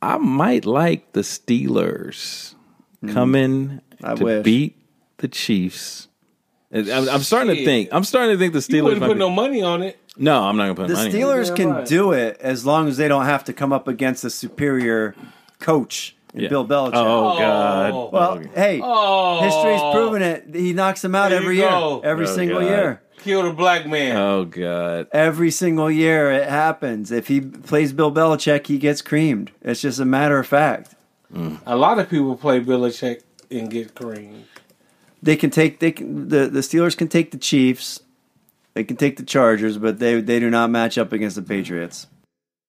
I 0.00 0.16
might 0.16 0.64
like 0.64 1.12
the 1.12 1.20
Steelers 1.20 2.54
coming 3.08 3.80
Hmm. 4.00 4.06
I 4.06 4.14
to 4.14 4.24
wish. 4.24 4.44
beat 4.44 4.76
the 5.18 5.28
Chiefs. 5.28 6.08
I'm, 6.74 7.08
I'm 7.08 7.20
starting 7.22 7.54
to 7.56 7.64
think. 7.64 7.90
I'm 7.92 8.04
starting 8.04 8.32
to 8.34 8.38
think 8.38 8.52
the 8.54 8.58
You 8.58 8.80
Steelers. 8.80 8.84
wouldn't 8.84 9.00
Might 9.02 9.06
put 9.08 9.14
be, 9.14 9.18
no 9.20 9.30
money 9.30 9.62
on 9.62 9.82
it. 9.82 9.98
no, 10.16 10.44
I'm 10.44 10.56
not 10.56 10.64
going 10.64 10.76
to 10.76 10.82
put 10.82 10.88
The 10.88 10.94
money. 10.94 11.08
on 11.08 11.08
it. 11.08 11.12
The 11.12 11.18
Steelers 11.18 11.46
Damn 11.48 11.56
can 11.56 11.70
right. 11.70 11.86
do 11.86 12.12
it 12.12 12.36
as 12.40 12.64
long 12.64 12.88
as 12.88 12.96
they 12.96 13.08
don't 13.08 13.26
have 13.26 13.44
to 13.44 13.52
come 13.52 13.72
up 13.72 13.88
against 13.88 14.24
a 14.24 14.30
superior 14.30 15.14
coach, 15.60 16.16
in 16.34 16.40
Yeah. 16.42 16.48
Bill 16.48 16.66
Belichick. 16.66 16.92
Oh 16.94 17.38
God! 17.38 17.90
Oh. 17.92 18.10
Well, 18.12 18.42
hey, 18.54 18.80
Oh. 18.82 19.40
history's 19.42 19.82
proven 19.94 20.22
it. 20.22 20.46
He 20.54 20.72
knocks 20.72 21.02
them 21.02 21.14
out 21.14 21.28
There 21.30 21.40
every 21.40 21.56
you 21.56 21.62
year, 21.62 22.00
every 22.04 22.26
Oh, 22.26 22.34
single 22.34 22.60
God. 22.60 22.66
year. 22.66 23.02
Kill 23.18 23.42
the 23.44 23.52
black 23.52 23.86
man. 23.86 24.16
Oh 24.16 24.44
God! 24.46 25.06
Every 25.12 25.50
single 25.50 25.90
year 25.90 26.32
it 26.32 26.48
happens. 26.48 27.12
If 27.12 27.28
he 27.28 27.40
plays 27.42 27.92
Bill 27.92 28.10
Belichick, 28.10 28.66
he 28.66 28.78
gets 28.78 29.02
creamed. 29.02 29.50
It's 29.60 29.82
just 29.82 30.00
a 30.00 30.04
matter 30.06 30.38
of 30.38 30.46
fact. 30.46 30.94
A 31.66 31.76
lot 31.76 31.98
of 31.98 32.08
people 32.10 32.34
play 32.36 32.60
Belichick 32.60 33.20
and 33.50 33.70
get 33.70 33.94
creamed. 33.94 34.44
They 35.22 35.36
can 35.36 35.50
take 35.50 35.78
they 35.78 35.92
can, 35.92 36.28
the 36.28 36.48
the 36.48 36.60
Steelers 36.60 36.96
can 36.96 37.08
take 37.08 37.30
the 37.30 37.38
Chiefs. 37.38 38.00
They 38.74 38.84
can 38.84 38.96
take 38.96 39.16
the 39.16 39.22
Chargers, 39.22 39.78
but 39.78 39.98
they 39.98 40.20
they 40.20 40.40
do 40.40 40.50
not 40.50 40.70
match 40.70 40.98
up 40.98 41.12
against 41.12 41.36
the 41.36 41.42
Patriots. 41.42 42.06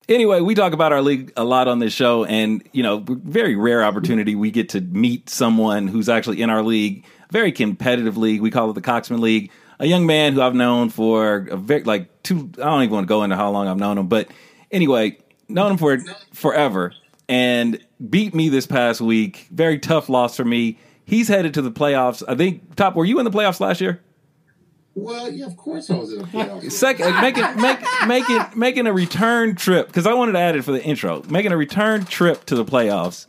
Anyway, 0.09 0.41
we 0.41 0.53
talk 0.53 0.73
about 0.73 0.91
our 0.91 1.01
league 1.01 1.31
a 1.37 1.45
lot 1.45 1.67
on 1.67 1.79
this 1.79 1.93
show, 1.93 2.25
and 2.25 2.67
you 2.73 2.83
know, 2.83 3.03
very 3.07 3.55
rare 3.55 3.83
opportunity 3.83 4.35
we 4.35 4.51
get 4.51 4.69
to 4.69 4.81
meet 4.81 5.29
someone 5.29 5.87
who's 5.87 6.09
actually 6.09 6.41
in 6.41 6.49
our 6.49 6.61
league. 6.61 7.05
Very 7.31 7.51
competitive 7.51 8.17
league. 8.17 8.41
We 8.41 8.51
call 8.51 8.69
it 8.69 8.73
the 8.73 8.81
Coxman 8.81 9.19
League. 9.19 9.49
A 9.79 9.87
young 9.87 10.05
man 10.05 10.33
who 10.33 10.41
I've 10.41 10.53
known 10.53 10.89
for 10.89 11.47
a 11.49 11.57
very 11.57 11.83
like 11.83 12.21
two. 12.21 12.51
I 12.57 12.65
don't 12.65 12.83
even 12.83 12.93
want 12.93 13.05
to 13.05 13.09
go 13.09 13.23
into 13.23 13.35
how 13.35 13.49
long 13.49 13.67
I've 13.67 13.77
known 13.77 13.97
him, 13.97 14.07
but 14.07 14.27
anyway, 14.71 15.17
known 15.47 15.71
him 15.71 15.77
for 15.77 15.97
forever, 16.33 16.93
and 17.29 17.79
beat 18.09 18.35
me 18.35 18.49
this 18.49 18.67
past 18.67 18.99
week. 19.01 19.47
Very 19.51 19.79
tough 19.79 20.09
loss 20.09 20.35
for 20.35 20.45
me. 20.45 20.77
He's 21.05 21.27
headed 21.27 21.53
to 21.55 21.61
the 21.61 21.71
playoffs. 21.71 22.23
I 22.27 22.35
think. 22.35 22.75
Top, 22.75 22.95
were 22.95 23.05
you 23.05 23.19
in 23.19 23.25
the 23.25 23.31
playoffs 23.31 23.59
last 23.59 23.81
year? 23.81 24.01
Well, 24.95 25.31
yeah, 25.31 25.47
of 25.47 25.57
course 25.57 25.89
I 25.89 25.95
was 25.95 26.13
in 26.13 26.19
the 26.19 26.25
playoffs. 26.25 26.71
Second, 26.71 27.19
making 27.19 27.59
make 27.59 27.79
making 28.07 28.39
making 28.55 28.87
a 28.87 28.93
return 28.93 29.55
trip 29.55 29.87
because 29.87 30.05
I 30.05 30.13
wanted 30.13 30.33
to 30.33 30.39
add 30.39 30.55
it 30.55 30.63
for 30.63 30.71
the 30.71 30.83
intro. 30.83 31.23
Making 31.29 31.51
a 31.51 31.57
return 31.57 32.05
trip 32.05 32.45
to 32.45 32.55
the 32.55 32.63
playoffs. 32.63 33.25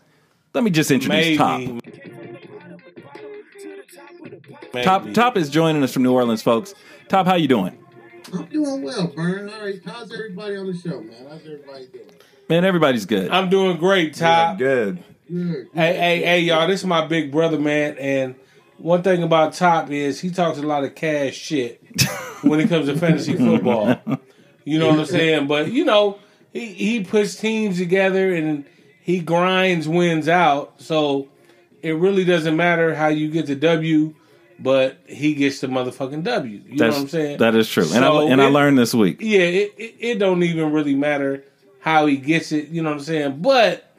Let 0.53 0.63
me 0.63 0.71
just 0.71 0.91
introduce 0.91 1.25
Maybe. 1.25 1.37
Top. 1.37 1.61
Maybe. 1.61 1.81
Top 4.85 5.11
Top 5.13 5.37
is 5.37 5.49
joining 5.49 5.83
us 5.83 5.93
from 5.93 6.03
New 6.03 6.13
Orleans, 6.13 6.43
folks. 6.43 6.75
Top, 7.09 7.27
how 7.27 7.35
you 7.35 7.49
doing? 7.49 7.79
I'm 8.33 8.47
doing 8.47 8.83
well, 8.83 9.07
Vern. 9.09 9.49
All 9.49 9.65
right, 9.65 9.81
how's 9.85 10.13
everybody 10.13 10.57
on 10.57 10.67
the 10.67 10.77
show, 10.77 11.01
man? 11.01 11.27
How's 11.29 11.41
everybody 11.41 11.87
doing? 11.87 12.11
Man, 12.49 12.65
everybody's 12.65 13.07
good. 13.07 13.31
I'm 13.31 13.49
doing 13.49 13.79
great, 13.79 14.15
Top. 14.15 14.59
Good. 14.59 15.03
Hey, 15.27 15.67
hey, 15.75 16.23
hey, 16.23 16.41
y'all! 16.41 16.69
This 16.69 16.81
is 16.81 16.87
my 16.87 17.07
big 17.07 17.33
brother, 17.33 17.59
man. 17.59 17.97
And 17.99 18.35
one 18.77 19.03
thing 19.03 19.23
about 19.23 19.55
Top 19.55 19.91
is 19.91 20.21
he 20.21 20.31
talks 20.31 20.59
a 20.59 20.63
lot 20.63 20.85
of 20.85 20.95
cash 20.95 21.35
shit 21.35 21.83
when 22.43 22.61
it 22.61 22.69
comes 22.69 22.87
to 22.87 22.97
fantasy 22.97 23.35
football. 23.37 23.99
You 24.65 24.79
know 24.79 24.89
what 24.89 24.99
I'm 24.99 25.07
saying? 25.07 25.47
But 25.47 25.73
you 25.73 25.85
know, 25.85 26.19
he 26.53 26.73
he 26.75 27.05
puts 27.05 27.37
teams 27.37 27.79
together 27.79 28.35
and 28.35 28.67
he 29.01 29.21
grinds 29.21 29.89
wins 29.89 30.29
out. 30.29 30.75
So 30.83 31.29
it 31.81 31.93
really 31.93 32.25
doesn't 32.25 32.57
matter 32.57 32.95
how 32.95 33.09
you 33.09 33.31
get 33.31 33.47
the 33.47 33.57
W, 33.57 34.15
but 34.59 34.99
he 35.07 35.35
gets 35.35 35.61
the 35.61 35.69
motherfucking 35.69 36.25
W. 36.25 36.63
You 36.67 36.77
know 36.77 36.77
That's, 36.77 36.97
what 36.97 37.03
I'm 37.03 37.09
saying? 37.09 37.39
That 37.39 37.55
is 37.55 37.69
true, 37.69 37.87
and 37.95 38.05
I 38.05 38.23
and 38.25 38.43
I 38.43 38.49
learned 38.49 38.77
this 38.77 38.93
week. 38.93 39.19
yeah, 39.21 39.41
it, 39.41 39.75
it, 39.79 39.95
it 40.01 40.19
don't 40.19 40.43
even 40.43 40.71
really 40.71 40.95
matter 40.95 41.45
how 41.85 42.07
he 42.07 42.17
gets 42.17 42.51
it, 42.51 42.69
you 42.69 42.83
know 42.83 42.89
what 42.89 42.99
I'm 42.99 43.05
saying? 43.05 43.43
But, 43.43 43.94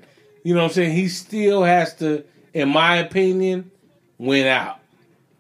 you 0.45 0.53
know 0.53 0.61
what 0.61 0.67
I'm 0.67 0.73
saying, 0.73 0.95
he 0.95 1.09
still 1.09 1.63
has 1.63 1.95
to, 1.95 2.23
in 2.53 2.69
my 2.69 2.97
opinion, 2.97 3.71
win 4.19 4.45
out 4.45 4.79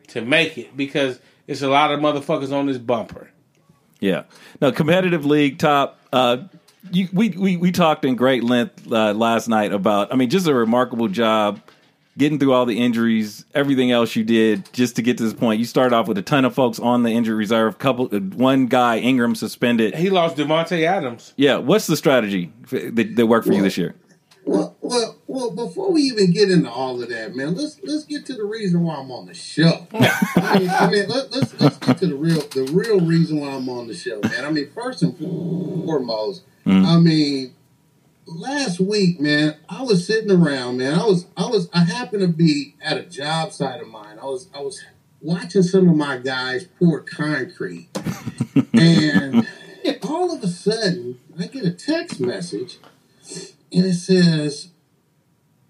to 0.07 0.21
make 0.21 0.57
it 0.57 0.75
because 0.75 1.19
it's 1.45 1.61
a 1.61 1.69
lot 1.69 1.91
of 1.91 1.99
motherfuckers 1.99 2.51
on 2.51 2.65
this 2.65 2.79
bumper. 2.79 3.29
Yeah. 3.99 4.23
No, 4.61 4.71
competitive 4.71 5.23
league 5.23 5.59
top. 5.59 5.99
Uh, 6.11 6.45
you, 6.91 7.07
we, 7.13 7.29
we 7.29 7.55
we 7.55 7.71
talked 7.71 8.03
in 8.03 8.15
great 8.15 8.43
length 8.43 8.91
uh, 8.91 9.13
last 9.13 9.47
night 9.47 9.73
about. 9.73 10.11
I 10.11 10.15
mean, 10.15 10.31
just 10.31 10.47
a 10.47 10.55
remarkable 10.55 11.07
job 11.07 11.61
getting 12.17 12.39
through 12.39 12.53
all 12.53 12.65
the 12.65 12.79
injuries, 12.79 13.45
everything 13.53 13.91
else 13.91 14.15
you 14.15 14.23
did 14.23 14.71
just 14.73 14.95
to 14.95 15.03
get 15.03 15.19
to 15.19 15.23
this 15.23 15.33
point. 15.33 15.59
You 15.59 15.65
started 15.65 15.95
off 15.95 16.07
with 16.07 16.17
a 16.17 16.23
ton 16.23 16.45
of 16.45 16.55
folks 16.55 16.79
on 16.79 17.03
the 17.03 17.11
injury 17.11 17.35
reserve. 17.35 17.77
Couple, 17.77 18.09
uh, 18.11 18.19
one 18.19 18.65
guy 18.65 18.97
Ingram 18.97 19.35
suspended. 19.35 19.93
He 19.93 20.09
lost 20.09 20.37
Davante 20.37 20.83
Adams. 20.83 21.33
Yeah. 21.35 21.57
What's 21.57 21.85
the 21.85 21.97
strategy 21.97 22.51
that, 22.71 23.15
that 23.15 23.27
worked 23.27 23.45
for 23.45 23.53
you 23.53 23.61
this 23.61 23.77
year? 23.77 23.93
Well, 24.45 24.75
well, 24.79 25.17
well. 25.25 25.51
Before 25.51 25.91
we 25.91 26.03
even 26.03 26.31
get 26.31 26.51
into 26.51 26.69
all 26.69 27.01
of 27.01 27.09
that, 27.09 27.35
man, 27.35 27.55
let's 27.55 27.79
let's 27.83 28.05
get 28.05 28.27
to 28.27 28.33
the 28.33 28.45
reason 28.45 28.83
why 28.83 28.95
I'm 28.95 29.11
on 29.11 29.25
the 29.25 29.33
show. 29.33 29.87
I 29.93 30.59
mean, 30.59 30.69
I 30.69 30.89
mean 30.89 31.09
let, 31.09 31.31
let's 31.31 31.59
let's 31.59 31.77
get 31.77 31.97
to 31.99 32.07
the 32.07 32.15
real 32.15 32.41
the 32.41 32.69
real 32.71 32.99
reason 32.99 33.39
why 33.39 33.49
I'm 33.49 33.67
on 33.69 33.87
the 33.87 33.95
show, 33.95 34.19
man. 34.21 34.45
I 34.45 34.51
mean, 34.51 34.69
first 34.73 35.01
and 35.01 35.17
foremost, 35.17 36.43
mm. 36.65 36.85
I 36.85 36.99
mean, 36.99 37.55
last 38.27 38.79
week, 38.79 39.19
man, 39.19 39.55
I 39.67 39.81
was 39.81 40.05
sitting 40.05 40.31
around, 40.31 40.77
man. 40.77 40.93
I 40.93 41.05
was 41.05 41.25
I 41.35 41.47
was 41.47 41.67
I 41.73 41.79
happened 41.83 42.21
to 42.21 42.27
be 42.27 42.75
at 42.81 42.97
a 42.97 43.03
job 43.03 43.51
site 43.51 43.81
of 43.81 43.87
mine. 43.87 44.19
I 44.21 44.25
was 44.25 44.47
I 44.53 44.59
was 44.59 44.79
watching 45.21 45.63
some 45.63 45.89
of 45.89 45.95
my 45.95 46.17
guys 46.17 46.67
pour 46.77 47.01
concrete, 47.01 47.89
and 48.73 49.47
all 50.03 50.31
of 50.31 50.43
a 50.43 50.47
sudden, 50.47 51.19
I 51.39 51.47
get 51.47 51.65
a 51.65 51.71
text 51.71 52.19
message 52.19 52.77
and 53.75 53.85
it 53.85 53.95
says 53.95 54.69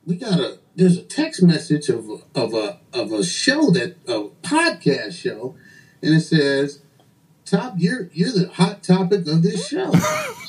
we 0.05 0.15
got 0.15 0.39
a 0.39 0.59
there's 0.75 0.97
a 0.97 1.01
text 1.01 1.41
message 1.41 1.89
of 1.89 2.07
of 2.35 2.53
a 2.53 2.79
of 2.93 3.11
a 3.11 3.23
show 3.23 3.71
that 3.71 3.95
a 4.07 4.29
podcast 4.47 5.13
show. 5.13 5.55
And 6.03 6.13
it 6.13 6.21
says 6.21 6.81
top 7.45 7.73
you're 7.77 8.09
you're 8.13 8.31
the 8.31 8.49
hot 8.49 8.83
topic 8.83 9.21
of 9.27 9.41
this 9.41 9.67
show. 9.67 9.91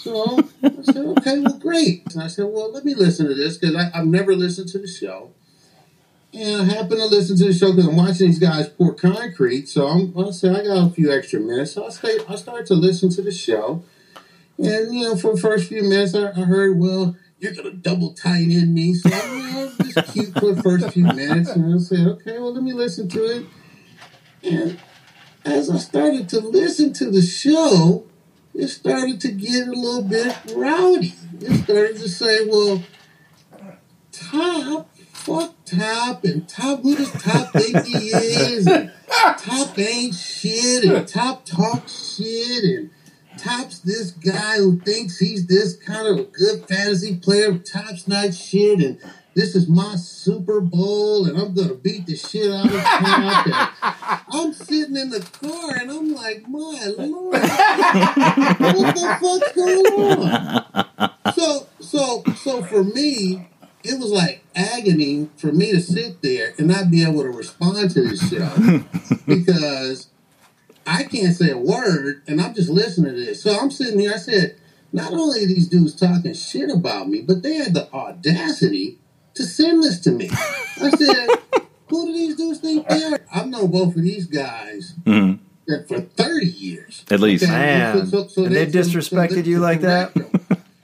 So 0.01 0.39
i 0.63 0.83
said 0.83 1.05
okay 1.05 1.41
well 1.41 1.59
great. 1.59 2.03
And 2.13 2.23
i 2.23 2.27
said 2.27 2.45
well 2.45 2.71
let 2.71 2.85
me 2.85 2.95
listen 2.95 3.27
to 3.27 3.35
this 3.35 3.57
because 3.57 3.75
i've 3.75 4.07
never 4.07 4.37
listened 4.37 4.69
to 4.69 4.79
the 4.79 4.87
show. 4.87 5.31
And 6.35 6.61
i 6.61 6.65
happen 6.65 6.99
to 6.99 7.07
listen 7.07 7.39
to 7.39 7.45
the 7.45 7.55
show 7.55 7.73
because 7.73 7.89
i'm 7.89 7.97
watching 7.97 8.27
these 8.27 8.39
guys 8.39 8.69
pour 8.69 8.93
concrete. 8.93 9.69
So 9.69 9.87
i'm 9.87 10.15
i 10.19 10.31
said 10.31 10.55
i 10.55 10.63
got 10.63 10.89
a 10.89 10.91
few 10.91 11.11
extra 11.11 11.41
minutes. 11.41 11.73
So 11.73 11.87
i 11.87 11.89
stay 11.89 12.19
i 12.29 12.37
started 12.37 12.67
to 12.67 12.75
listen 12.75 13.09
to 13.11 13.23
the 13.23 13.33
show. 13.33 13.83
And 14.59 14.95
you 14.95 15.03
know, 15.03 15.17
for 15.17 15.35
the 15.35 15.41
first 15.41 15.69
few 15.69 15.83
minutes, 15.83 16.15
I, 16.15 16.31
I 16.31 16.45
heard, 16.45 16.79
"Well, 16.79 17.15
you're 17.39 17.53
gonna 17.53 17.73
double 17.73 18.13
tight 18.13 18.51
in 18.51 18.73
me," 18.73 18.95
so 18.95 19.09
you 19.09 19.53
know, 19.53 19.73
just 19.83 20.13
cute 20.13 20.33
for 20.39 20.55
the 20.55 20.63
first 20.63 20.91
few 20.91 21.05
minutes. 21.05 21.51
And 21.51 21.75
I 21.75 21.79
said, 21.79 22.07
"Okay, 22.07 22.39
well, 22.39 22.53
let 22.53 22.63
me 22.63 22.73
listen 22.73 23.09
to 23.11 23.25
it." 23.25 23.47
And 24.43 24.79
as 25.45 25.71
I 25.71 25.79
started 25.79 26.29
to 26.31 26.41
listen 26.41 26.93
to 26.95 27.11
the 27.11 27.23
show, 27.23 28.05
it 28.55 28.69
started 28.69 29.21
to 29.21 29.29
get 29.33 29.69
a 29.69 29.73
little 29.73 30.03
bit 30.03 30.37
rowdy. 30.55 31.15
It 31.41 31.65
started 31.65 31.97
to 31.99 32.09
say, 32.09 32.47
"Well, 32.47 32.83
Top, 34.13 34.97
fuck 34.97 35.55
Top, 35.67 36.25
and 36.25 36.49
Top, 36.49 36.83
who 36.83 36.97
does 36.97 37.11
Top 37.13 37.53
think 37.53 37.85
he 37.85 38.09
is? 38.09 38.67
And 38.67 38.93
Top 39.39 39.79
ain't 39.79 40.15
shit, 40.15 40.85
and 40.85 41.07
Top 41.07 41.45
talks 41.45 42.17
shit, 42.17 42.65
and." 42.65 42.91
Top's 43.39 43.81
this 43.81 44.11
guy 44.11 44.57
who 44.57 44.79
thinks 44.81 45.19
he's 45.19 45.47
this 45.47 45.77
kind 45.77 46.07
of 46.07 46.33
good 46.33 46.67
fantasy 46.67 47.17
player. 47.17 47.59
Top's 47.59 48.09
not 48.09 48.35
shit, 48.35 48.81
and 48.81 48.99
this 49.35 49.55
is 49.55 49.69
my 49.69 49.97
Super 49.97 50.61
Bowl, 50.61 51.27
and 51.27 51.39
I'm 51.39 51.55
gonna 51.55 51.75
beat 51.75 52.07
the 52.07 52.17
shit 52.17 52.51
out 52.51 52.67
of. 52.67 52.75
And 52.75 53.69
I'm 54.33 54.53
sitting 54.53 54.97
in 54.97 55.11
the 55.11 55.21
car, 55.21 55.77
and 55.77 55.91
I'm 55.91 56.15
like, 56.15 56.49
my 56.49 56.95
lord, 56.99 57.33
what 57.33 58.95
the 58.95 59.19
fuck's 59.21 59.53
going 59.53 59.87
on? 59.87 61.35
So, 61.35 61.67
so, 61.81 62.23
so 62.37 62.63
for 62.63 62.83
me, 62.83 63.49
it 63.85 64.01
was 64.01 64.11
like 64.11 64.43
agony 64.55 65.29
for 65.37 65.53
me 65.53 65.71
to 65.73 65.81
sit 65.81 66.23
there 66.23 66.55
and 66.59 66.69
not 66.69 66.91
be 66.91 67.03
able 67.03 67.23
to 67.23 67.29
respond 67.31 67.91
to 67.91 68.03
this 68.03 68.31
show 68.31 68.83
because 69.27 70.09
I 70.87 71.03
can't 71.05 71.35
say 71.35 71.51
a 71.51 71.59
word, 71.59 72.23
and 72.29 72.41
I'm 72.41 72.55
just 72.55 72.69
listening 72.71 73.15
to 73.15 73.21
this. 73.25 73.43
So 73.43 73.57
I'm 73.59 73.71
sitting 73.71 73.99
here. 73.99 74.13
I 74.15 74.19
said, 74.19 74.57
not 74.93 75.13
only 75.13 75.45
are 75.45 75.47
these 75.47 75.69
dudes 75.69 75.95
talking 75.95 76.33
shit 76.33 76.71
about 76.71 77.09
me, 77.09 77.23
but 77.23 77.43
they 77.43 77.55
had 77.55 77.75
the 77.75 77.93
audacity 77.93 78.99
to 79.35 79.43
send 79.43 79.83
this 79.83 79.99
to 80.01 80.13
me. 80.13 80.31
I 80.31 80.91
said, 80.91 81.29
who 81.89 82.07
do 82.07 82.13
these 82.13 82.37
dudes 82.37 82.61
think 82.61 82.89
they 82.89 83.03
are? 83.05 83.19
I've 83.35 83.49
known 83.49 83.71
both 83.71 83.97
of 83.97 84.03
these 84.03 84.27
guys 84.27 84.95
Mhm. 85.05 85.39
for 85.89 86.01
30 86.01 86.47
years. 86.47 87.05
At 87.11 87.21
least. 87.21 87.47
Man. 87.47 87.99
And 87.99 88.55
they 88.55 88.67
disrespected 88.67 89.47
you 89.47 89.59
like 89.59 89.81
that? 89.83 90.13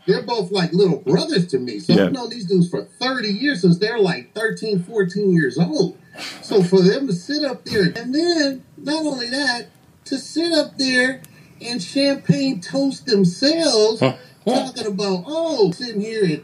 They're 0.06 0.22
both 0.22 0.50
like 0.50 0.72
little 0.72 0.98
brothers 0.98 1.46
to 1.48 1.58
me. 1.60 1.78
So 1.78 1.92
Yeah. 1.92 2.06
I've 2.06 2.12
known 2.12 2.28
these 2.28 2.44
dudes 2.46 2.68
for 2.68 2.82
30 3.00 3.28
years 3.32 3.60
since 3.62 3.78
they're 3.78 4.00
like 4.00 4.34
13, 4.34 4.82
14 4.82 5.32
years 5.32 5.56
old. 5.58 5.96
So 6.42 6.62
for 6.62 6.82
them 6.82 7.06
to 7.06 7.12
sit 7.12 7.44
up 7.44 7.64
there, 7.64 7.84
and 7.96 8.12
then 8.12 8.62
not 8.76 9.06
only 9.06 9.30
that, 9.30 9.68
to 10.06 10.18
sit 10.18 10.52
up 10.52 10.78
there 10.78 11.22
and 11.60 11.82
champagne 11.82 12.60
toast 12.60 13.06
themselves, 13.06 14.00
talking 14.46 14.86
about, 14.86 15.24
oh, 15.26 15.70
sitting 15.72 16.00
here 16.00 16.24
at 16.24 16.42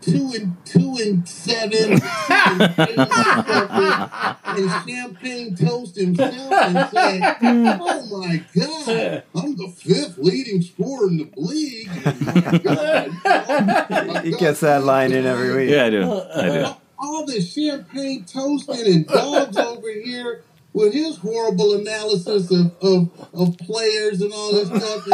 two 0.00 0.32
and 0.34 0.56
two 0.64 0.96
and 1.00 1.28
seven, 1.28 1.92
and, 1.94 2.02
two 2.02 2.72
and, 2.88 4.10
and 4.44 4.88
champagne 4.88 5.56
toast 5.56 5.96
himself 5.96 6.52
and 6.52 6.88
say, 6.90 7.20
"Oh 7.42 8.20
my 8.20 8.44
God, 8.54 9.24
I'm 9.34 9.56
the 9.56 9.68
fifth 9.68 10.18
leading 10.18 10.62
scorer 10.62 11.08
in 11.08 11.16
the 11.18 11.30
league." 11.36 11.90
Oh, 12.06 12.16
my 12.34 12.58
God. 12.58 14.06
My 14.06 14.20
He 14.22 14.32
gets 14.32 14.60
that 14.60 14.84
line 14.84 15.12
in 15.12 15.26
every 15.26 15.54
week. 15.54 15.70
Yeah, 15.70 15.86
I 15.86 15.90
do. 15.90 16.22
I 16.34 16.48
do. 16.48 16.66
All 16.98 17.26
this 17.26 17.52
champagne 17.52 18.24
toasting 18.24 18.86
and 18.86 19.06
dogs 19.06 19.56
over 19.56 19.92
here 19.92 20.42
with 20.76 20.92
his 20.92 21.16
horrible 21.16 21.72
analysis 21.72 22.50
of, 22.50 22.70
of, 22.82 23.08
of 23.32 23.56
players 23.56 24.20
and 24.20 24.30
all 24.30 24.52
this 24.52 24.68
stuff. 24.68 25.06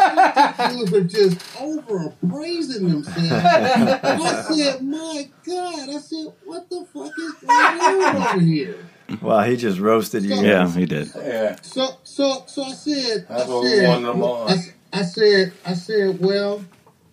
And 0.58 0.76
these 0.76 0.92
are 0.92 1.04
just 1.04 1.56
over 1.60 2.12
praising 2.28 2.88
themselves. 2.88 3.22
I 3.22 4.44
said, 4.50 4.82
my 4.82 5.30
God. 5.46 5.88
I 5.88 5.98
said, 5.98 6.26
what 6.44 6.68
the 6.68 6.84
fuck 6.92 7.16
is 7.16 7.34
going 7.34 7.52
on 7.52 8.16
over 8.16 8.40
here? 8.40 8.76
Wow, 9.20 9.42
he 9.42 9.56
just 9.56 9.78
roasted 9.78 10.24
you. 10.24 10.34
Yeah, 10.34 10.68
he 10.68 10.84
did. 10.84 11.12
Yeah. 11.14 11.56
So 11.62 11.96
so 12.02 12.42
so 12.46 12.64
I 12.64 12.72
said 12.72 13.26
That's 13.28 13.44
I 13.44 13.48
what 13.48 13.62
we 13.62 13.68
said, 13.70 14.02
them 14.02 14.22
on. 14.22 14.50
I, 14.50 14.56
I 14.92 15.02
said 15.02 15.52
I 15.64 15.74
said 15.74 16.18
well 16.18 16.64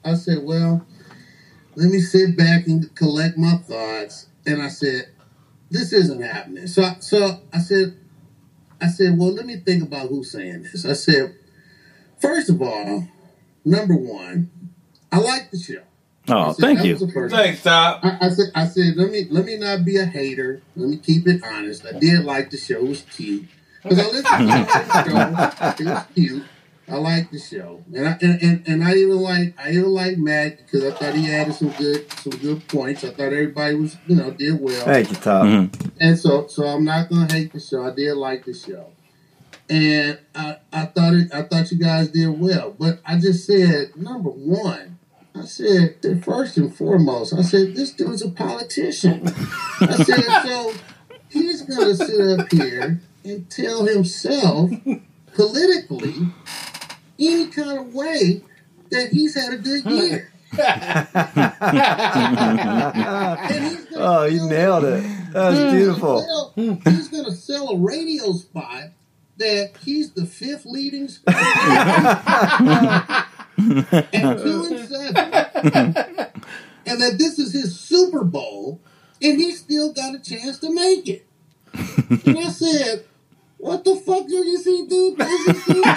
I 0.03 0.13
said 0.13 0.37
well 0.41 0.87
let 1.75 1.91
me 1.91 1.99
sit 1.99 2.37
back 2.37 2.67
and 2.67 2.95
collect 2.95 3.37
my 3.37 3.57
thoughts 3.57 4.27
and 4.45 4.61
I 4.61 4.69
said 4.69 5.09
this 5.69 5.91
isn't 5.91 6.21
happening. 6.21 6.67
So 6.67 6.89
so 7.01 7.41
I 7.53 7.59
said 7.59 7.98
I 8.81 8.87
said 8.87 9.17
well 9.17 9.33
let 9.33 9.45
me 9.45 9.57
think 9.57 9.83
about 9.83 10.09
who's 10.09 10.31
saying 10.31 10.63
this. 10.63 10.85
I 10.85 10.93
said 10.93 11.35
first 12.19 12.49
of 12.49 12.61
all 12.61 13.07
number 13.65 13.95
one 13.95 14.49
I 15.11 15.17
like 15.19 15.51
the 15.51 15.57
show. 15.59 15.81
Oh, 16.27 16.33
I 16.37 16.47
Oh, 16.49 16.53
said, 16.53 16.61
thank 16.61 16.83
you. 16.83 16.91
was 16.93 17.01
the 17.01 17.11
first 17.11 17.33
Thanks, 17.33 17.63
Top. 17.63 18.01
I, 18.03 18.17
I 18.21 18.29
said, 18.29 18.51
I 18.53 18.67
said, 18.67 18.95
let 18.95 19.09
me 19.11 19.25
let 19.31 19.45
me 19.45 19.57
not 19.57 19.83
be 19.83 19.97
a 19.97 20.05
hater. 20.05 20.61
Let 20.75 20.89
me 20.89 20.97
keep 20.97 21.27
it 21.27 21.41
honest. 21.43 21.85
I 21.85 21.97
did 21.97 22.23
like 22.23 22.51
the 22.51 22.57
show; 22.57 22.77
it 22.77 22.87
was 22.87 23.01
cute. 23.01 23.45
Because 23.81 23.99
I 23.99 24.03
listened 24.07 24.25
to 24.25 24.45
the 24.45 25.75
show, 25.79 25.83
it 25.83 25.89
was 25.89 26.03
cute. 26.13 26.43
I 26.91 26.95
like 26.97 27.31
the 27.31 27.39
show, 27.39 27.83
and 27.93 28.07
I 28.07 28.17
and, 28.21 28.41
and, 28.41 28.67
and 28.67 28.83
I 28.83 28.93
even 28.95 29.17
like 29.17 29.53
I 29.59 29.71
even 29.71 29.89
like 29.89 30.17
Matt 30.17 30.57
because 30.57 30.83
I 30.85 30.91
thought 30.91 31.13
he 31.13 31.31
added 31.31 31.53
some 31.53 31.69
good 31.71 32.11
some 32.13 32.33
good 32.33 32.67
points. 32.67 33.03
I 33.03 33.09
thought 33.09 33.33
everybody 33.33 33.75
was 33.75 33.97
you 34.07 34.15
know 34.15 34.31
did 34.31 34.59
well, 34.59 34.85
Thank 34.85 35.09
you, 35.09 35.15
Top. 35.17 35.43
Mhm. 35.45 35.91
and 35.99 36.17
so 36.17 36.47
so 36.47 36.65
I'm 36.65 36.83
not 36.85 37.09
gonna 37.09 37.31
hate 37.31 37.53
the 37.53 37.59
show. 37.59 37.85
I 37.85 37.91
did 37.93 38.15
like 38.15 38.45
the 38.45 38.53
show, 38.53 38.87
and 39.69 40.19
I 40.33 40.57
I 40.73 40.85
thought 40.85 41.13
it 41.13 41.33
I 41.33 41.43
thought 41.43 41.71
you 41.71 41.77
guys 41.77 42.09
did 42.09 42.27
well. 42.39 42.75
But 42.77 42.99
I 43.05 43.19
just 43.19 43.45
said 43.45 43.95
number 43.95 44.29
one. 44.29 44.97
I 45.35 45.45
said, 45.45 45.95
first 46.25 46.57
and 46.57 46.75
foremost, 46.75 47.33
I 47.33 47.43
said, 47.43 47.73
this 47.73 47.91
dude's 47.91 48.23
a 48.23 48.29
politician. 48.29 49.21
I 49.79 50.03
said, 50.03 50.23
so 50.43 50.73
he's 51.29 51.61
going 51.61 51.95
to 51.95 51.95
sit 51.95 52.39
up 52.39 52.51
here 52.51 52.99
and 53.23 53.49
tell 53.49 53.85
himself 53.85 54.71
politically 55.35 56.15
any 57.19 57.47
kind 57.47 57.77
of 57.79 57.93
way 57.93 58.41
that 58.91 59.09
he's 59.11 59.35
had 59.35 59.53
a 59.53 59.57
good 59.57 59.85
year. 59.85 60.31
And 63.41 63.63
he's 63.65 63.85
gonna 63.85 64.03
Oh, 64.03 64.25
you 64.25 64.39
sell- 64.39 64.47
nailed 64.49 64.83
it. 64.85 65.03
That 65.33 65.49
was 65.49 65.59
hmm. 65.59 65.71
beautiful. 65.77 66.21
sell- 66.21 66.51
hmm. 66.55 66.89
he's 66.89 67.07
going 67.09 67.25
to 67.25 67.31
sell 67.31 67.69
a 67.69 67.77
radio 67.77 68.33
spot 68.33 68.85
that 69.37 69.77
he's 69.83 70.11
the 70.11 70.25
fifth 70.25 70.65
leading 70.65 71.07
scorer 71.07 71.35
at 71.37 73.27
two 74.39 74.67
and 74.69 74.89
seven, 74.89 75.15
and 76.85 77.01
that 77.01 77.15
this 77.17 77.39
is 77.39 77.53
his 77.53 77.79
Super 77.79 78.23
Bowl, 78.23 78.81
and 79.21 79.39
he 79.39 79.51
still 79.53 79.93
got 79.93 80.15
a 80.15 80.19
chance 80.19 80.59
to 80.59 80.73
make 80.73 81.07
it. 81.07 81.25
And 82.25 82.37
I 82.37 82.49
said, 82.49 83.05
"What 83.59 83.83
the 83.83 83.95
fuck 83.95 84.27
do 84.27 84.33
you 84.33 84.57
see, 84.57 84.85
dude? 84.87 85.19
Is 85.19 85.45
he 85.45 85.53
still 85.53 85.83
doing?" 85.83 85.95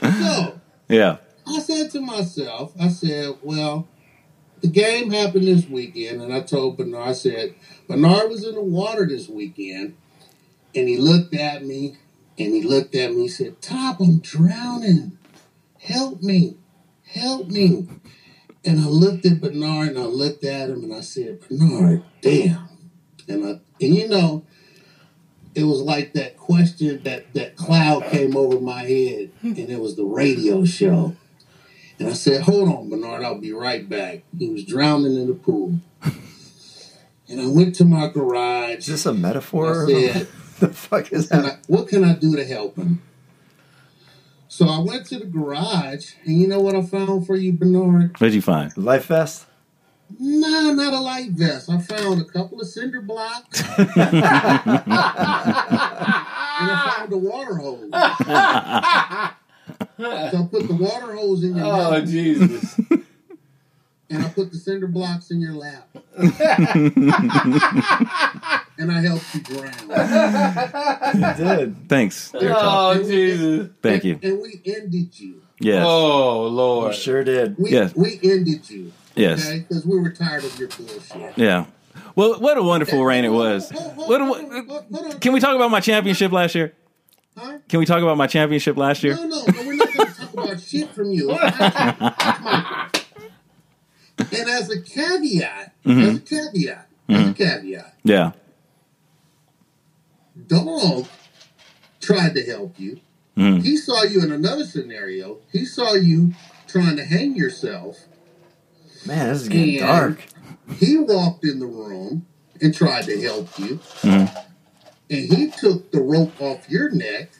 so 0.00 0.60
Yeah. 0.88 1.18
I 1.46 1.60
said 1.60 1.90
to 1.92 2.00
myself, 2.00 2.72
I 2.80 2.88
said, 2.88 3.36
well, 3.42 3.88
the 4.60 4.68
game 4.68 5.10
happened 5.10 5.46
this 5.46 5.68
weekend, 5.68 6.22
and 6.22 6.32
I 6.32 6.40
told 6.40 6.76
Bernard, 6.76 7.08
I 7.08 7.12
said, 7.12 7.54
Bernard 7.88 8.30
was 8.30 8.44
in 8.44 8.54
the 8.54 8.62
water 8.62 9.06
this 9.06 9.28
weekend, 9.28 9.96
and 10.74 10.88
he 10.88 10.96
looked 10.96 11.34
at 11.34 11.64
me, 11.64 11.96
and 12.38 12.54
he 12.54 12.62
looked 12.62 12.94
at 12.94 13.12
me, 13.12 13.22
he 13.22 13.28
said, 13.28 13.60
Top, 13.60 14.00
I'm 14.00 14.20
drowning. 14.20 15.18
Help 15.78 16.22
me. 16.22 16.56
Help 17.06 17.48
me. 17.48 17.88
And 18.64 18.80
I 18.80 18.86
looked 18.86 19.26
at 19.26 19.40
Bernard, 19.40 19.88
and 19.88 19.98
I 19.98 20.04
looked 20.04 20.44
at 20.44 20.70
him, 20.70 20.84
and 20.84 20.94
I 20.94 21.00
said, 21.00 21.40
Bernard, 21.40 22.02
damn. 22.22 22.68
And 23.28 23.44
I, 23.44 23.48
and 23.84 23.94
you 23.94 24.08
know, 24.08 24.44
it 25.54 25.64
was 25.64 25.80
like 25.80 26.12
that 26.14 26.36
question 26.36 27.02
that 27.04 27.32
that 27.34 27.56
cloud 27.56 28.04
came 28.06 28.36
over 28.36 28.60
my 28.60 28.82
head, 28.82 29.30
hmm. 29.40 29.48
and 29.48 29.70
it 29.70 29.80
was 29.80 29.96
the 29.96 30.04
radio 30.04 30.58
oh, 30.58 30.64
show. 30.64 31.16
And 31.98 32.08
I 32.08 32.12
said, 32.12 32.42
"Hold 32.42 32.68
on, 32.68 32.88
Bernard, 32.88 33.22
I'll 33.22 33.38
be 33.38 33.52
right 33.52 33.88
back." 33.88 34.22
He 34.36 34.48
was 34.48 34.64
drowning 34.64 35.16
in 35.16 35.28
the 35.28 35.34
pool, 35.34 35.78
and 37.28 37.40
I 37.40 37.46
went 37.46 37.74
to 37.76 37.84
my 37.84 38.08
garage. 38.08 38.78
Is 38.78 38.86
this 38.86 39.06
a 39.06 39.14
metaphor? 39.14 39.84
I 39.84 39.86
said, 39.86 40.28
the 40.58 40.68
fuck 40.68 41.12
is 41.12 41.28
that? 41.28 41.44
I- 41.44 41.58
"What 41.68 41.88
can 41.88 42.04
I 42.04 42.14
do 42.14 42.34
to 42.36 42.44
help 42.44 42.76
him?" 42.76 43.02
So 44.48 44.68
I 44.68 44.78
went 44.78 45.06
to 45.06 45.18
the 45.18 45.24
garage, 45.24 46.12
and 46.24 46.38
you 46.38 46.46
know 46.46 46.60
what 46.60 46.76
I 46.76 46.82
found 46.82 47.26
for 47.26 47.36
you, 47.36 47.52
Bernard? 47.52 48.20
What'd 48.20 48.34
you 48.34 48.42
find? 48.42 48.76
Life 48.76 49.06
vest? 49.06 49.46
Nah, 50.18 50.72
not 50.72 50.92
a 50.92 51.00
light 51.00 51.30
vest. 51.30 51.68
I 51.70 51.78
found 51.80 52.20
a 52.20 52.24
couple 52.24 52.60
of 52.60 52.68
cinder 52.68 53.00
blocks, 53.00 53.60
and 53.78 53.90
I 56.70 56.94
found 56.98 57.12
a 57.12 57.16
water 57.18 57.54
hose. 57.56 57.90
So 57.90 57.96
I 59.98 60.46
put 60.50 60.68
the 60.68 60.76
water 60.78 61.14
hose 61.14 61.42
in 61.42 61.56
your 61.56 61.66
Oh, 61.66 61.90
mouth, 61.92 62.06
Jesus. 62.08 62.78
and 64.10 64.22
I 64.24 64.28
put 64.28 64.52
the 64.52 64.58
cinder 64.58 64.86
blocks 64.86 65.30
in 65.30 65.40
your 65.40 65.54
lap. 65.54 65.88
and 66.16 66.32
I 68.92 69.00
helped 69.00 69.34
you 69.34 69.40
drown. 69.42 69.74
You 71.14 71.34
did. 71.44 71.88
Thanks. 71.88 72.30
Dear 72.32 72.50
Tom. 72.50 72.98
Oh, 72.98 73.02
Jesus. 73.02 73.70
Thank 73.82 74.04
you. 74.04 74.18
And 74.22 74.40
we 74.40 74.60
ended 74.64 75.18
you. 75.18 75.42
Yes. 75.60 75.84
Oh, 75.86 76.44
You 76.46 76.50
Lord. 76.52 76.94
sure 76.94 77.24
did. 77.24 77.56
We, 77.58 77.70
Yes. 77.70 77.94
we 77.96 78.20
ended 78.22 78.68
you. 78.70 78.92
Yes. 79.14 79.46
Okay? 79.46 79.60
Because 79.60 79.84
we 79.86 79.98
were 79.98 80.10
tired 80.10 80.44
of 80.44 80.58
your 80.58 80.68
bullshit. 80.68 81.36
Yeah. 81.38 81.66
Well, 82.16 82.40
what 82.40 82.56
a 82.58 82.62
wonderful 82.62 83.04
reign 83.04 83.24
it 83.24 83.28
was. 83.30 83.70
Hold- 83.70 83.92
hold- 83.94 84.08
What 84.08 84.20
a, 84.20 84.24
hold 84.24 84.38
on, 84.52 84.68
hold- 84.68 84.84
hold 84.92 85.12
on. 85.14 85.20
can 85.20 85.32
we 85.32 85.40
talk 85.40 85.54
about 85.54 85.70
my 85.70 85.80
championship 85.80 86.32
last 86.32 86.54
year? 86.54 86.72
Huh? 87.36 87.58
Can 87.68 87.80
we 87.80 87.86
talk 87.86 88.02
about 88.02 88.16
my 88.16 88.26
championship 88.28 88.76
last 88.76 89.02
year? 89.02 89.14
No, 89.16 89.24
no, 89.24 89.44
no, 89.44 89.62
we're 89.66 89.74
not 89.74 89.92
going 89.92 90.08
to 90.08 90.14
talk 90.20 90.32
about 90.32 90.60
shit 90.60 90.90
from 90.90 91.10
you. 91.12 91.30
It's 91.32 91.58
not 91.58 91.74
you. 91.80 92.20
It's 92.30 92.40
mine. 92.42 92.90
And 94.40 94.48
as 94.50 94.70
a 94.70 94.80
caveat, 94.80 95.72
Mm-hmm. 95.84 96.00
as 96.00 96.16
a 96.16 96.20
caveat, 96.20 96.88
as 97.08 97.28
a 97.28 97.34
caveat, 97.34 97.94
Yeah. 98.04 98.32
Dog 100.46 101.06
tried 102.00 102.34
to 102.34 102.42
help 102.44 102.78
you. 102.78 103.00
Mhm. 103.36 103.62
He 103.62 103.76
saw 103.76 104.02
you 104.02 104.22
in 104.22 104.30
another 104.32 104.64
scenario. 104.64 105.38
He 105.52 105.64
saw 105.64 105.94
you 105.94 106.34
trying 106.68 106.96
to 106.96 107.04
hang 107.04 107.34
yourself. 107.36 107.98
Man, 109.06 109.28
this 109.28 109.42
is 109.42 109.48
getting 109.48 109.74
Yeah. 109.74 109.86
dark. 109.86 110.26
He 110.78 110.96
walked 110.96 111.44
in 111.44 111.58
the 111.58 111.66
room 111.66 112.26
and 112.60 112.74
tried 112.74 113.04
to 113.06 113.20
help 113.20 113.58
you. 113.58 113.80
Mhm. 114.02 114.44
And 115.10 115.34
he 115.34 115.50
took 115.50 115.90
the 115.92 116.00
rope 116.00 116.40
off 116.40 116.68
your 116.70 116.90
neck. 116.90 117.30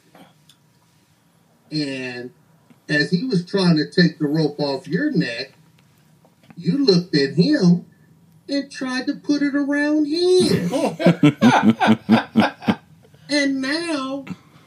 And 1.71 2.31
as 2.89 3.11
he 3.11 3.25
was 3.25 3.45
trying 3.45 3.77
to 3.77 3.91
take 3.91 4.19
the 4.19 4.27
rope 4.27 4.59
off 4.61 4.87
your 4.89 5.11
neck, 5.13 5.53
you 6.57 6.85
looked 6.85 7.15
at 7.17 7.35
him 7.35 7.87
and 8.49 8.71
tried 8.71 9.07
to 9.07 9.15
put 9.17 9.43
it 9.43 9.55
around 9.55 10.07
his. 10.07 10.73
and 13.31 13.61
now 13.61 14.25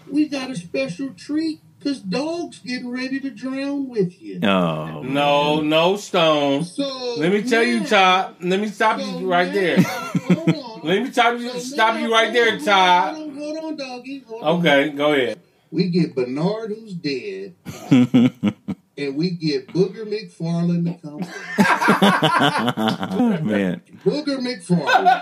we 0.10 0.28
got 0.28 0.50
a 0.52 0.56
special 0.56 1.10
treat 1.12 1.62
because 1.78 2.00
dog's 2.02 2.60
getting 2.60 2.90
ready 2.90 3.20
to 3.20 3.30
drown 3.30 3.88
with 3.90 4.20
you. 4.22 4.40
Oh. 4.44 5.02
No, 5.04 5.62
no 5.62 5.96
stone. 5.98 6.64
So 6.64 7.16
Let 7.18 7.32
me 7.32 7.44
tell 7.44 7.64
you, 7.64 7.82
now- 7.82 7.86
Todd. 7.86 8.36
Let 8.42 8.60
me 8.60 8.68
stop 8.68 9.00
so 9.00 9.20
you 9.20 9.32
right 9.32 9.48
now- 9.48 9.54
there. 9.54 9.82
Hold 9.82 10.50
on. 10.50 10.82
Let 10.88 11.04
me 11.04 11.12
stop 11.12 11.40
you, 11.40 11.50
So 11.50 11.60
stop 11.60 11.94
now- 11.96 12.02
you 12.02 12.12
right 12.14 12.32
there, 12.34 12.52
hold 12.52 12.66
Todd. 12.66 13.16
Hold 13.16 13.30
on, 13.30 13.36
hold 13.38 13.58
on, 13.58 13.76
doggy. 13.78 14.24
Hold 14.28 14.44
on. 14.44 14.60
Okay, 14.60 14.90
go 14.90 15.14
ahead. 15.14 15.40
We 15.70 15.90
get 15.90 16.16
Bernard, 16.16 16.70
who's 16.70 16.94
dead, 16.94 17.54
and 17.92 19.16
we 19.18 19.32
get 19.32 19.68
Booger 19.68 20.06
McFarland 20.08 20.86
to 20.86 20.94
come. 21.02 21.20
Man. 23.46 23.82
Booger 24.06 24.40
McFarland. 24.40 25.22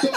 so, 0.00 0.12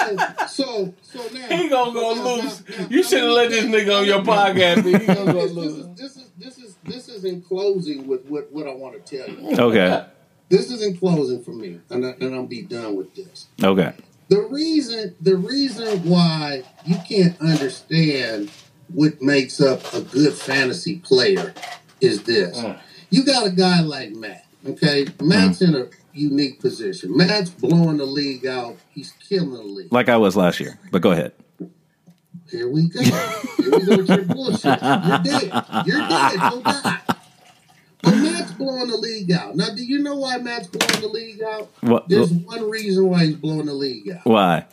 so, 0.86 0.94
so 1.02 1.38
now 1.38 1.48
He 1.58 1.70
gonna 1.70 1.94
go 1.94 2.14
now- 2.16 2.36
loose. 2.36 2.64
now- 2.70 2.78
now- 2.80 2.88
You 2.90 3.04
should 3.04 3.20
have 3.22 3.30
let 3.32 3.50
this 3.50 3.66
nigga 3.66 4.00
on 4.00 4.06
your 4.06 4.22
podcast. 4.22 4.84
But 4.84 5.02
he 5.02 5.08
gonna 5.08 5.34
go 5.34 5.42
This, 5.42 5.44
this 5.44 5.56
loose. 5.56 5.74
is 5.76 5.88
this 5.96 6.18
is 6.18 6.30
this 6.38 6.58
is 6.58 6.76
this 6.84 7.10
is 7.10 7.26
in 7.26 7.42
closing 7.42 8.08
with 8.08 8.26
what, 8.26 8.52
what 8.52 8.68
I 8.68 8.74
want 8.74 9.04
to 9.06 9.18
tell 9.18 9.28
you. 9.30 9.56
Okay. 9.58 10.06
This 10.50 10.72
is 10.72 10.82
in 10.82 10.96
closing 10.98 11.44
for 11.44 11.52
me, 11.52 11.80
and, 11.90 12.06
I, 12.06 12.10
and 12.22 12.34
I'll 12.34 12.46
be 12.46 12.62
done 12.62 12.96
with 12.96 13.14
this. 13.16 13.48
Okay. 13.62 13.92
The 14.30 14.42
reason 14.42 15.16
the 15.22 15.36
reason 15.36 16.08
why 16.10 16.64
you 16.86 16.96
can't 17.08 17.40
understand 17.42 18.50
what 18.94 19.22
makes 19.22 19.60
up 19.60 19.94
a 19.94 20.02
good 20.02 20.34
fantasy 20.34 21.00
player 21.00 21.54
is 22.00 22.24
this. 22.24 22.58
Mm. 22.58 22.80
You 23.10 23.24
got 23.26 23.46
a 23.48 23.50
guy 23.52 23.82
like 23.82 24.12
Matt, 24.12 24.46
okay? 24.66 25.08
Matt's 25.22 25.62
in 25.62 25.76
a 25.76 25.88
unique 26.14 26.60
position. 26.60 27.16
Matt's 27.16 27.50
blowing 27.50 27.98
the 27.98 28.06
league 28.06 28.46
out. 28.46 28.78
He's 28.90 29.12
killing 29.28 29.52
the 29.52 29.62
league. 29.62 29.92
Like 29.94 30.10
I 30.10 30.18
was 30.18 30.36
last 30.36 30.60
year. 30.60 30.80
But 30.92 31.02
go 31.02 31.12
ahead. 31.12 31.34
Here 32.50 32.70
we 32.70 32.88
go. 32.88 33.02
Here 33.02 33.72
we 33.72 33.86
go 33.86 33.98
with 33.98 34.10
your 34.10 34.26
bullshit. 34.26 34.82
You're 34.82 35.20
dead. 35.20 35.64
You're 35.86 36.08
dead. 36.08 36.64
Die. 36.64 37.00
But 38.04 38.16
Matt's 38.16 38.52
blowing 38.54 38.88
the 38.88 38.98
league 38.98 39.32
out. 39.32 39.56
Now, 39.56 39.70
do 39.76 39.84
you 39.84 40.00
know 40.00 40.16
why 40.16 40.38
Matt's 40.38 40.68
blowing 40.68 41.02
the 41.02 41.08
league 41.10 41.42
out? 41.42 41.70
What? 41.82 42.08
There's 42.08 42.32
one 42.32 42.70
reason 42.70 43.10
why 43.10 43.26
he's 43.26 43.36
blowing 43.36 43.66
the 43.66 43.74
league 43.74 44.10
out. 44.10 44.26
Why? 44.26 44.66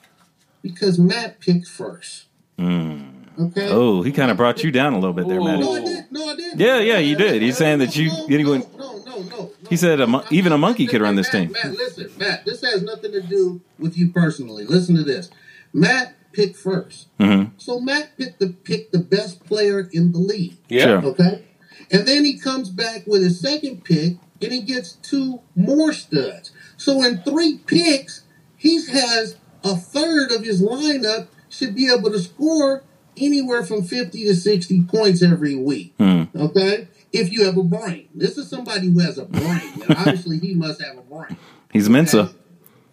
Because 0.63 0.99
Matt 0.99 1.41
picked 1.41 1.67
first. 1.67 2.27
Hmm. 2.59 3.14
Okay. 3.39 3.69
Oh, 3.71 4.03
he 4.03 4.13
kind 4.13 4.31
of 4.31 4.37
brought 4.37 4.63
you 4.63 4.71
down 4.71 4.93
a 4.93 4.99
little 4.99 5.13
bit 5.13 5.27
there, 5.29 5.41
Ooh. 5.41 5.45
Matty. 5.45 5.63
No, 5.63 5.73
I 5.75 5.81
did. 5.85 6.05
No, 6.13 6.29
I 6.31 6.37
did. 6.37 6.61
Yeah, 6.61 6.79
yeah, 6.79 6.99
you 6.99 7.17
did. 7.17 7.43
He's 7.43 7.57
saying 7.57 7.81
that 7.81 7.97
you- 7.97 8.09
No, 8.09 8.27
anyone- 8.31 8.65
No, 8.79 8.99
no, 8.99 9.19
no, 9.19 9.23
no. 9.23 9.51
He 9.69 9.77
said 9.77 10.01
a 10.01 10.07
mon- 10.07 10.25
even 10.31 10.53
a 10.53 10.59
monkey 10.59 10.87
could 10.87 11.01
run 11.03 11.17
this 11.17 11.33
Matt, 11.33 11.43
team. 11.43 11.53
Matt, 11.53 11.73
listen, 11.77 12.11
Matt. 12.19 12.45
This 12.45 12.61
has 12.63 12.83
nothing 12.83 13.13
to 13.13 13.21
do 13.23 13.61
with 13.79 13.97
you 13.99 14.09
personally. 14.11 14.65
Listen 14.67 14.95
to 14.97 15.03
this. 15.03 15.31
Matt 15.73 16.15
picked 16.33 16.57
1st 16.57 17.07
Mhm. 17.21 17.51
So 17.59 17.81
Matt 17.81 18.17
picked 18.19 18.39
the 18.41 18.49
picked 18.49 18.93
the 18.93 18.99
best 18.99 19.45
player 19.47 19.89
in 19.93 20.13
the 20.13 20.19
league. 20.19 20.57
Yeah. 20.69 20.85
Sure. 21.01 21.05
Okay. 21.07 21.43
And 21.91 22.07
then 22.07 22.25
he 22.25 22.39
comes 22.39 22.71
back 22.71 23.05
with 23.07 23.23
his 23.23 23.41
second 23.41 23.85
pick 23.85 24.17
and 24.43 24.53
he 24.53 24.61
gets 24.61 24.93
two 24.93 25.41
more 25.57 25.93
studs. 25.93 26.51
So 26.77 27.03
in 27.05 27.19
three 27.25 27.59
picks, 27.67 28.23
he 28.57 28.85
has 28.87 29.37
a 29.63 29.77
third 29.77 30.31
of 30.33 30.45
his 30.45 30.61
lineup 30.63 31.29
should 31.49 31.75
be 31.75 31.89
able 31.89 32.11
to 32.11 32.19
score 32.19 32.83
anywhere 33.17 33.65
from 33.65 33.83
50 33.83 34.25
to 34.25 34.35
60 34.35 34.83
points 34.85 35.23
every 35.23 35.55
week. 35.55 35.95
Hmm. 35.99 36.25
Okay? 36.35 36.89
If 37.13 37.33
you 37.33 37.45
have 37.45 37.57
a 37.57 37.63
brain. 37.63 38.09
This 38.15 38.37
is 38.39 38.49
somebody 38.49 38.89
who 38.91 39.01
has 39.01 39.19
a 39.19 39.25
brain. 39.25 39.83
And 39.83 39.91
obviously 39.97 40.39
he 40.39 40.55
must 40.55 40.83
have 40.83 40.99
a 40.99 41.03
brain. 41.03 41.37
He's 41.73 41.89
Mensa. 41.89 42.35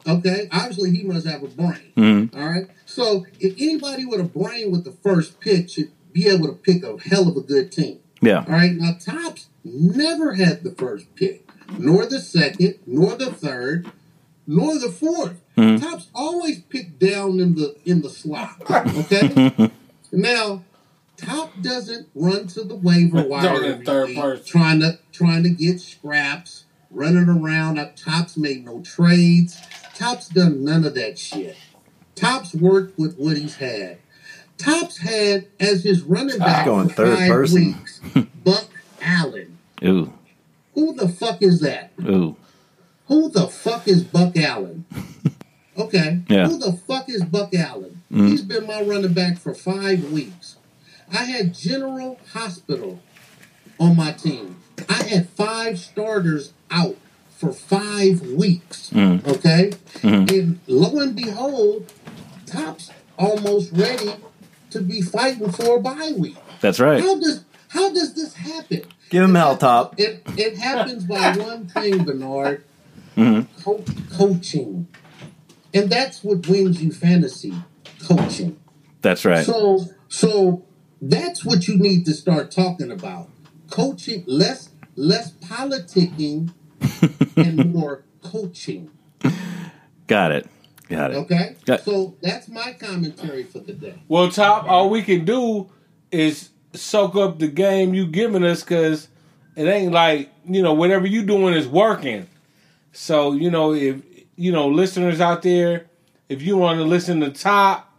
Okay, 0.07 0.47
obviously 0.51 0.91
he 0.91 1.03
must 1.03 1.28
have 1.28 1.43
a 1.43 1.47
brain. 1.47 1.91
Hmm. 1.95 2.26
All 2.36 2.47
right. 2.47 2.67
So 2.86 3.26
if 3.39 3.53
anybody 3.59 4.05
with 4.05 4.19
a 4.19 4.26
brain 4.26 4.72
with 4.72 4.84
the 4.84 4.91
first 4.91 5.39
pick 5.39 5.69
should 5.69 5.91
be 6.11 6.28
able 6.28 6.47
to 6.47 6.53
pick 6.53 6.84
a 6.84 6.97
hell 6.97 7.28
of 7.28 7.38
a 7.38 7.41
good 7.41 7.72
team. 7.72 7.99
Yeah. 8.22 8.39
All 8.47 8.53
right. 8.53 8.72
Now 8.72 8.93
Tops 8.99 9.47
never 9.63 10.34
had 10.34 10.63
the 10.63 10.72
first 10.72 11.13
pick, 11.15 11.47
nor 11.78 12.05
the 12.05 12.19
second, 12.19 12.80
nor 12.86 13.15
the 13.15 13.32
third, 13.32 13.91
nor 14.47 14.78
the 14.80 14.88
4th 14.88 15.36
hmm. 15.55 15.78
Tops 15.78 16.09
always 16.13 16.61
picked 16.61 16.99
down 16.99 17.39
in 17.39 17.55
the 17.55 17.76
in 17.86 18.01
the 18.01 18.09
slot. 18.09 18.61
Okay. 18.69 19.72
now 20.12 20.64
Top 21.22 21.51
doesn't 21.62 22.09
run 22.16 22.47
to 22.47 22.64
the 22.64 22.76
waiver 22.76 23.22
wire 23.28 23.64
every 23.64 23.86
third 23.86 24.09
week 24.09 24.45
trying 24.45 24.80
to 24.80 24.97
trying 25.12 25.43
to 25.43 25.49
get 25.49 25.80
scraps, 25.80 26.66
running 26.89 27.30
around. 27.30 27.78
Up 27.78 27.95
Tops 27.95 28.38
made 28.38 28.66
no 28.66 28.82
trades. 28.82 29.59
Tops 29.93 30.30
done 30.30 30.64
none 30.66 30.84
of 30.84 30.95
that 30.95 31.20
shit. 31.20 31.57
Tops 32.16 32.55
worked 32.55 32.97
with 32.97 33.18
what 33.18 33.38
he's 33.38 33.55
had. 33.55 33.99
Tops 34.57 34.97
had 34.97 35.47
as 35.59 35.84
his 35.84 36.01
running 36.03 36.39
back 36.39 36.66
going 36.66 36.89
third 36.89 37.18
five 37.18 37.30
person. 37.30 37.66
weeks, 37.66 37.99
Buck 38.43 38.68
Allen. 39.01 39.57
Ooh. 39.84 40.14
Who 40.74 40.95
the 40.95 41.07
fuck 41.09 41.41
is 41.41 41.59
that? 41.62 41.91
Ooh. 42.01 42.36
Who 43.07 43.30
the 43.30 43.47
fuck 43.47 43.88
is 43.88 44.03
Buck 44.03 44.38
Allen? 44.38 44.86
Okay. 45.78 46.19
Yeah. 46.28 46.47
Who 46.47 46.57
the 46.57 46.74
fuck 46.74 47.09
is 47.09 47.24
Buck 47.24 47.53
Allen? 47.53 48.01
Mm-hmm. 48.11 48.28
He's 48.28 48.41
been 48.41 48.67
my 48.67 48.82
running 48.82 49.13
back 49.13 49.38
for 49.38 49.53
five 49.53 50.11
weeks. 50.11 50.57
I 51.11 51.24
had 51.26 51.53
General 51.53 52.19
Hospital 52.34 52.99
on 53.80 53.95
my 53.95 54.11
team. 54.11 54.57
I 54.89 55.03
had 55.03 55.30
five 55.30 55.80
starters 55.80 56.53
out 56.69 56.95
for 57.30 57.51
five 57.51 58.22
weeks. 58.22 58.89
Mm-hmm. 58.91 59.30
Okay. 59.30 59.72
Mm-hmm. 59.95 60.34
And 60.34 60.59
lo 60.67 60.99
and 60.99 61.15
behold, 61.15 61.91
Top's 62.45 62.91
almost 63.17 63.72
ready 63.74 64.11
to 64.72 64.82
be 64.82 65.01
fighting 65.01 65.51
for 65.51 65.78
a 65.78 65.80
bye 65.80 66.13
week. 66.17 66.38
That's 66.59 66.80
right. 66.80 67.01
How 67.01 67.19
does 67.19 67.43
how 67.69 67.91
does 67.93 68.13
this 68.13 68.34
happen? 68.34 68.84
Give 69.09 69.24
him 69.24 69.36
hell, 69.36 69.57
Top. 69.57 69.99
It 69.99 70.24
it 70.38 70.57
happens 70.57 71.05
by 71.05 71.32
one 71.38 71.67
thing, 71.67 72.03
Bernard. 72.03 72.63
Mm-hmm. 73.17 73.61
Co- 73.63 73.84
coaching, 74.17 74.88
and 75.74 75.89
that's 75.89 76.24
what 76.24 76.47
wins 76.47 76.82
you 76.84 76.91
fantasy. 76.91 77.53
Coaching. 78.03 78.59
That's 79.01 79.26
right. 79.26 79.45
So 79.45 79.86
so 80.07 80.63
that's 81.01 81.43
what 81.45 81.67
you 81.67 81.78
need 81.78 82.05
to 82.05 82.13
start 82.13 82.51
talking 82.51 82.91
about. 82.91 83.30
Coaching 83.69 84.24
less 84.28 84.69
less 84.95 85.32
politicking 85.34 86.51
and 87.38 87.74
more 87.74 88.03
coaching. 88.22 88.91
Got 90.07 90.32
it. 90.32 90.47
Got 90.89 91.11
it. 91.11 91.17
Okay. 91.17 91.55
Got- 91.65 91.82
So 91.82 92.15
that's 92.22 92.47
my 92.49 92.74
commentary 92.74 93.43
for 93.43 93.59
the 93.59 93.74
day. 93.74 93.95
Well, 94.09 94.30
top, 94.30 94.65
all 94.67 94.89
we 94.89 95.03
can 95.03 95.24
do 95.26 95.69
is 96.11 96.49
soak 96.74 97.15
up 97.15 97.39
the 97.39 97.47
game 97.47 97.93
you 97.93 98.05
giving 98.07 98.43
us 98.43 98.61
because 98.61 99.07
it 99.55 99.65
ain't 99.65 99.91
like 99.93 100.30
you 100.45 100.61
know 100.61 100.74
whatever 100.74 101.07
you 101.07 101.24
doing 101.24 101.53
is 101.53 101.67
working. 101.67 102.28
So 102.91 103.32
you 103.34 103.49
know 103.49 103.74
if 103.74 104.01
you 104.42 104.52
know 104.52 104.68
listeners 104.68 105.22
out 105.22 105.44
there, 105.44 105.86
if 106.28 106.42
you 106.42 106.58
want 106.58 106.80
to 106.80 106.84
listen 106.84 107.20
to 107.22 107.30
top, 107.30 107.96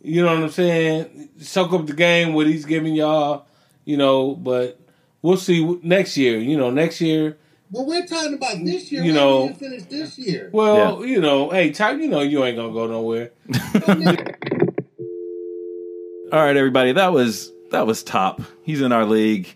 you 0.00 0.22
know 0.24 0.34
what 0.34 0.42
I'm 0.44 0.50
saying, 0.50 1.28
soak 1.38 1.72
up 1.74 1.86
the 1.86 1.92
game 1.92 2.32
what 2.32 2.46
he's 2.46 2.64
giving 2.64 2.94
y'all. 2.94 3.46
You 3.84 3.98
know, 3.98 4.34
but 4.34 4.80
we'll 5.20 5.36
see 5.36 5.78
next 5.82 6.16
year. 6.16 6.38
You 6.38 6.56
know, 6.56 6.70
next 6.70 7.02
year. 7.02 7.36
Well, 7.70 7.84
we're 7.84 8.06
talking 8.06 8.34
about 8.34 8.64
this 8.64 8.90
year. 8.90 9.02
You 9.02 9.12
Why 9.12 9.18
know- 9.18 9.46
didn't 9.48 9.58
finish 9.58 9.82
this 9.84 10.18
year. 10.18 10.48
Well, 10.52 11.04
you 11.04 11.20
know, 11.20 11.50
hey, 11.50 11.70
top, 11.70 11.98
you 11.98 12.08
know 12.08 12.20
you 12.22 12.42
ain't 12.44 12.56
gonna 12.56 12.72
go 12.72 12.86
nowhere. 12.86 13.30
All 16.32 16.40
right, 16.40 16.56
everybody. 16.56 16.92
That 16.92 17.12
was 17.12 17.52
that 17.70 17.86
was 17.86 18.02
top. 18.02 18.40
He's 18.62 18.80
in 18.80 18.90
our 18.90 19.04
league. 19.04 19.54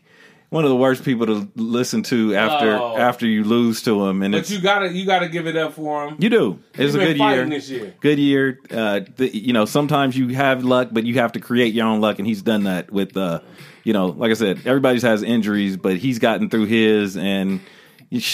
One 0.51 0.65
of 0.65 0.71
the 0.71 0.77
worst 0.77 1.05
people 1.05 1.27
to 1.27 1.47
listen 1.57 2.03
to 2.05 2.35
after 2.35 2.77
Oh. 2.79 2.97
after 2.97 3.27
you 3.27 3.45
lose 3.45 3.83
to 3.83 4.07
him, 4.07 4.23
and 4.23 4.33
But 4.33 4.49
you 4.49 4.61
gotta 4.61 4.91
you 4.91 5.05
gotta 5.05 5.29
give 5.29 5.47
it 5.47 5.57
up 5.57 5.75
for 5.75 6.09
him. 6.09 6.17
you 6.19 6.31
do. 6.31 6.59
It's 6.75 6.95
a 6.95 6.99
good 6.99 7.19
year. 7.19 7.45
this 7.47 7.69
year. 7.69 7.95
Good 8.01 8.19
year. 8.19 8.59
Uh, 8.71 9.01
the, 9.17 9.29
you 9.37 9.53
know, 9.53 9.67
sometimes 9.67 10.17
you 10.17 10.29
have 10.29 10.65
luck, 10.65 10.89
but 10.91 11.05
you 11.05 11.15
have 11.15 11.33
to 11.33 11.41
create 11.41 11.75
your 11.75 11.87
own 11.87 12.01
luck, 12.01 12.19
and 12.19 12.27
he's 12.27 12.41
done 12.43 12.65
that 12.65 12.91
with. 12.91 13.15
Uh, 13.17 13.41
you 13.85 13.93
know, 13.93 14.07
like 14.07 14.31
I 14.31 14.35
said, 14.35 14.61
everybody's 14.67 15.03
has 15.03 15.23
injuries, 15.23 15.77
but 15.77 15.97
he's 15.97 16.19
gotten 16.19 16.49
through 16.51 16.67
his, 16.67 17.17
and 17.17 17.61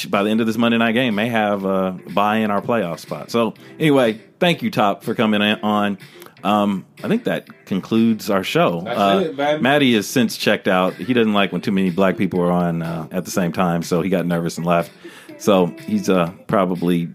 by 0.09 0.23
the 0.23 0.31
end 0.31 0.41
of 0.41 0.47
this 0.47 0.57
Monday 0.57 0.79
night 0.79 0.93
game, 0.93 1.17
may 1.17 1.29
have 1.29 1.67
uh, 1.67 1.93
buy 2.12 2.37
in 2.37 2.51
our 2.53 2.62
playoff 2.62 3.01
spot. 3.01 3.31
So 3.33 3.55
anyway, 3.79 4.21
thank 4.39 4.62
you, 4.62 4.71
Top, 4.71 5.03
for 5.03 5.15
coming 5.17 5.43
on. 5.43 5.99
Um, 6.45 6.85
I 7.03 7.09
think 7.09 7.25
that 7.25 7.65
concludes 7.65 8.29
our 8.29 8.45
show. 8.45 8.87
Uh, 8.87 9.33
it. 9.37 9.63
Matty 9.63 9.95
has 9.95 10.07
since 10.07 10.37
checked 10.37 10.69
out. 10.69 10.93
He 10.95 11.15
doesn't 11.15 11.33
like 11.33 11.53
when 11.53 11.63
too 11.63 11.73
many 11.73 11.91
black 11.91 12.19
people 12.19 12.41
are 12.41 12.53
on 12.53 12.83
uh, 12.83 13.09
at 13.11 13.25
the 13.25 13.31
same 13.31 13.51
time, 13.51 13.83
so 13.83 14.03
he 14.03 14.11
got 14.11 14.27
nervous 14.27 14.59
and 14.59 14.67
left. 14.67 14.93
So 15.39 15.67
he's 15.87 16.11
uh, 16.11 16.33
probably 16.47 17.09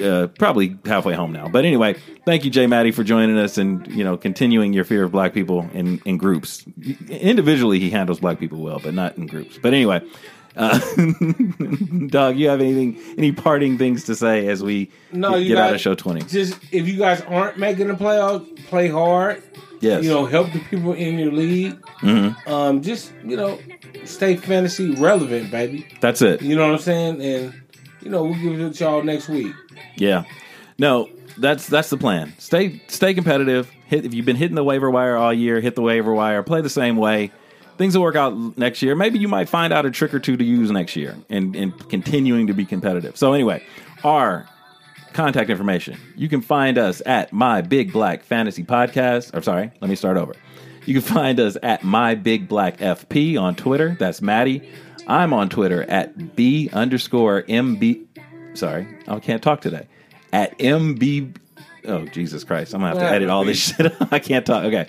uh, 0.00 0.28
probably 0.38 0.78
halfway 0.84 1.14
home 1.14 1.32
now. 1.32 1.48
But 1.48 1.64
anyway, 1.64 1.96
thank 2.24 2.44
you, 2.44 2.50
Jay 2.50 2.66
Matty, 2.68 2.92
for 2.92 3.02
joining 3.02 3.36
us 3.38 3.58
and 3.58 3.86
you 3.88 4.04
know 4.04 4.16
continuing 4.16 4.72
your 4.72 4.84
fear 4.84 5.04
of 5.04 5.12
black 5.12 5.34
people 5.34 5.68
in 5.72 6.00
in 6.04 6.16
groups. 6.16 6.64
Individually, 7.08 7.80
he 7.80 7.90
handles 7.90 8.20
black 8.20 8.38
people 8.38 8.60
well, 8.60 8.78
but 8.78 8.94
not 8.94 9.18
in 9.18 9.26
groups. 9.26 9.58
But 9.60 9.74
anyway, 9.74 10.00
uh, 10.56 10.78
Doug, 12.08 12.36
you 12.36 12.48
have 12.48 12.60
anything 12.60 12.98
any 13.16 13.32
parting 13.32 13.78
things 13.78 14.04
to 14.04 14.14
say 14.14 14.48
as 14.48 14.62
we 14.62 14.90
No, 15.12 15.32
get 15.32 15.42
you 15.42 15.58
out 15.58 15.68
got 15.68 15.74
of 15.74 15.80
show 15.80 15.94
twenty? 15.94 16.22
Just 16.22 16.58
if 16.72 16.88
you 16.88 16.98
guys 16.98 17.20
aren't 17.22 17.58
making 17.58 17.88
the 17.88 17.94
playoffs, 17.94 18.66
play 18.66 18.88
hard. 18.88 19.42
Yes. 19.80 20.04
You 20.04 20.10
know, 20.10 20.26
help 20.26 20.52
the 20.52 20.58
people 20.58 20.92
in 20.92 21.18
your 21.18 21.32
league. 21.32 21.80
Mm-hmm. 22.02 22.48
Um, 22.52 22.82
just 22.82 23.12
you 23.24 23.36
know, 23.36 23.58
stay 24.04 24.36
fantasy 24.36 24.94
relevant, 24.94 25.50
baby. 25.50 25.86
That's 26.00 26.20
it. 26.20 26.42
You 26.42 26.56
know 26.56 26.66
what 26.66 26.74
I'm 26.74 26.80
saying? 26.80 27.22
And 27.22 27.62
you 28.02 28.10
know, 28.10 28.24
we'll 28.24 28.34
give 28.34 28.60
it 28.60 28.74
to 28.74 28.84
y'all 28.84 29.02
next 29.02 29.28
week. 29.28 29.54
Yeah. 29.96 30.24
No, 30.78 31.08
that's 31.38 31.66
that's 31.66 31.90
the 31.90 31.96
plan. 31.96 32.34
Stay 32.38 32.82
stay 32.88 33.14
competitive. 33.14 33.70
Hit 33.86 34.04
if 34.04 34.14
you've 34.14 34.26
been 34.26 34.36
hitting 34.36 34.54
the 34.54 34.64
waiver 34.64 34.90
wire 34.90 35.16
all 35.16 35.32
year, 35.32 35.60
hit 35.60 35.74
the 35.74 35.82
waiver 35.82 36.12
wire, 36.12 36.42
play 36.42 36.60
the 36.60 36.70
same 36.70 36.96
way. 36.96 37.32
Things 37.80 37.96
will 37.96 38.02
work 38.02 38.14
out 38.14 38.58
next 38.58 38.82
year. 38.82 38.94
Maybe 38.94 39.18
you 39.18 39.26
might 39.26 39.48
find 39.48 39.72
out 39.72 39.86
a 39.86 39.90
trick 39.90 40.12
or 40.12 40.18
two 40.18 40.36
to 40.36 40.44
use 40.44 40.70
next 40.70 40.96
year 40.96 41.16
and, 41.30 41.56
and 41.56 41.88
continuing 41.88 42.48
to 42.48 42.52
be 42.52 42.66
competitive. 42.66 43.16
So 43.16 43.32
anyway, 43.32 43.64
our 44.04 44.46
contact 45.14 45.48
information. 45.48 45.98
You 46.14 46.28
can 46.28 46.42
find 46.42 46.76
us 46.76 47.00
at 47.06 47.32
My 47.32 47.62
Big 47.62 47.90
Black 47.90 48.22
Fantasy 48.22 48.64
Podcast. 48.64 49.34
Or 49.34 49.40
sorry, 49.40 49.72
let 49.80 49.88
me 49.88 49.96
start 49.96 50.18
over. 50.18 50.34
You 50.84 50.92
can 50.92 51.00
find 51.00 51.40
us 51.40 51.56
at 51.62 51.82
My 51.82 52.14
Big 52.14 52.48
Black 52.48 52.76
FP 52.80 53.40
on 53.40 53.54
Twitter. 53.54 53.96
That's 53.98 54.20
Maddie. 54.20 54.68
I'm 55.06 55.32
on 55.32 55.48
Twitter 55.48 55.82
at 55.84 56.36
B 56.36 56.68
underscore 56.74 57.44
MB. 57.44 58.58
Sorry, 58.58 58.88
I 59.08 59.20
can't 59.20 59.42
talk 59.42 59.62
today. 59.62 59.88
At 60.34 60.58
MB. 60.58 61.34
Oh, 61.86 62.04
Jesus 62.04 62.44
Christ. 62.44 62.74
I'm 62.74 62.82
going 62.82 62.92
to 62.92 63.00
have 63.00 63.08
to 63.08 63.14
edit 63.16 63.30
all 63.30 63.46
this 63.46 63.58
shit. 63.74 63.90
I 64.12 64.18
can't 64.18 64.44
talk. 64.44 64.64
Okay. 64.64 64.86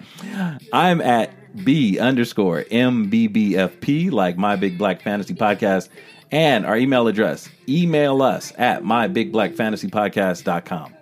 I'm 0.74 1.00
at 1.00 1.32
B 1.64 1.99
underscore 1.99 2.64
MBBFP, 2.64 4.12
like 4.12 4.38
My 4.38 4.56
Big 4.56 4.78
Black 4.78 5.02
Fantasy 5.02 5.34
Podcast. 5.34 5.89
And 6.32 6.66
our 6.66 6.78
email 6.78 7.08
address, 7.08 7.49
email 7.68 8.22
us 8.22 8.54
at 8.58 8.84
mybigBlackFantasyPodcast.com. 8.84 10.95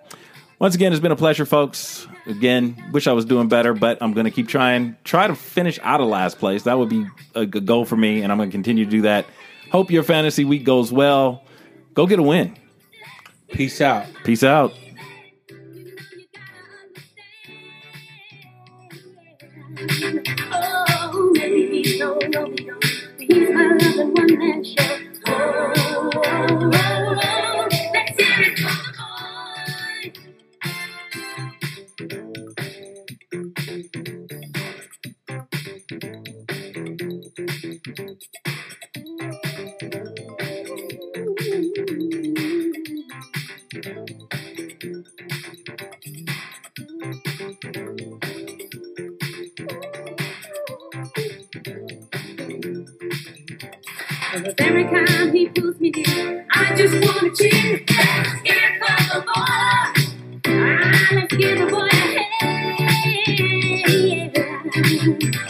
Once 0.58 0.74
again, 0.74 0.92
it's 0.92 1.00
been 1.00 1.12
a 1.12 1.16
pleasure, 1.16 1.46
folks. 1.46 2.06
Again, 2.26 2.90
wish 2.92 3.06
I 3.06 3.12
was 3.12 3.24
doing 3.24 3.48
better, 3.48 3.72
but 3.72 3.96
I'm 4.02 4.12
going 4.12 4.24
to 4.24 4.30
keep 4.30 4.48
trying. 4.48 4.96
Try 5.04 5.26
to 5.26 5.34
finish 5.34 5.78
out 5.82 6.00
of 6.00 6.08
last 6.08 6.38
place. 6.38 6.64
That 6.64 6.78
would 6.78 6.90
be 6.90 7.06
a 7.34 7.46
good 7.46 7.64
goal 7.64 7.86
for 7.86 7.96
me, 7.96 8.22
and 8.22 8.30
I'm 8.30 8.38
going 8.38 8.50
to 8.50 8.52
continue 8.52 8.84
to 8.84 8.90
do 8.90 9.02
that. 9.02 9.26
Hope 9.72 9.90
your 9.90 10.02
fantasy 10.02 10.44
week 10.44 10.64
goes 10.64 10.92
well. 10.92 11.44
Go 11.94 12.06
get 12.06 12.18
a 12.18 12.22
win. 12.22 12.56
Peace 13.52 13.80
out. 13.80 14.06
Peace 14.24 14.42
out. 14.42 14.74
Romeo. 22.14 22.78
He's 23.18 23.50
my 23.50 23.68
love 23.80 23.98
and 23.98 24.18
one 24.18 24.38
man 24.38 24.64
show. 24.64 24.89
you're 61.38 61.56
the 61.56 61.66
boy 61.70 61.88
I. 61.92 62.30
Yeah. 63.86 65.49